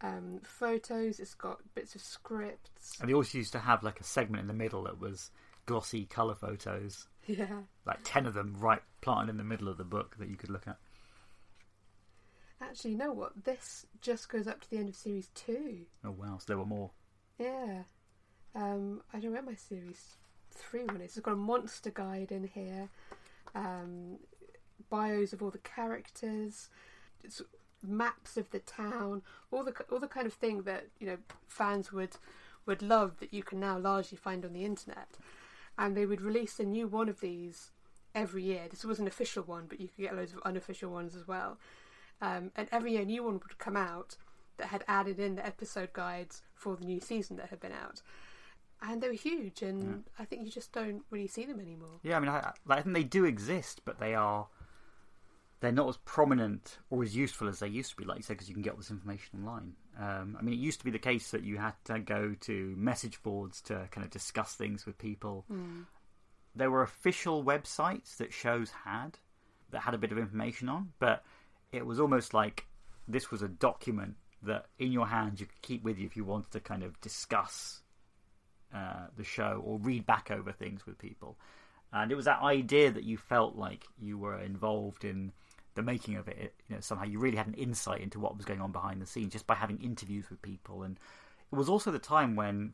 um, 0.00 0.40
photos. 0.44 1.18
It's 1.18 1.34
got 1.34 1.58
bits 1.74 1.94
of 1.94 2.00
scripts. 2.02 3.00
And 3.00 3.08
they 3.08 3.14
also 3.14 3.38
used 3.38 3.52
to 3.52 3.58
have 3.58 3.82
like 3.82 4.00
a 4.00 4.04
segment 4.04 4.42
in 4.42 4.46
the 4.46 4.54
middle 4.54 4.84
that 4.84 5.00
was 5.00 5.30
glossy 5.66 6.04
colour 6.04 6.34
photos, 6.34 7.08
Yeah. 7.26 7.60
like 7.86 7.98
10 8.04 8.26
of 8.26 8.34
them 8.34 8.54
right 8.58 8.82
planted 9.00 9.30
in 9.30 9.36
the 9.38 9.44
middle 9.44 9.68
of 9.68 9.78
the 9.78 9.84
book 9.84 10.16
that 10.18 10.28
you 10.28 10.36
could 10.36 10.50
look 10.50 10.68
at. 10.68 10.76
Actually, 12.60 12.92
you 12.92 12.98
know 12.98 13.12
what? 13.12 13.44
This 13.44 13.86
just 14.00 14.28
goes 14.28 14.46
up 14.46 14.60
to 14.62 14.70
the 14.70 14.78
end 14.78 14.88
of 14.88 14.96
series 14.96 15.28
two. 15.34 15.86
Oh, 16.04 16.10
wow. 16.10 16.38
So 16.38 16.44
there 16.48 16.58
were 16.58 16.64
more. 16.64 16.90
Yeah. 17.38 17.82
Um, 18.54 19.02
I 19.12 19.18
don't 19.18 19.30
remember 19.30 19.50
my 19.52 19.56
series 19.56 20.16
three 20.50 20.84
one 20.84 21.00
is. 21.00 21.16
It's 21.16 21.20
got 21.20 21.32
a 21.32 21.36
monster 21.36 21.90
guide 21.90 22.30
in 22.30 22.44
here, 22.44 22.88
um, 23.54 24.18
bios 24.90 25.32
of 25.32 25.42
all 25.42 25.50
the 25.50 25.58
characters, 25.58 26.68
it's 27.22 27.42
maps 27.82 28.36
of 28.36 28.50
the 28.50 28.60
town, 28.60 29.22
all 29.50 29.64
the 29.64 29.74
all 29.90 29.98
the 29.98 30.08
kind 30.08 30.26
of 30.26 30.32
thing 30.32 30.62
that 30.62 30.86
you 30.98 31.06
know 31.06 31.18
fans 31.48 31.92
would 31.92 32.16
would 32.66 32.82
love 32.82 33.18
that 33.20 33.34
you 33.34 33.42
can 33.42 33.60
now 33.60 33.78
largely 33.78 34.16
find 34.16 34.44
on 34.44 34.52
the 34.52 34.64
internet. 34.64 35.18
And 35.76 35.96
they 35.96 36.06
would 36.06 36.20
release 36.20 36.60
a 36.60 36.64
new 36.64 36.86
one 36.86 37.08
of 37.08 37.20
these 37.20 37.72
every 38.14 38.44
year. 38.44 38.62
This 38.70 38.84
was 38.84 39.00
an 39.00 39.08
official 39.08 39.42
one, 39.42 39.64
but 39.68 39.80
you 39.80 39.88
could 39.88 40.02
get 40.02 40.16
loads 40.16 40.32
of 40.32 40.40
unofficial 40.44 40.90
ones 40.90 41.16
as 41.16 41.26
well. 41.26 41.58
Um, 42.20 42.50
and 42.56 42.68
every 42.72 42.92
year, 42.92 43.02
a 43.02 43.04
new 43.04 43.24
one 43.24 43.34
would 43.34 43.58
come 43.58 43.76
out 43.76 44.16
that 44.56 44.68
had 44.68 44.84
added 44.88 45.18
in 45.18 45.36
the 45.36 45.46
episode 45.46 45.92
guides 45.92 46.42
for 46.54 46.76
the 46.76 46.84
new 46.84 47.00
season 47.00 47.36
that 47.36 47.48
had 47.50 47.60
been 47.60 47.72
out. 47.72 48.02
And 48.82 49.02
they 49.02 49.08
were 49.08 49.14
huge, 49.14 49.62
and 49.62 50.04
I 50.18 50.24
think 50.24 50.44
you 50.44 50.50
just 50.50 50.72
don't 50.72 51.02
really 51.10 51.26
see 51.26 51.46
them 51.46 51.58
anymore. 51.58 52.00
Yeah, 52.02 52.16
I 52.16 52.20
mean, 52.20 52.28
I, 52.28 52.52
I 52.68 52.82
think 52.82 52.94
they 52.94 53.04
do 53.04 53.24
exist, 53.24 53.80
but 53.84 53.98
they 53.98 54.14
are. 54.14 54.46
They're 55.60 55.72
not 55.72 55.88
as 55.88 55.96
prominent 56.04 56.76
or 56.90 57.02
as 57.02 57.16
useful 57.16 57.48
as 57.48 57.60
they 57.60 57.68
used 57.68 57.90
to 57.90 57.96
be, 57.96 58.04
like 58.04 58.18
you 58.18 58.22
said, 58.22 58.34
because 58.34 58.48
you 58.48 58.54
can 58.54 58.62
get 58.62 58.72
all 58.72 58.76
this 58.76 58.90
information 58.90 59.38
online. 59.38 59.72
Um, 59.98 60.36
I 60.38 60.42
mean, 60.42 60.52
it 60.52 60.58
used 60.58 60.80
to 60.80 60.84
be 60.84 60.90
the 60.90 60.98
case 60.98 61.30
that 61.30 61.42
you 61.42 61.56
had 61.56 61.72
to 61.84 62.00
go 62.00 62.34
to 62.40 62.74
message 62.76 63.22
boards 63.22 63.62
to 63.62 63.88
kind 63.90 64.04
of 64.04 64.10
discuss 64.10 64.54
things 64.54 64.84
with 64.84 64.98
people. 64.98 65.46
There 66.54 66.70
were 66.70 66.82
official 66.82 67.42
websites 67.42 68.18
that 68.18 68.34
shows 68.34 68.70
had 68.84 69.18
that 69.70 69.80
had 69.80 69.94
a 69.94 69.98
bit 69.98 70.12
of 70.12 70.18
information 70.18 70.68
on, 70.68 70.92
but 70.98 71.24
it 71.74 71.86
was 71.86 72.00
almost 72.00 72.34
like 72.34 72.66
this 73.08 73.30
was 73.30 73.42
a 73.42 73.48
document 73.48 74.16
that 74.42 74.66
in 74.78 74.92
your 74.92 75.06
hands 75.06 75.40
you 75.40 75.46
could 75.46 75.62
keep 75.62 75.82
with 75.82 75.98
you 75.98 76.06
if 76.06 76.16
you 76.16 76.24
wanted 76.24 76.50
to 76.52 76.60
kind 76.60 76.82
of 76.82 77.00
discuss 77.00 77.82
uh, 78.74 79.06
the 79.16 79.24
show 79.24 79.62
or 79.64 79.78
read 79.78 80.06
back 80.06 80.30
over 80.30 80.52
things 80.52 80.86
with 80.86 80.98
people. 80.98 81.36
And 81.92 82.10
it 82.10 82.16
was 82.16 82.24
that 82.24 82.42
idea 82.42 82.90
that 82.90 83.04
you 83.04 83.16
felt 83.16 83.56
like 83.56 83.84
you 83.98 84.18
were 84.18 84.40
involved 84.40 85.04
in 85.04 85.32
the 85.74 85.82
making 85.82 86.16
of 86.16 86.28
it. 86.28 86.54
You 86.68 86.74
know, 86.74 86.80
somehow 86.80 87.04
you 87.04 87.20
really 87.20 87.36
had 87.36 87.46
an 87.46 87.54
insight 87.54 88.00
into 88.00 88.18
what 88.18 88.36
was 88.36 88.44
going 88.44 88.60
on 88.60 88.72
behind 88.72 89.00
the 89.00 89.06
scenes 89.06 89.32
just 89.32 89.46
by 89.46 89.54
having 89.54 89.78
interviews 89.78 90.28
with 90.28 90.42
people. 90.42 90.82
And 90.82 90.98
it 91.52 91.56
was 91.56 91.68
also 91.68 91.92
the 91.92 91.98
time 92.00 92.34
when 92.34 92.72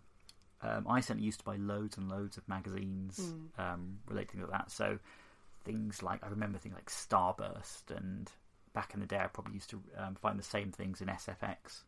um, 0.63 0.87
I 0.89 1.01
certainly 1.01 1.27
used 1.27 1.41
to 1.41 1.45
buy 1.45 1.57
loads 1.57 1.97
and 1.97 2.09
loads 2.09 2.37
of 2.37 2.49
magazines 2.49 3.35
um, 3.59 3.99
relating 4.09 4.41
to 4.41 4.47
that. 4.47 4.71
So 4.71 4.99
things 5.65 6.03
like 6.03 6.25
I 6.25 6.29
remember 6.29 6.59
things 6.59 6.75
like 6.75 6.91
Starburst, 6.91 7.95
and 7.95 8.31
back 8.73 8.95
in 8.95 9.01
the 9.01 9.07
day, 9.07 9.19
I 9.19 9.27
probably 9.27 9.55
used 9.55 9.71
to 9.71 9.83
um, 9.97 10.15
find 10.15 10.39
the 10.39 10.45
same 10.45 10.73
things 10.73 11.01
in 11.01 11.09
SFX, 11.09 11.83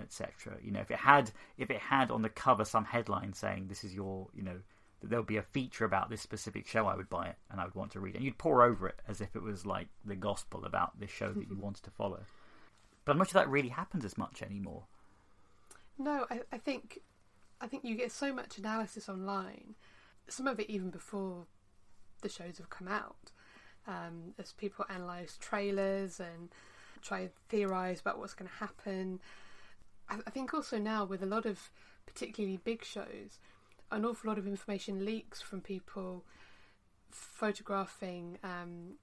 etc. 0.00 0.56
You 0.62 0.72
know, 0.72 0.80
if 0.80 0.90
it 0.90 0.98
had 0.98 1.30
if 1.56 1.70
it 1.70 1.80
had 1.80 2.10
on 2.10 2.22
the 2.22 2.28
cover 2.28 2.64
some 2.64 2.84
headline 2.84 3.32
saying 3.32 3.66
this 3.68 3.84
is 3.84 3.94
your, 3.94 4.28
you 4.34 4.42
know, 4.42 4.58
that 5.00 5.10
there'll 5.10 5.24
be 5.24 5.36
a 5.36 5.42
feature 5.42 5.84
about 5.84 6.10
this 6.10 6.20
specific 6.20 6.66
show, 6.66 6.86
I 6.86 6.96
would 6.96 7.08
buy 7.08 7.28
it 7.28 7.36
and 7.50 7.60
I 7.60 7.64
would 7.64 7.74
want 7.74 7.92
to 7.92 8.00
read 8.00 8.14
it. 8.14 8.18
And 8.18 8.24
you'd 8.24 8.38
pour 8.38 8.62
over 8.62 8.88
it 8.88 9.00
as 9.06 9.20
if 9.20 9.36
it 9.36 9.42
was 9.42 9.66
like 9.66 9.88
the 10.04 10.16
gospel 10.16 10.64
about 10.64 10.98
this 10.98 11.10
show 11.10 11.32
that 11.32 11.48
you 11.48 11.56
wanted 11.60 11.84
to 11.84 11.90
follow. 11.90 12.20
But 13.04 13.12
I'm 13.12 13.18
not 13.18 13.30
sure 13.30 13.40
that 13.40 13.48
really 13.48 13.68
happens 13.68 14.04
as 14.04 14.18
much 14.18 14.42
anymore. 14.42 14.84
No, 15.98 16.26
I, 16.30 16.40
I 16.52 16.58
think 16.58 17.00
I 17.60 17.66
think 17.66 17.84
you 17.84 17.96
get 17.96 18.12
so 18.12 18.32
much 18.32 18.58
analysis 18.58 19.08
online. 19.08 19.74
Some 20.28 20.46
of 20.46 20.60
it 20.60 20.70
even 20.70 20.90
before 20.90 21.46
the 22.22 22.28
shows 22.28 22.58
have 22.58 22.70
come 22.70 22.88
out, 22.88 23.32
um, 23.86 24.34
as 24.38 24.52
people 24.52 24.84
analyse 24.88 25.38
trailers 25.40 26.20
and 26.20 26.50
try 27.02 27.20
and 27.20 27.30
theorise 27.48 28.00
about 28.00 28.18
what's 28.18 28.34
going 28.34 28.48
to 28.48 28.56
happen. 28.56 29.20
I, 30.08 30.16
I 30.26 30.30
think 30.30 30.52
also 30.52 30.78
now 30.78 31.04
with 31.04 31.22
a 31.22 31.26
lot 31.26 31.46
of 31.46 31.70
particularly 32.06 32.58
big 32.58 32.84
shows, 32.84 33.38
an 33.90 34.04
awful 34.04 34.28
lot 34.28 34.38
of 34.38 34.46
information 34.46 35.04
leaks 35.04 35.40
from 35.40 35.60
people 35.60 36.24
photographing 37.10 38.38
um, 38.44 38.94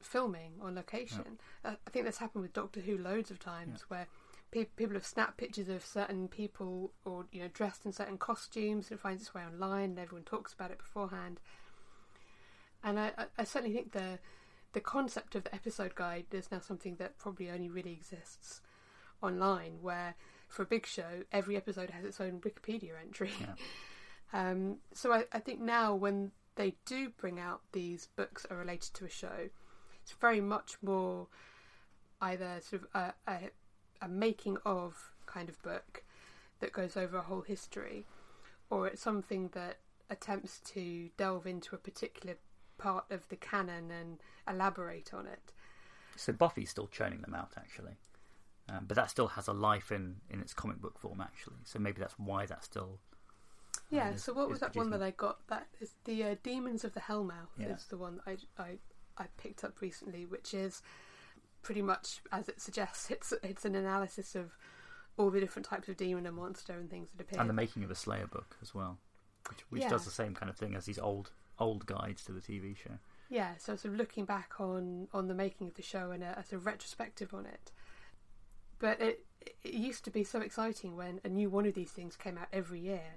filming 0.00 0.52
on 0.60 0.74
location. 0.74 1.38
I 1.64 1.76
think 1.90 2.04
that's 2.04 2.18
happened 2.18 2.42
with 2.42 2.52
Doctor 2.52 2.80
Who 2.80 2.96
loads 2.96 3.30
of 3.30 3.38
times, 3.38 3.80
where 3.88 4.06
pe- 4.50 4.64
people 4.76 4.94
have 4.94 5.06
snapped 5.06 5.36
pictures 5.36 5.68
of 5.68 5.84
certain 5.84 6.28
people 6.28 6.92
or 7.04 7.26
you 7.32 7.42
know 7.42 7.48
dressed 7.52 7.84
in 7.84 7.92
certain 7.92 8.18
costumes 8.18 8.90
and 8.90 8.98
it 8.98 9.02
finds 9.02 9.22
its 9.22 9.34
way 9.34 9.42
online, 9.42 9.90
and 9.90 9.98
everyone 9.98 10.24
talks 10.24 10.52
about 10.52 10.70
it 10.70 10.78
beforehand. 10.78 11.40
And 12.82 12.98
I, 12.98 13.12
I, 13.38 13.44
certainly 13.44 13.74
think 13.74 13.92
the 13.92 14.18
the 14.72 14.80
concept 14.80 15.34
of 15.34 15.44
the 15.44 15.54
episode 15.54 15.94
guide 15.94 16.26
is 16.32 16.50
now 16.50 16.60
something 16.60 16.96
that 16.96 17.18
probably 17.18 17.50
only 17.50 17.68
really 17.68 17.92
exists 17.92 18.60
online, 19.22 19.78
where 19.82 20.14
for 20.48 20.62
a 20.62 20.66
big 20.66 20.86
show, 20.86 21.24
every 21.32 21.56
episode 21.56 21.90
has 21.90 22.04
its 22.04 22.20
own 22.20 22.40
Wikipedia 22.40 22.92
entry. 23.00 23.32
um, 24.32 24.76
so 24.94 25.12
I, 25.12 25.24
I 25.32 25.38
think 25.40 25.60
now 25.60 25.94
when 25.94 26.32
they 26.56 26.76
do 26.86 27.10
bring 27.10 27.38
out 27.38 27.60
these 27.72 28.08
books 28.16 28.42
that 28.42 28.52
are 28.52 28.58
related 28.58 28.94
to 28.94 29.04
a 29.04 29.10
show, 29.10 29.48
it's 30.02 30.12
very 30.12 30.40
much 30.40 30.76
more 30.82 31.28
either 32.20 32.60
sort 32.60 32.82
of 32.82 32.88
a, 32.94 33.14
a, 33.30 33.50
a 34.02 34.08
making 34.08 34.56
of 34.64 35.12
kind 35.26 35.48
of 35.48 35.60
book 35.62 36.04
that 36.60 36.72
goes 36.72 36.96
over 36.96 37.18
a 37.18 37.22
whole 37.22 37.42
history, 37.42 38.06
or 38.68 38.86
it's 38.86 39.02
something 39.02 39.50
that 39.52 39.78
attempts 40.10 40.60
to 40.60 41.08
delve 41.16 41.46
into 41.46 41.74
a 41.74 41.78
particular 41.78 42.36
part 42.80 43.04
of 43.10 43.28
the 43.28 43.36
canon 43.36 43.90
and 43.90 44.18
elaborate 44.48 45.12
on 45.14 45.26
it. 45.26 45.52
So 46.16 46.32
Buffy's 46.32 46.70
still 46.70 46.86
churning 46.88 47.20
them 47.20 47.34
out, 47.34 47.52
actually. 47.56 47.96
Um, 48.68 48.84
but 48.86 48.94
that 48.96 49.10
still 49.10 49.28
has 49.28 49.48
a 49.48 49.52
life 49.52 49.90
in, 49.90 50.16
in 50.30 50.40
its 50.40 50.52
comic 50.54 50.80
book 50.80 50.98
form, 50.98 51.20
actually. 51.20 51.56
So 51.64 51.78
maybe 51.78 51.98
that's 52.00 52.14
why 52.18 52.46
that's 52.46 52.66
still. 52.66 52.98
Yeah. 53.90 54.10
is- 54.10 54.22
so 54.24 54.32
what 54.32 54.48
was 54.48 54.60
that 54.60 54.76
one 54.76 54.90
that 54.90 55.02
I 55.02 55.10
got? 55.10 55.46
That 55.48 55.66
is 55.80 55.94
the 56.04 56.22
uh, 56.24 56.34
Demons 56.42 56.84
of 56.84 56.94
the 56.94 57.00
Hellmouth. 57.00 57.48
Yeah. 57.58 57.74
Is 57.74 57.86
the 57.86 57.98
one 57.98 58.16
that 58.24 58.38
I, 58.58 58.62
I 58.62 58.78
I 59.18 59.26
picked 59.38 59.64
up 59.64 59.80
recently, 59.80 60.24
which 60.24 60.54
is 60.54 60.82
pretty 61.62 61.82
much 61.82 62.20
as 62.32 62.48
it 62.48 62.60
suggests. 62.60 63.10
It's 63.10 63.32
it's 63.42 63.64
an 63.64 63.74
analysis 63.74 64.34
of 64.34 64.56
all 65.16 65.30
the 65.30 65.40
different 65.40 65.66
types 65.66 65.88
of 65.88 65.96
demon 65.96 66.24
and 66.26 66.36
monster 66.36 66.72
and 66.74 66.88
things 66.88 67.08
that 67.16 67.22
appear. 67.22 67.40
And 67.40 67.48
the 67.50 67.54
making 67.54 67.82
of 67.84 67.90
a 67.90 67.94
Slayer 67.96 68.26
book 68.26 68.56
as 68.62 68.74
well, 68.74 68.98
which, 69.48 69.60
which 69.70 69.82
Yeah. 69.82 69.88
does 69.90 70.04
the 70.04 70.10
same 70.10 70.34
kind 70.34 70.48
of 70.48 70.56
thing 70.56 70.74
as 70.76 70.84
these 70.86 70.98
old 70.98 71.32
old 71.60 71.86
guides 71.86 72.24
to 72.24 72.32
the 72.32 72.40
TV 72.40 72.76
show. 72.76 72.98
Yeah, 73.28 73.52
so 73.58 73.76
sort 73.76 73.94
of 73.94 73.98
looking 73.98 74.24
back 74.24 74.54
on 74.58 75.06
on 75.12 75.28
the 75.28 75.34
making 75.34 75.68
of 75.68 75.74
the 75.74 75.82
show 75.82 76.10
and 76.10 76.22
a, 76.22 76.38
a 76.38 76.44
sort 76.44 76.60
of 76.60 76.66
retrospective 76.66 77.32
on 77.32 77.46
it. 77.46 77.70
But 78.78 79.00
it 79.00 79.24
it 79.64 79.74
used 79.74 80.04
to 80.04 80.10
be 80.10 80.24
so 80.24 80.40
exciting 80.40 80.96
when 80.96 81.20
a 81.24 81.28
new 81.28 81.48
one 81.48 81.66
of 81.66 81.74
these 81.74 81.90
things 81.90 82.16
came 82.16 82.36
out 82.36 82.48
every 82.52 82.80
year. 82.80 83.14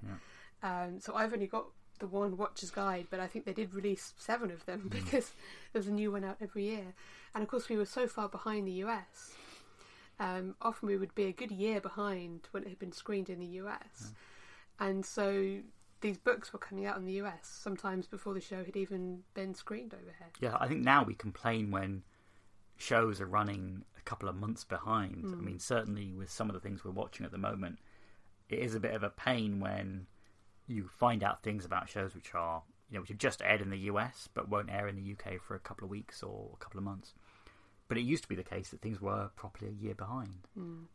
Um, 0.62 1.00
so 1.00 1.16
I've 1.16 1.34
only 1.34 1.48
got 1.48 1.66
the 2.00 2.08
one 2.08 2.38
Watcher's 2.38 2.72
Guide, 2.72 3.08
but 3.10 3.20
I 3.20 3.28
think 3.28 3.46
they 3.46 3.54
did 3.54 3.74
release 3.74 4.14
seven 4.18 4.52
of 4.52 4.66
them 4.66 4.88
because 4.90 5.32
there's 5.72 5.88
a 5.88 5.92
new 5.92 6.12
one 6.12 6.24
out 6.24 6.38
every 6.42 6.66
year. 6.66 6.94
And 7.34 7.44
of 7.44 7.50
course, 7.50 7.70
we 7.70 7.78
were 7.78 7.86
so 7.86 8.08
far 8.08 8.30
behind 8.30 8.68
the 8.68 8.84
US. 8.84 9.34
Um, 10.20 10.56
often 10.62 10.88
we 10.88 10.98
would 10.98 11.16
be 11.16 11.26
a 11.26 11.32
good 11.32 11.52
year 11.52 11.82
behind 11.82 12.48
when 12.52 12.64
it 12.64 12.70
had 12.70 12.80
been 12.80 12.92
screened 12.92 13.30
in 13.30 13.40
the 13.40 13.58
US. 13.64 14.14
And 14.80 15.06
so 15.06 15.58
these 16.04 16.18
books 16.20 16.54
were 16.54 16.60
coming 16.60 16.86
out 16.86 16.98
in 16.98 17.06
the 17.06 17.14
US 17.14 17.40
sometimes 17.44 18.06
before 18.08 18.34
the 18.36 18.42
show 18.42 18.64
had 18.64 18.76
even 18.76 19.24
been 19.34 19.56
screened 19.56 19.94
over 19.94 20.14
here. 20.20 20.28
Yeah, 20.40 20.58
I 20.60 20.68
think 20.68 20.82
now 20.84 21.04
we 21.04 21.16
complain 21.16 21.72
when 21.72 22.04
shows 22.78 23.20
are 23.22 23.26
running 23.26 23.84
a 23.98 24.02
couple 24.02 24.28
of 24.30 24.36
months 24.36 24.64
behind. 24.64 25.24
I 25.26 25.36
mean, 25.42 25.60
certainly 25.60 26.12
with 26.14 26.30
some 26.30 26.50
of 26.50 26.54
the 26.54 26.60
things 26.60 26.84
we're 26.84 26.92
watching 26.92 27.26
at 27.26 27.32
the 27.32 27.38
moment, 27.38 27.80
it 28.50 28.60
is 28.60 28.76
a 28.76 28.80
bit 28.80 28.94
of 28.94 29.04
a 29.04 29.10
pain 29.10 29.60
when 29.60 30.06
you 30.68 30.88
find 30.88 31.24
out 31.24 31.42
things 31.44 31.66
about 31.66 31.90
shows 31.90 32.14
which 32.16 32.34
are 32.36 32.62
you 32.90 32.96
know, 32.96 33.02
which 33.02 33.10
have 33.10 33.18
just 33.18 33.42
aired 33.42 33.62
in 33.62 33.70
the 33.72 33.78
US 33.92 34.28
but 34.34 34.50
won't 34.50 34.70
air 34.70 34.88
in 34.88 34.96
the 34.96 35.12
UK 35.14 35.40
for 35.42 35.56
a 35.56 35.60
couple 35.60 35.84
of 35.86 35.90
weeks 35.90 36.22
or 36.22 36.52
a 36.54 36.58
couple 36.58 36.78
of 36.78 36.84
months. 36.84 37.14
But 37.88 37.98
it 37.98 38.02
used 38.02 38.24
to 38.24 38.30
be 38.30 38.36
the 38.36 38.44
case 38.44 38.70
that 38.70 38.82
things 38.82 39.02
were 39.02 39.30
properly 39.36 39.72
a 39.72 39.84
year 39.84 39.96
behind, 39.96 40.48
Mm. 40.58 40.86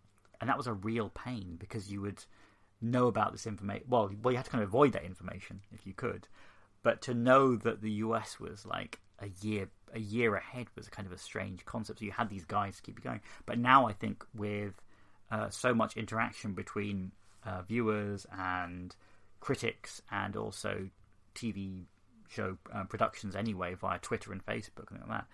and 0.40 0.48
that 0.50 0.56
was 0.56 0.66
a 0.66 0.72
real 0.74 1.08
pain 1.10 1.56
because 1.58 1.90
you 1.90 2.00
would 2.02 2.24
know 2.80 3.06
about 3.06 3.32
this 3.32 3.46
information. 3.46 3.86
Well, 3.88 4.10
well, 4.22 4.32
you 4.32 4.36
had 4.36 4.44
to 4.46 4.50
kind 4.50 4.62
of 4.62 4.68
avoid 4.68 4.92
that 4.92 5.04
information 5.04 5.60
if 5.72 5.86
you 5.86 5.92
could, 5.92 6.28
but 6.82 7.02
to 7.02 7.14
know 7.14 7.56
that 7.56 7.82
the 7.82 7.90
US 7.92 8.38
was 8.38 8.64
like 8.66 9.00
a 9.20 9.28
year 9.42 9.68
a 9.94 10.00
year 10.00 10.34
ahead 10.36 10.66
was 10.76 10.88
kind 10.88 11.06
of 11.06 11.12
a 11.12 11.18
strange 11.18 11.64
concept. 11.64 11.98
So 12.00 12.04
you 12.04 12.12
had 12.12 12.28
these 12.28 12.44
guys 12.44 12.76
to 12.76 12.82
keep 12.82 12.98
you 12.98 13.04
going. 13.04 13.20
But 13.46 13.58
now 13.58 13.86
I 13.86 13.92
think 13.92 14.24
with 14.34 14.74
uh, 15.30 15.50
so 15.50 15.74
much 15.74 15.96
interaction 15.96 16.52
between 16.52 17.12
uh, 17.44 17.62
viewers 17.62 18.26
and 18.36 18.94
critics 19.40 20.02
and 20.10 20.36
also 20.36 20.88
TV 21.34 21.84
show 22.28 22.58
uh, 22.72 22.84
productions 22.84 23.34
anyway 23.34 23.74
via 23.74 23.98
Twitter 23.98 24.32
and 24.32 24.44
Facebook 24.44 24.90
and 24.90 25.00
like 25.00 25.08
that. 25.08 25.26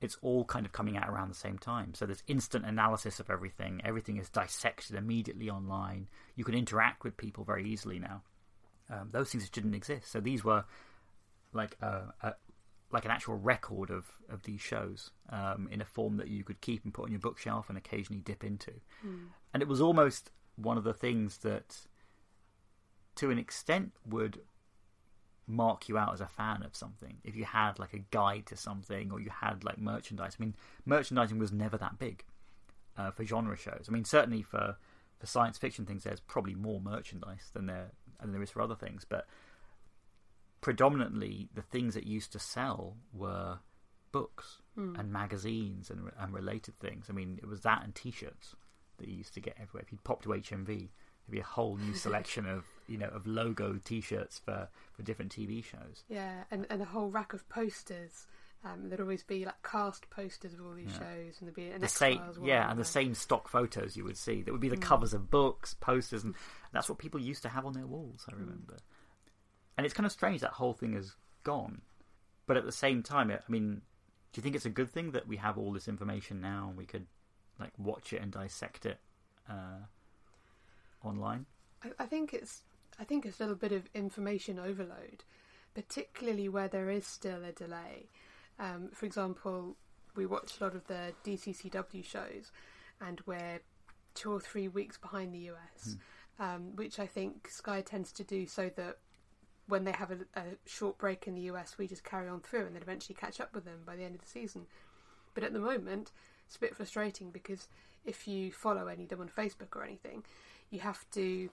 It's 0.00 0.16
all 0.22 0.44
kind 0.44 0.64
of 0.64 0.72
coming 0.72 0.96
out 0.96 1.08
around 1.08 1.28
the 1.28 1.34
same 1.34 1.58
time. 1.58 1.92
So 1.94 2.06
there's 2.06 2.22
instant 2.26 2.64
analysis 2.64 3.20
of 3.20 3.28
everything. 3.28 3.82
Everything 3.84 4.16
is 4.16 4.30
dissected 4.30 4.96
immediately 4.96 5.50
online. 5.50 6.08
You 6.36 6.44
can 6.44 6.54
interact 6.54 7.04
with 7.04 7.16
people 7.16 7.44
very 7.44 7.68
easily 7.68 7.98
now. 7.98 8.22
Um, 8.88 9.10
those 9.12 9.30
things 9.30 9.48
didn't 9.50 9.74
exist. 9.74 10.10
So 10.10 10.20
these 10.20 10.42
were 10.42 10.64
like 11.52 11.76
a, 11.82 12.14
a 12.22 12.34
like 12.92 13.04
an 13.04 13.10
actual 13.10 13.36
record 13.36 13.90
of, 13.90 14.06
of 14.28 14.42
these 14.42 14.60
shows 14.60 15.10
um, 15.30 15.68
in 15.70 15.80
a 15.80 15.84
form 15.84 16.16
that 16.16 16.28
you 16.28 16.42
could 16.42 16.60
keep 16.60 16.84
and 16.84 16.92
put 16.92 17.04
on 17.04 17.12
your 17.12 17.20
bookshelf 17.20 17.68
and 17.68 17.78
occasionally 17.78 18.20
dip 18.20 18.42
into. 18.42 18.72
Mm. 19.06 19.26
And 19.54 19.62
it 19.62 19.68
was 19.68 19.80
almost 19.80 20.30
one 20.56 20.76
of 20.76 20.84
the 20.84 20.92
things 20.92 21.38
that, 21.38 21.86
to 23.16 23.30
an 23.30 23.38
extent, 23.38 23.92
would 24.04 24.40
mark 25.50 25.88
you 25.88 25.98
out 25.98 26.12
as 26.14 26.20
a 26.20 26.26
fan 26.26 26.62
of 26.62 26.74
something. 26.76 27.18
If 27.24 27.36
you 27.36 27.44
had 27.44 27.78
like 27.78 27.92
a 27.94 27.98
guide 28.10 28.46
to 28.46 28.56
something 28.56 29.10
or 29.12 29.20
you 29.20 29.30
had 29.30 29.64
like 29.64 29.78
merchandise. 29.78 30.36
I 30.38 30.42
mean, 30.42 30.54
merchandising 30.86 31.38
was 31.38 31.52
never 31.52 31.76
that 31.78 31.98
big 31.98 32.24
uh, 32.96 33.10
for 33.10 33.24
genre 33.24 33.56
shows. 33.56 33.86
I 33.88 33.92
mean, 33.92 34.04
certainly 34.04 34.42
for, 34.42 34.76
for 35.18 35.26
science 35.26 35.58
fiction 35.58 35.84
things, 35.86 36.04
there's 36.04 36.20
probably 36.20 36.54
more 36.54 36.80
merchandise 36.80 37.50
than 37.52 37.66
there 37.66 37.90
than 38.20 38.32
there 38.32 38.42
is 38.42 38.50
for 38.50 38.60
other 38.60 38.74
things. 38.74 39.04
But 39.08 39.26
predominantly, 40.60 41.48
the 41.54 41.62
things 41.62 41.94
that 41.94 42.06
used 42.06 42.32
to 42.32 42.38
sell 42.38 42.96
were 43.12 43.58
books 44.12 44.58
Mm. 44.78 44.98
and 44.98 45.12
magazines 45.12 45.90
and, 45.90 46.10
and 46.18 46.32
related 46.32 46.78
things. 46.78 47.06
I 47.10 47.12
mean, 47.12 47.40
it 47.42 47.46
was 47.48 47.62
that 47.62 47.82
and 47.82 47.92
T-shirts 47.92 48.54
that 48.98 49.08
you 49.08 49.16
used 49.16 49.34
to 49.34 49.40
get 49.40 49.56
everywhere. 49.60 49.82
If 49.82 49.90
you 49.90 49.98
pop 50.04 50.22
to 50.22 50.28
HMV, 50.28 50.66
there'd 50.66 50.88
be 51.28 51.40
a 51.40 51.44
whole 51.44 51.76
new 51.76 51.92
selection 52.06 52.46
of 52.46 52.64
you 52.90 52.98
know 52.98 53.08
of 53.08 53.26
logo 53.26 53.78
T-shirts 53.84 54.38
for, 54.44 54.68
for 54.92 55.02
different 55.02 55.32
TV 55.34 55.64
shows. 55.64 56.04
Yeah, 56.08 56.44
and, 56.50 56.66
and 56.68 56.82
a 56.82 56.84
whole 56.84 57.08
rack 57.08 57.32
of 57.32 57.48
posters. 57.48 58.26
Um, 58.62 58.88
there'd 58.90 59.00
always 59.00 59.22
be 59.22 59.46
like 59.46 59.62
cast 59.62 60.10
posters 60.10 60.52
of 60.52 60.60
all 60.60 60.74
these 60.74 60.88
Yeah. 60.90 60.98
shows, 60.98 61.36
and 61.38 61.46
there'd 61.46 61.54
be 61.54 61.70
an 61.70 61.80
The 61.80 61.88
same, 61.88 62.18
one. 62.18 62.44
yeah, 62.44 62.70
and 62.70 62.78
the 62.78 62.84
same 62.84 63.14
stock 63.14 63.48
photos 63.48 63.96
you 63.96 64.04
would 64.04 64.18
see. 64.18 64.42
That 64.42 64.52
would 64.52 64.60
be 64.60 64.68
the 64.68 64.76
Mm. 64.76 64.82
covers 64.82 65.14
of 65.14 65.30
books, 65.30 65.72
posters, 65.72 66.24
and 66.24 66.34
that's 66.72 66.88
what 66.88 66.98
people 66.98 67.18
used 67.20 67.42
to 67.44 67.48
have 67.48 67.64
on 67.64 67.72
their 67.72 67.86
walls. 67.86 68.26
I 68.30 68.34
remember, 68.34 68.76
and 69.78 69.86
it's 69.86 69.94
kind 69.94 70.04
of 70.04 70.12
strange 70.12 70.42
that 70.42 70.50
whole 70.52 70.74
thing 70.74 70.92
has 70.92 71.14
gone. 71.42 71.80
But 72.46 72.58
at 72.58 72.64
the 72.64 72.72
same 72.72 73.02
time, 73.02 73.30
I 73.30 73.38
mean, 73.48 73.80
do 74.32 74.38
you 74.38 74.42
think 74.42 74.56
it's 74.56 74.66
a 74.66 74.70
good 74.70 74.90
thing 74.90 75.12
that 75.12 75.26
we 75.26 75.36
have 75.38 75.56
all 75.56 75.72
this 75.72 75.88
information 75.88 76.40
now 76.40 76.66
and 76.68 76.76
we 76.76 76.84
could 76.84 77.06
like 77.58 77.72
watch 77.78 78.12
it 78.12 78.20
and 78.20 78.30
dissect 78.32 78.84
it 78.84 78.98
uh, 79.48 79.78
online? 81.02 81.46
I, 81.82 81.90
I 82.00 82.06
think 82.06 82.34
it's 82.34 82.62
I 83.00 83.04
think 83.04 83.24
it's 83.24 83.40
a 83.40 83.44
little 83.44 83.56
bit 83.56 83.72
of 83.72 83.88
information 83.94 84.58
overload, 84.58 85.24
particularly 85.74 86.50
where 86.50 86.68
there 86.68 86.90
is 86.90 87.06
still 87.06 87.42
a 87.42 87.52
delay. 87.52 88.10
Um, 88.58 88.90
for 88.92 89.06
example, 89.06 89.76
we 90.14 90.26
watch 90.26 90.60
a 90.60 90.64
lot 90.64 90.74
of 90.74 90.86
the 90.86 91.14
DCCW 91.24 92.04
shows, 92.04 92.52
and 93.00 93.22
we're 93.24 93.60
two 94.14 94.30
or 94.30 94.38
three 94.38 94.68
weeks 94.68 94.98
behind 94.98 95.32
the 95.32 95.50
US, 95.50 95.96
um, 96.38 96.76
which 96.76 96.98
I 96.98 97.06
think 97.06 97.48
Sky 97.48 97.80
tends 97.80 98.12
to 98.12 98.24
do 98.24 98.46
so 98.46 98.70
that 98.76 98.98
when 99.66 99.84
they 99.84 99.92
have 99.92 100.10
a, 100.10 100.18
a 100.38 100.44
short 100.66 100.98
break 100.98 101.26
in 101.26 101.34
the 101.34 101.42
US, 101.52 101.78
we 101.78 101.86
just 101.86 102.04
carry 102.04 102.28
on 102.28 102.40
through 102.40 102.66
and 102.66 102.74
then 102.74 102.82
eventually 102.82 103.14
catch 103.14 103.40
up 103.40 103.54
with 103.54 103.64
them 103.64 103.78
by 103.86 103.96
the 103.96 104.04
end 104.04 104.14
of 104.14 104.20
the 104.20 104.26
season. 104.26 104.66
But 105.32 105.44
at 105.44 105.54
the 105.54 105.58
moment, 105.58 106.12
it's 106.46 106.56
a 106.56 106.60
bit 106.60 106.76
frustrating 106.76 107.30
because 107.30 107.66
if 108.04 108.28
you 108.28 108.52
follow 108.52 108.88
any 108.88 109.04
of 109.04 109.08
them 109.08 109.20
on 109.22 109.28
Facebook 109.28 109.74
or 109.74 109.84
anything, 109.84 110.24
you 110.70 110.80
have 110.80 111.08
to 111.12 111.48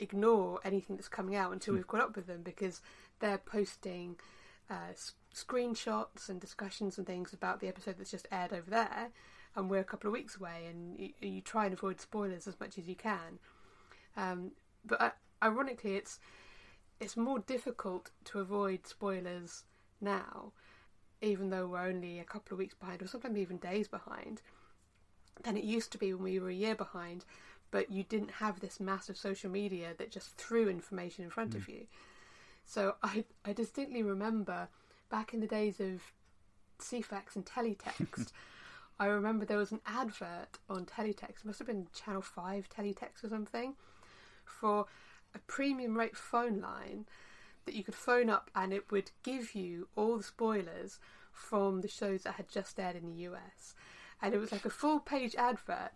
ignore 0.00 0.60
anything 0.64 0.96
that's 0.96 1.08
coming 1.08 1.36
out 1.36 1.52
until 1.52 1.74
we've 1.74 1.86
caught 1.86 2.00
up 2.00 2.16
with 2.16 2.26
them 2.26 2.42
because 2.42 2.80
they're 3.20 3.38
posting 3.38 4.16
uh, 4.70 4.90
s- 4.90 5.12
screenshots 5.34 6.28
and 6.28 6.40
discussions 6.40 6.98
and 6.98 7.06
things 7.06 7.32
about 7.32 7.60
the 7.60 7.68
episode 7.68 7.96
that's 7.98 8.10
just 8.10 8.28
aired 8.32 8.52
over 8.52 8.70
there, 8.70 9.10
and 9.54 9.70
we're 9.70 9.80
a 9.80 9.84
couple 9.84 10.08
of 10.08 10.12
weeks 10.12 10.36
away, 10.36 10.66
and 10.68 10.98
you, 10.98 11.10
you 11.20 11.40
try 11.40 11.64
and 11.64 11.74
avoid 11.74 12.00
spoilers 12.00 12.46
as 12.46 12.58
much 12.60 12.78
as 12.78 12.88
you 12.88 12.94
can. 12.94 13.38
Um, 14.16 14.52
but 14.84 15.00
uh, 15.00 15.10
ironically, 15.42 15.96
it's 15.96 16.18
it's 17.00 17.16
more 17.16 17.38
difficult 17.38 18.10
to 18.24 18.40
avoid 18.40 18.86
spoilers 18.86 19.64
now, 20.00 20.52
even 21.22 21.50
though 21.50 21.66
we're 21.66 21.86
only 21.86 22.18
a 22.18 22.24
couple 22.24 22.54
of 22.54 22.58
weeks 22.58 22.74
behind, 22.74 23.02
or 23.02 23.06
sometimes 23.06 23.38
even 23.38 23.56
days 23.56 23.88
behind, 23.88 24.42
than 25.42 25.56
it 25.56 25.64
used 25.64 25.92
to 25.92 25.98
be 25.98 26.12
when 26.12 26.24
we 26.24 26.38
were 26.38 26.50
a 26.50 26.54
year 26.54 26.74
behind. 26.74 27.24
But 27.70 27.90
you 27.90 28.02
didn't 28.02 28.32
have 28.32 28.60
this 28.60 28.80
massive 28.80 29.16
social 29.16 29.50
media 29.50 29.94
that 29.98 30.10
just 30.10 30.36
threw 30.36 30.68
information 30.68 31.24
in 31.24 31.30
front 31.30 31.54
of 31.54 31.66
mm. 31.66 31.74
you. 31.74 31.86
So 32.64 32.96
I 33.02 33.24
I 33.44 33.52
distinctly 33.52 34.02
remember 34.02 34.68
back 35.10 35.34
in 35.34 35.40
the 35.40 35.46
days 35.46 35.80
of 35.80 36.02
Ceefax 36.78 37.36
and 37.36 37.44
teletext. 37.44 38.32
I 39.00 39.06
remember 39.06 39.44
there 39.44 39.56
was 39.56 39.72
an 39.72 39.80
advert 39.86 40.58
on 40.68 40.84
teletext. 40.84 41.40
It 41.40 41.44
must 41.46 41.58
have 41.58 41.66
been 41.66 41.86
Channel 41.94 42.22
Five 42.22 42.68
teletext 42.68 43.24
or 43.24 43.28
something 43.28 43.74
for 44.44 44.86
a 45.34 45.38
premium 45.46 45.96
rate 45.96 46.16
phone 46.16 46.60
line 46.60 47.06
that 47.64 47.74
you 47.74 47.84
could 47.84 47.94
phone 47.94 48.28
up 48.28 48.50
and 48.54 48.72
it 48.72 48.90
would 48.90 49.10
give 49.22 49.54
you 49.54 49.88
all 49.96 50.16
the 50.16 50.22
spoilers 50.22 50.98
from 51.32 51.80
the 51.80 51.88
shows 51.88 52.22
that 52.22 52.34
had 52.34 52.48
just 52.48 52.78
aired 52.78 52.96
in 52.96 53.10
the 53.10 53.22
US. 53.30 53.74
And 54.20 54.34
it 54.34 54.38
was 54.38 54.52
like 54.52 54.64
a 54.64 54.70
full 54.70 55.00
page 55.00 55.34
advert 55.36 55.92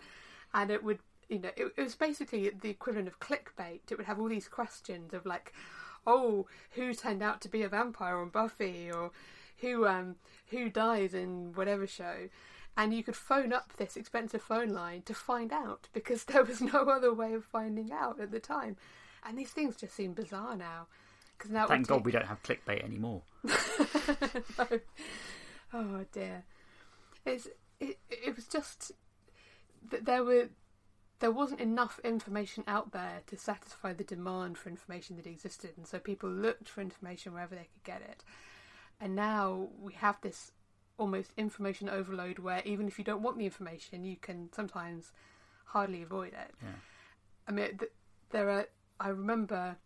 and 0.52 0.70
it 0.70 0.82
would 0.82 1.00
you 1.28 1.38
know 1.38 1.50
it, 1.56 1.72
it 1.76 1.82
was 1.82 1.94
basically 1.94 2.50
the 2.50 2.70
equivalent 2.70 3.08
of 3.08 3.20
clickbait. 3.20 3.80
It 3.90 3.96
would 3.96 4.06
have 4.06 4.20
all 4.20 4.28
these 4.28 4.48
questions 4.48 5.12
of 5.12 5.26
like 5.26 5.52
oh, 6.06 6.46
who 6.72 6.94
turned 6.94 7.22
out 7.22 7.40
to 7.42 7.48
be 7.48 7.62
a 7.62 7.68
vampire 7.68 8.18
on 8.18 8.28
Buffy 8.28 8.90
or 8.90 9.10
who 9.58 9.86
um 9.86 10.16
who 10.48 10.68
dies 10.68 11.14
in 11.14 11.52
whatever 11.54 11.86
show. 11.86 12.28
And 12.76 12.92
you 12.92 13.04
could 13.04 13.16
phone 13.16 13.52
up 13.52 13.72
this 13.76 13.96
expensive 13.96 14.42
phone 14.42 14.70
line 14.70 15.02
to 15.02 15.14
find 15.14 15.52
out 15.52 15.88
because 15.92 16.24
there 16.24 16.44
was 16.44 16.60
no 16.60 16.84
other 16.88 17.14
way 17.14 17.34
of 17.34 17.44
finding 17.44 17.92
out 17.92 18.20
at 18.20 18.30
the 18.30 18.40
time. 18.40 18.76
And 19.26 19.38
these 19.38 19.50
things 19.50 19.76
just 19.76 19.94
seem 19.94 20.12
bizarre 20.12 20.56
now. 20.56 20.86
Because 21.36 21.50
now 21.50 21.66
Thank 21.66 21.86
God 21.86 22.04
we 22.04 22.12
don't 22.12 22.26
have 22.26 22.42
clickbait 22.42 22.84
anymore. 22.84 23.22
No. 24.58 24.80
Oh 25.72 26.04
dear. 26.12 26.44
It's 27.26 27.48
it, 27.80 27.98
it 28.08 28.36
was 28.36 28.46
just 28.46 28.92
that 29.90 30.04
there 30.04 30.22
were 30.22 30.48
there 31.20 31.30
wasn't 31.30 31.60
enough 31.60 32.00
information 32.04 32.64
out 32.66 32.92
there 32.92 33.22
to 33.26 33.36
satisfy 33.36 33.92
the 33.92 34.04
demand 34.04 34.58
for 34.58 34.68
information 34.68 35.16
that 35.16 35.26
existed, 35.26 35.72
and 35.76 35.86
so 35.86 35.98
people 35.98 36.28
looked 36.28 36.68
for 36.68 36.80
information 36.80 37.32
wherever 37.32 37.54
they 37.54 37.68
could 37.72 37.84
get 37.84 38.02
it. 38.02 38.24
And 39.00 39.14
now 39.14 39.68
we 39.80 39.92
have 39.94 40.20
this 40.20 40.52
almost 40.96 41.32
information 41.36 41.88
overload 41.88 42.38
where 42.38 42.62
even 42.64 42.86
if 42.86 42.98
you 42.98 43.04
don't 43.04 43.22
want 43.22 43.38
the 43.38 43.44
information, 43.44 44.04
you 44.04 44.16
can 44.16 44.50
sometimes 44.52 45.12
hardly 45.66 46.02
avoid 46.02 46.32
it. 46.32 46.54
Yeah. 46.62 46.68
I 47.48 47.52
mean, 47.52 47.78
th- 47.78 47.92
there 48.30 48.50
are. 48.50 48.66
I 49.00 49.08
remember 49.08 49.76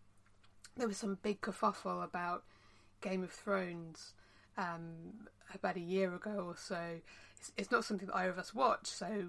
there 0.76 0.87
was 0.87 0.99
some 0.99 1.18
big 1.22 1.41
kerfuffle 1.41 2.05
about 2.05 2.45
Game 3.01 3.22
of 3.22 3.31
Thrones 3.31 4.12
um, 4.57 5.29
about 5.55 5.76
a 5.76 5.81
year 5.81 6.14
ago 6.14 6.45
or 6.47 6.57
so. 6.57 7.01
It's, 7.39 7.53
it's 7.57 7.70
not 7.70 7.85
something 7.85 8.09
that 8.09 8.16
either 8.16 8.31
of 8.31 8.39
us 8.39 8.55
watch, 8.55 8.87
so 8.87 9.29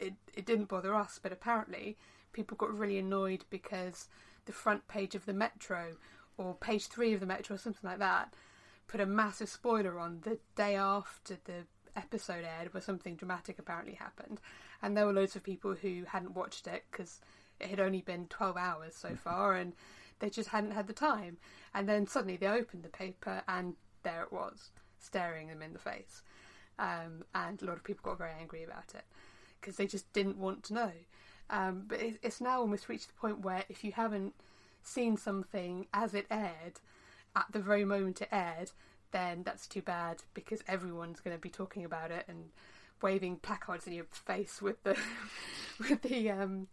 it 0.00 0.14
it 0.34 0.46
didn't 0.46 0.68
bother 0.68 0.94
us. 0.94 1.20
But 1.22 1.32
apparently, 1.32 1.96
people 2.32 2.56
got 2.56 2.76
really 2.76 2.98
annoyed 2.98 3.44
because 3.50 4.08
the 4.46 4.52
front 4.52 4.88
page 4.88 5.14
of 5.14 5.26
the 5.26 5.32
Metro 5.32 5.96
or 6.36 6.54
page 6.54 6.86
three 6.86 7.12
of 7.12 7.20
the 7.20 7.26
Metro 7.26 7.56
or 7.56 7.58
something 7.58 7.88
like 7.88 7.98
that 7.98 8.34
put 8.88 9.00
a 9.00 9.06
massive 9.06 9.48
spoiler 9.48 10.00
on 10.00 10.20
the 10.22 10.38
day 10.56 10.74
after 10.74 11.36
the 11.44 11.64
episode 11.94 12.44
aired, 12.44 12.72
where 12.74 12.80
something 12.80 13.14
dramatic 13.14 13.58
apparently 13.58 13.94
happened, 13.94 14.40
and 14.82 14.96
there 14.96 15.06
were 15.06 15.12
loads 15.12 15.36
of 15.36 15.44
people 15.44 15.74
who 15.74 16.04
hadn't 16.08 16.34
watched 16.34 16.66
it 16.66 16.84
because 16.90 17.20
it 17.60 17.68
had 17.68 17.80
only 17.80 18.00
been 18.00 18.26
twelve 18.26 18.56
hours 18.56 18.96
so 18.96 19.14
far, 19.14 19.54
and 19.54 19.74
they 20.18 20.30
just 20.30 20.48
hadn't 20.48 20.72
had 20.72 20.86
the 20.86 20.92
time. 20.92 21.36
And 21.74 21.88
then 21.88 22.06
suddenly 22.06 22.36
they 22.36 22.48
opened 22.48 22.82
the 22.82 22.88
paper, 22.88 23.42
and 23.46 23.74
there 24.02 24.22
it 24.22 24.32
was, 24.32 24.70
staring 24.98 25.48
them 25.48 25.62
in 25.62 25.72
the 25.72 25.78
face. 25.78 26.22
Um, 26.78 27.24
and 27.34 27.60
a 27.60 27.66
lot 27.66 27.76
of 27.76 27.84
people 27.84 28.10
got 28.10 28.18
very 28.18 28.32
angry 28.40 28.64
about 28.64 28.94
it 28.94 29.04
because 29.60 29.76
they 29.76 29.86
just 29.86 30.12
didn't 30.12 30.38
want 30.38 30.64
to 30.64 30.74
know. 30.74 30.92
Um, 31.48 31.84
but 31.88 32.00
it, 32.00 32.18
it's 32.22 32.40
now 32.40 32.60
almost 32.60 32.88
reached 32.88 33.08
the 33.08 33.14
point 33.14 33.40
where 33.40 33.64
if 33.68 33.84
you 33.84 33.92
haven't 33.92 34.34
seen 34.82 35.16
something 35.16 35.86
as 35.92 36.14
it 36.14 36.26
aired, 36.30 36.80
at 37.36 37.46
the 37.52 37.58
very 37.58 37.84
moment 37.84 38.22
it 38.22 38.28
aired, 38.32 38.70
then 39.12 39.42
that's 39.42 39.66
too 39.66 39.82
bad 39.82 40.22
because 40.34 40.62
everyone's 40.68 41.20
going 41.20 41.36
to 41.36 41.40
be 41.40 41.50
talking 41.50 41.84
about 41.84 42.10
it 42.10 42.24
and 42.28 42.50
waving 43.02 43.36
placards 43.36 43.86
in 43.86 43.92
your 43.92 44.04
face 44.10 44.60
with 44.62 44.82
the 44.84 44.96
with 45.78 46.02
the 46.02 46.30
um, 46.30 46.68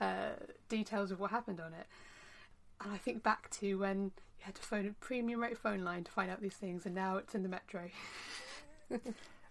uh, 0.00 0.30
details 0.68 1.10
of 1.10 1.20
what 1.20 1.30
happened 1.30 1.60
on 1.60 1.72
it. 1.72 1.86
And 2.80 2.92
I 2.92 2.96
think 2.96 3.22
back 3.22 3.50
to 3.58 3.78
when 3.78 4.12
you 4.38 4.44
had 4.44 4.54
to 4.54 4.62
phone 4.62 4.86
a 4.86 4.90
premium 5.04 5.40
rate 5.40 5.58
phone 5.58 5.84
line 5.84 6.04
to 6.04 6.12
find 6.12 6.30
out 6.30 6.40
these 6.40 6.54
things, 6.54 6.86
and 6.86 6.94
now 6.94 7.16
it's 7.16 7.34
in 7.34 7.42
the 7.42 7.48
metro. 7.48 7.90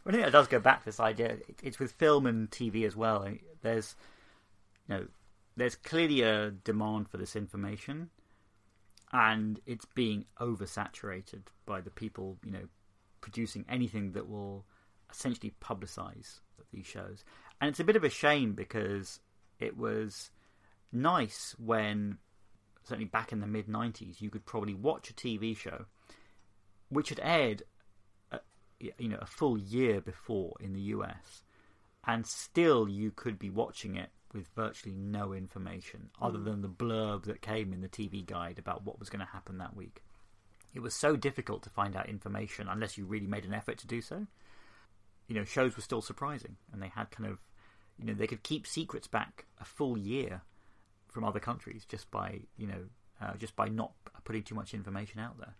I 0.07 0.11
think 0.11 0.25
it 0.25 0.31
does 0.31 0.47
go 0.47 0.59
back 0.59 0.79
to 0.79 0.85
this 0.85 0.99
idea. 0.99 1.37
It's 1.61 1.79
with 1.79 1.91
film 1.91 2.25
and 2.25 2.49
TV 2.49 2.85
as 2.85 2.95
well. 2.95 3.27
There's, 3.61 3.95
you 4.87 4.95
know, 4.95 5.07
there's 5.57 5.75
clearly 5.75 6.21
a 6.21 6.51
demand 6.51 7.09
for 7.09 7.17
this 7.17 7.35
information, 7.35 8.09
and 9.11 9.59
it's 9.65 9.85
being 9.85 10.25
oversaturated 10.39 11.41
by 11.65 11.81
the 11.81 11.89
people, 11.89 12.37
you 12.45 12.51
know, 12.51 12.67
producing 13.19 13.65
anything 13.67 14.13
that 14.13 14.29
will 14.29 14.65
essentially 15.11 15.53
publicize 15.61 16.39
these 16.71 16.85
shows. 16.85 17.23
And 17.59 17.69
it's 17.69 17.79
a 17.79 17.83
bit 17.83 17.95
of 17.95 18.03
a 18.03 18.09
shame 18.09 18.53
because 18.53 19.19
it 19.59 19.77
was 19.77 20.31
nice 20.91 21.55
when, 21.57 22.17
certainly 22.83 23.05
back 23.05 23.31
in 23.31 23.41
the 23.41 23.47
mid 23.47 23.67
90s, 23.67 24.21
you 24.21 24.29
could 24.29 24.45
probably 24.45 24.73
watch 24.73 25.09
a 25.09 25.13
TV 25.13 25.57
show 25.57 25.85
which 26.89 27.09
had 27.09 27.19
aired, 27.21 27.63
you 28.80 29.09
know, 29.09 29.17
a 29.19 29.25
full 29.25 29.57
year 29.57 30.01
before 30.01 30.55
in 30.59 30.73
the 30.73 30.82
US, 30.82 31.43
and 32.05 32.25
still 32.25 32.88
you 32.88 33.11
could 33.11 33.38
be 33.39 33.49
watching 33.49 33.95
it 33.95 34.09
with 34.34 34.47
virtually 34.55 34.95
no 34.95 35.34
information 35.34 36.09
other 36.21 36.39
than 36.39 36.61
the 36.61 36.69
blurb 36.69 37.23
that 37.23 37.41
came 37.41 37.73
in 37.73 37.82
the 37.82 37.89
TV 37.89 38.25
guide 38.25 38.59
about 38.59 38.84
what 38.84 38.99
was 38.99 39.09
going 39.09 39.25
to 39.25 39.32
happen 39.32 39.57
that 39.57 39.75
week. 39.75 40.03
It 40.73 40.82
was 40.82 40.93
so 40.93 41.15
difficult 41.15 41.63
to 41.63 41.69
find 41.69 41.95
out 41.95 42.09
information 42.09 42.67
unless 42.69 42.97
you 42.97 43.05
really 43.05 43.28
made 43.28 43.45
an 43.45 43.53
effort 43.53 43.78
to 43.80 43.88
do 43.88 44.01
so. 44.01 44.28
You 45.28 45.36
know, 45.36 45.43
shows 45.43 45.75
were 45.75 45.82
still 45.82 46.01
surprising, 46.01 46.57
and 46.71 46.82
they 46.82 46.89
had 46.89 47.09
kind 47.09 47.30
of, 47.30 47.39
you 47.97 48.05
know, 48.05 48.13
they 48.13 48.28
could 48.28 48.43
keep 48.43 48.67
secrets 48.67 49.07
back 49.07 49.45
a 49.59 49.65
full 49.65 49.97
year 49.97 50.41
from 51.07 51.23
other 51.23 51.39
countries 51.39 51.86
just 51.86 52.11
by, 52.11 52.41
you 52.57 52.67
know, 52.67 52.84
uh, 53.21 53.36
just 53.38 53.55
by 53.55 53.67
not 53.67 53.93
putting 54.23 54.43
too 54.43 54.55
much 54.55 54.73
information 54.73 55.19
out 55.19 55.38
there. 55.39 55.55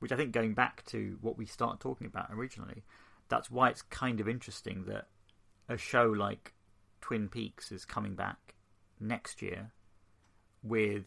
Which 0.00 0.12
I 0.12 0.16
think, 0.16 0.32
going 0.32 0.54
back 0.54 0.84
to 0.86 1.18
what 1.20 1.38
we 1.38 1.46
started 1.46 1.80
talking 1.80 2.06
about 2.06 2.30
originally, 2.32 2.84
that's 3.28 3.50
why 3.50 3.68
it's 3.68 3.82
kind 3.82 4.20
of 4.20 4.28
interesting 4.28 4.84
that 4.86 5.06
a 5.68 5.76
show 5.76 6.06
like 6.06 6.52
Twin 7.00 7.28
Peaks 7.28 7.70
is 7.70 7.84
coming 7.84 8.14
back 8.14 8.54
next 8.98 9.40
year 9.40 9.72
with 10.62 11.06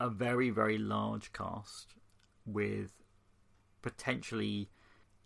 a 0.00 0.08
very, 0.08 0.50
very 0.50 0.78
large 0.78 1.32
cast 1.32 1.94
with 2.44 2.90
potentially 3.82 4.68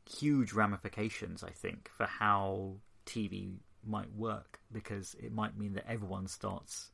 huge 0.09 0.53
ramifications, 0.53 1.43
I 1.43 1.51
think, 1.51 1.91
for 1.97 2.07
how 2.07 2.77
TV 3.07 3.57
might 3.85 4.13
work 4.13 4.61
because 4.73 5.15
it 5.23 5.33
might 5.33 5.57
mean 5.57 5.75
that 5.75 5.89
everyone 5.89 6.27
starts 6.27 6.91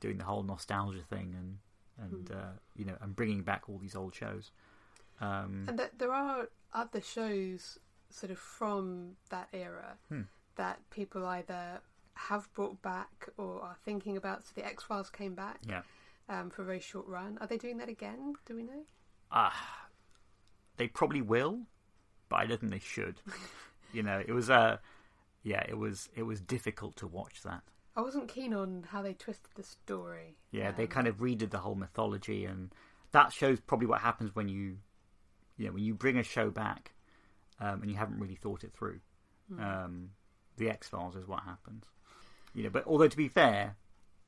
doing 0.00 0.18
the 0.18 0.24
whole 0.24 0.42
nostalgia 0.42 1.02
thing 1.08 1.34
and 1.36 1.58
and 1.98 2.26
mm. 2.26 2.36
uh, 2.36 2.52
you 2.76 2.84
know 2.84 2.96
and 3.00 3.16
bringing 3.16 3.42
back 3.42 3.64
all 3.68 3.78
these 3.78 3.96
old 3.96 4.14
shows. 4.14 4.50
Um, 5.20 5.64
and 5.68 5.80
there 5.98 6.12
are 6.12 6.48
other 6.74 7.00
shows 7.00 7.78
sort 8.10 8.30
of 8.30 8.38
from 8.38 9.12
that 9.30 9.48
era 9.52 9.96
hmm. 10.08 10.22
that 10.56 10.78
people 10.90 11.24
either 11.26 11.80
have 12.14 12.52
brought 12.54 12.80
back 12.82 13.28
or 13.36 13.62
are 13.62 13.76
thinking 13.84 14.16
about. 14.16 14.44
So 14.44 14.52
the 14.54 14.64
X 14.66 14.82
Files 14.82 15.10
came 15.10 15.34
back, 15.34 15.60
yeah, 15.68 15.82
um, 16.28 16.50
for 16.50 16.62
a 16.62 16.64
very 16.64 16.80
short 16.80 17.06
run. 17.06 17.38
Are 17.40 17.46
they 17.46 17.58
doing 17.58 17.78
that 17.78 17.88
again? 17.88 18.34
Do 18.46 18.56
we 18.56 18.62
know? 18.62 18.84
Ah, 19.30 19.48
uh, 19.48 19.88
they 20.76 20.88
probably 20.88 21.22
will, 21.22 21.60
but 22.28 22.36
I 22.36 22.46
don't 22.46 22.60
think 22.60 22.72
they 22.72 22.78
should. 22.78 23.20
you 23.92 24.02
know, 24.02 24.22
it 24.26 24.32
was 24.32 24.50
uh 24.50 24.78
yeah, 25.42 25.64
it 25.68 25.78
was 25.78 26.08
it 26.14 26.24
was 26.24 26.40
difficult 26.40 26.96
to 26.96 27.06
watch 27.06 27.42
that. 27.42 27.62
I 27.96 28.02
wasn't 28.02 28.28
keen 28.28 28.52
on 28.52 28.84
how 28.90 29.00
they 29.00 29.14
twisted 29.14 29.52
the 29.54 29.62
story. 29.62 30.36
Yeah, 30.50 30.68
um, 30.68 30.74
they 30.76 30.86
kind 30.86 31.06
of 31.06 31.16
redid 31.16 31.50
the 31.50 31.58
whole 31.58 31.74
mythology, 31.74 32.44
and 32.44 32.74
that 33.12 33.32
shows 33.32 33.58
probably 33.60 33.86
what 33.86 34.02
happens 34.02 34.34
when 34.34 34.48
you, 34.48 34.78
you 35.56 35.66
know, 35.66 35.72
when 35.72 35.84
you 35.84 35.94
bring 35.94 36.18
a 36.18 36.22
show 36.22 36.50
back, 36.50 36.92
um, 37.60 37.82
and 37.82 37.90
you 37.90 37.96
haven't 37.96 38.20
really 38.20 38.34
thought 38.34 38.64
it 38.64 38.72
through. 38.72 39.00
Mm. 39.52 39.60
Um, 39.60 40.10
the 40.56 40.70
X 40.70 40.88
Files 40.88 41.16
is 41.16 41.26
what 41.26 41.42
happens. 41.42 41.84
You 42.54 42.64
know, 42.64 42.70
but 42.70 42.86
although 42.86 43.08
to 43.08 43.16
be 43.16 43.28
fair, 43.28 43.76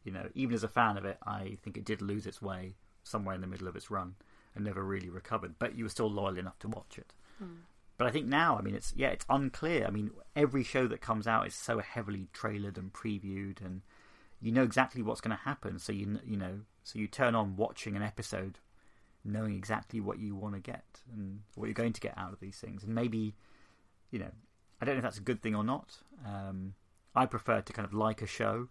you 0.04 0.12
know, 0.12 0.28
even 0.34 0.54
as 0.54 0.64
a 0.64 0.68
fan 0.68 0.96
of 0.96 1.04
it, 1.04 1.18
I 1.26 1.58
think 1.62 1.76
it 1.76 1.84
did 1.84 2.02
lose 2.02 2.26
its 2.26 2.40
way 2.40 2.76
somewhere 3.02 3.34
in 3.34 3.40
the 3.40 3.46
middle 3.46 3.68
of 3.68 3.76
its 3.76 3.90
run 3.90 4.14
and 4.54 4.64
never 4.64 4.82
really 4.82 5.10
recovered. 5.10 5.58
But 5.58 5.76
you 5.76 5.84
were 5.84 5.90
still 5.90 6.10
loyal 6.10 6.38
enough 6.38 6.58
to 6.60 6.68
watch 6.68 6.98
it. 6.98 7.12
Mm. 7.42 7.58
But 7.96 8.06
I 8.06 8.10
think 8.10 8.26
now, 8.26 8.56
I 8.56 8.62
mean, 8.62 8.74
it's 8.74 8.94
yeah, 8.96 9.08
it's 9.08 9.26
unclear. 9.28 9.84
I 9.86 9.90
mean, 9.90 10.10
every 10.36 10.62
show 10.62 10.86
that 10.86 11.00
comes 11.00 11.26
out 11.26 11.46
is 11.46 11.54
so 11.54 11.80
heavily 11.80 12.28
trailered 12.32 12.78
and 12.78 12.92
previewed, 12.92 13.60
and 13.60 13.82
you 14.40 14.52
know 14.52 14.62
exactly 14.62 15.02
what's 15.02 15.20
going 15.20 15.36
to 15.36 15.42
happen. 15.42 15.80
So 15.80 15.92
you 15.92 16.20
you 16.24 16.36
know, 16.36 16.60
so 16.84 16.98
you 16.98 17.08
turn 17.08 17.34
on 17.34 17.56
watching 17.56 17.96
an 17.96 18.02
episode, 18.02 18.60
knowing 19.28 19.54
exactly 19.54 20.00
what 20.00 20.18
you 20.18 20.34
want 20.34 20.54
to 20.54 20.60
get 20.60 20.84
and 21.12 21.40
what 21.54 21.66
you're 21.66 21.74
going 21.74 21.92
to 21.92 22.00
get 22.00 22.16
out 22.16 22.32
of 22.32 22.40
these 22.40 22.58
things, 22.58 22.84
and 22.84 22.94
maybe, 22.94 23.34
you 24.10 24.18
know, 24.18 24.30
I 24.80 24.84
don't 24.84 24.94
know 24.94 24.98
if 24.98 25.04
that's 25.04 25.18
a 25.18 25.22
good 25.22 25.42
thing 25.42 25.54
or 25.54 25.64
not. 25.64 25.98
Um, 26.24 26.74
I 27.14 27.26
prefer 27.26 27.60
to 27.60 27.72
kind 27.72 27.86
of 27.86 27.94
like 27.94 28.22
a 28.22 28.26
show, 28.26 28.68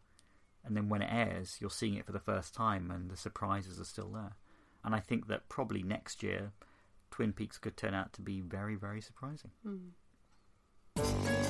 and 0.66 0.76
then 0.76 0.90
when 0.90 1.02
it 1.02 1.10
airs, 1.12 1.58
you're 1.60 1.70
seeing 1.70 1.96
it 1.96 2.06
for 2.06 2.12
the 2.12 2.20
first 2.20 2.54
time, 2.54 2.92
and 2.92 3.10
the 3.10 3.18
surprises 3.18 3.80
are 3.80 3.86
still 3.86 4.10
there. 4.12 4.36
And 4.84 4.96
I 4.96 5.00
think 5.00 5.28
that 5.28 5.50
probably 5.50 5.84
next 5.84 6.24
year, 6.24 6.52
Twin 7.12 7.34
Peaks 7.34 7.58
could 7.58 7.76
turn 7.76 7.94
out 7.94 8.14
to 8.14 8.22
be 8.22 8.42
very, 8.42 8.76
very 8.76 9.02
surprising. 9.02 9.52
Mm. 9.66 11.47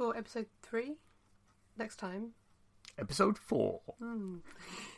For 0.00 0.16
episode 0.16 0.46
three. 0.62 0.94
Next 1.76 1.96
time. 1.96 2.30
Episode 2.98 3.36
four. 3.36 3.82
Mm. 4.02 4.38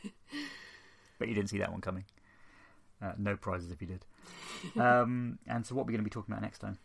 but 1.18 1.26
you 1.26 1.34
didn't 1.34 1.50
see 1.50 1.58
that 1.58 1.72
one 1.72 1.80
coming. 1.80 2.04
Uh, 3.02 3.10
no 3.18 3.34
prizes 3.34 3.72
if 3.72 3.80
you 3.80 3.88
did. 3.88 4.06
Um, 4.80 5.40
and 5.48 5.66
so, 5.66 5.74
what 5.74 5.82
are 5.82 5.86
we 5.86 5.92
going 5.92 6.04
to 6.04 6.08
be 6.08 6.10
talking 6.10 6.32
about 6.32 6.42
next 6.42 6.60
time? 6.60 6.78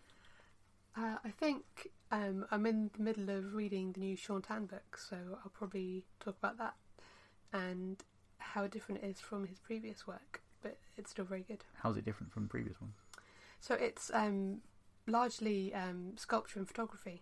Uh, 0.97 1.17
I 1.23 1.29
think 1.29 1.91
um, 2.11 2.47
I'm 2.49 2.65
in 2.65 2.89
the 2.97 3.03
middle 3.03 3.29
of 3.29 3.53
reading 3.53 3.91
the 3.91 3.99
new 3.99 4.15
Shaun 4.15 4.41
Tan 4.41 4.65
book, 4.65 4.97
so 4.97 5.15
I'll 5.43 5.51
probably 5.51 6.03
talk 6.19 6.37
about 6.39 6.57
that 6.57 6.73
and 7.53 8.03
how 8.39 8.65
different 8.65 9.03
it 9.03 9.07
is 9.07 9.19
from 9.19 9.45
his 9.45 9.59
previous 9.59 10.07
work. 10.07 10.41
But 10.63 10.79
it's 10.97 11.11
still 11.11 11.25
very 11.25 11.45
good. 11.47 11.63
How's 11.83 11.97
it 11.97 12.05
different 12.05 12.33
from 12.33 12.45
the 12.45 12.49
previous 12.49 12.81
one? 12.81 12.93
So 13.59 13.75
it's 13.75 14.09
um, 14.11 14.61
largely 15.05 15.71
um, 15.75 16.13
sculpture 16.17 16.57
and 16.57 16.67
photography. 16.67 17.21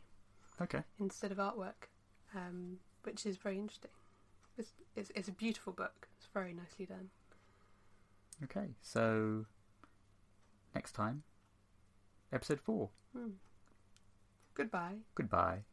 Okay. 0.61 0.83
Instead 0.99 1.31
of 1.31 1.37
artwork, 1.37 1.89
um, 2.33 2.77
which 3.03 3.25
is 3.25 3.37
very 3.37 3.57
interesting. 3.57 3.91
It's, 4.57 4.71
it's, 4.95 5.11
it's 5.15 5.27
a 5.27 5.33
beautiful 5.33 5.73
book. 5.73 6.07
It's 6.17 6.27
very 6.33 6.53
nicely 6.53 6.85
done. 6.85 7.09
Okay, 8.43 8.69
so 8.81 9.45
next 10.73 10.93
time, 10.93 11.23
episode 12.31 12.59
four. 12.59 12.89
Hmm. 13.15 13.31
Goodbye. 14.53 14.95
Goodbye. 15.15 15.63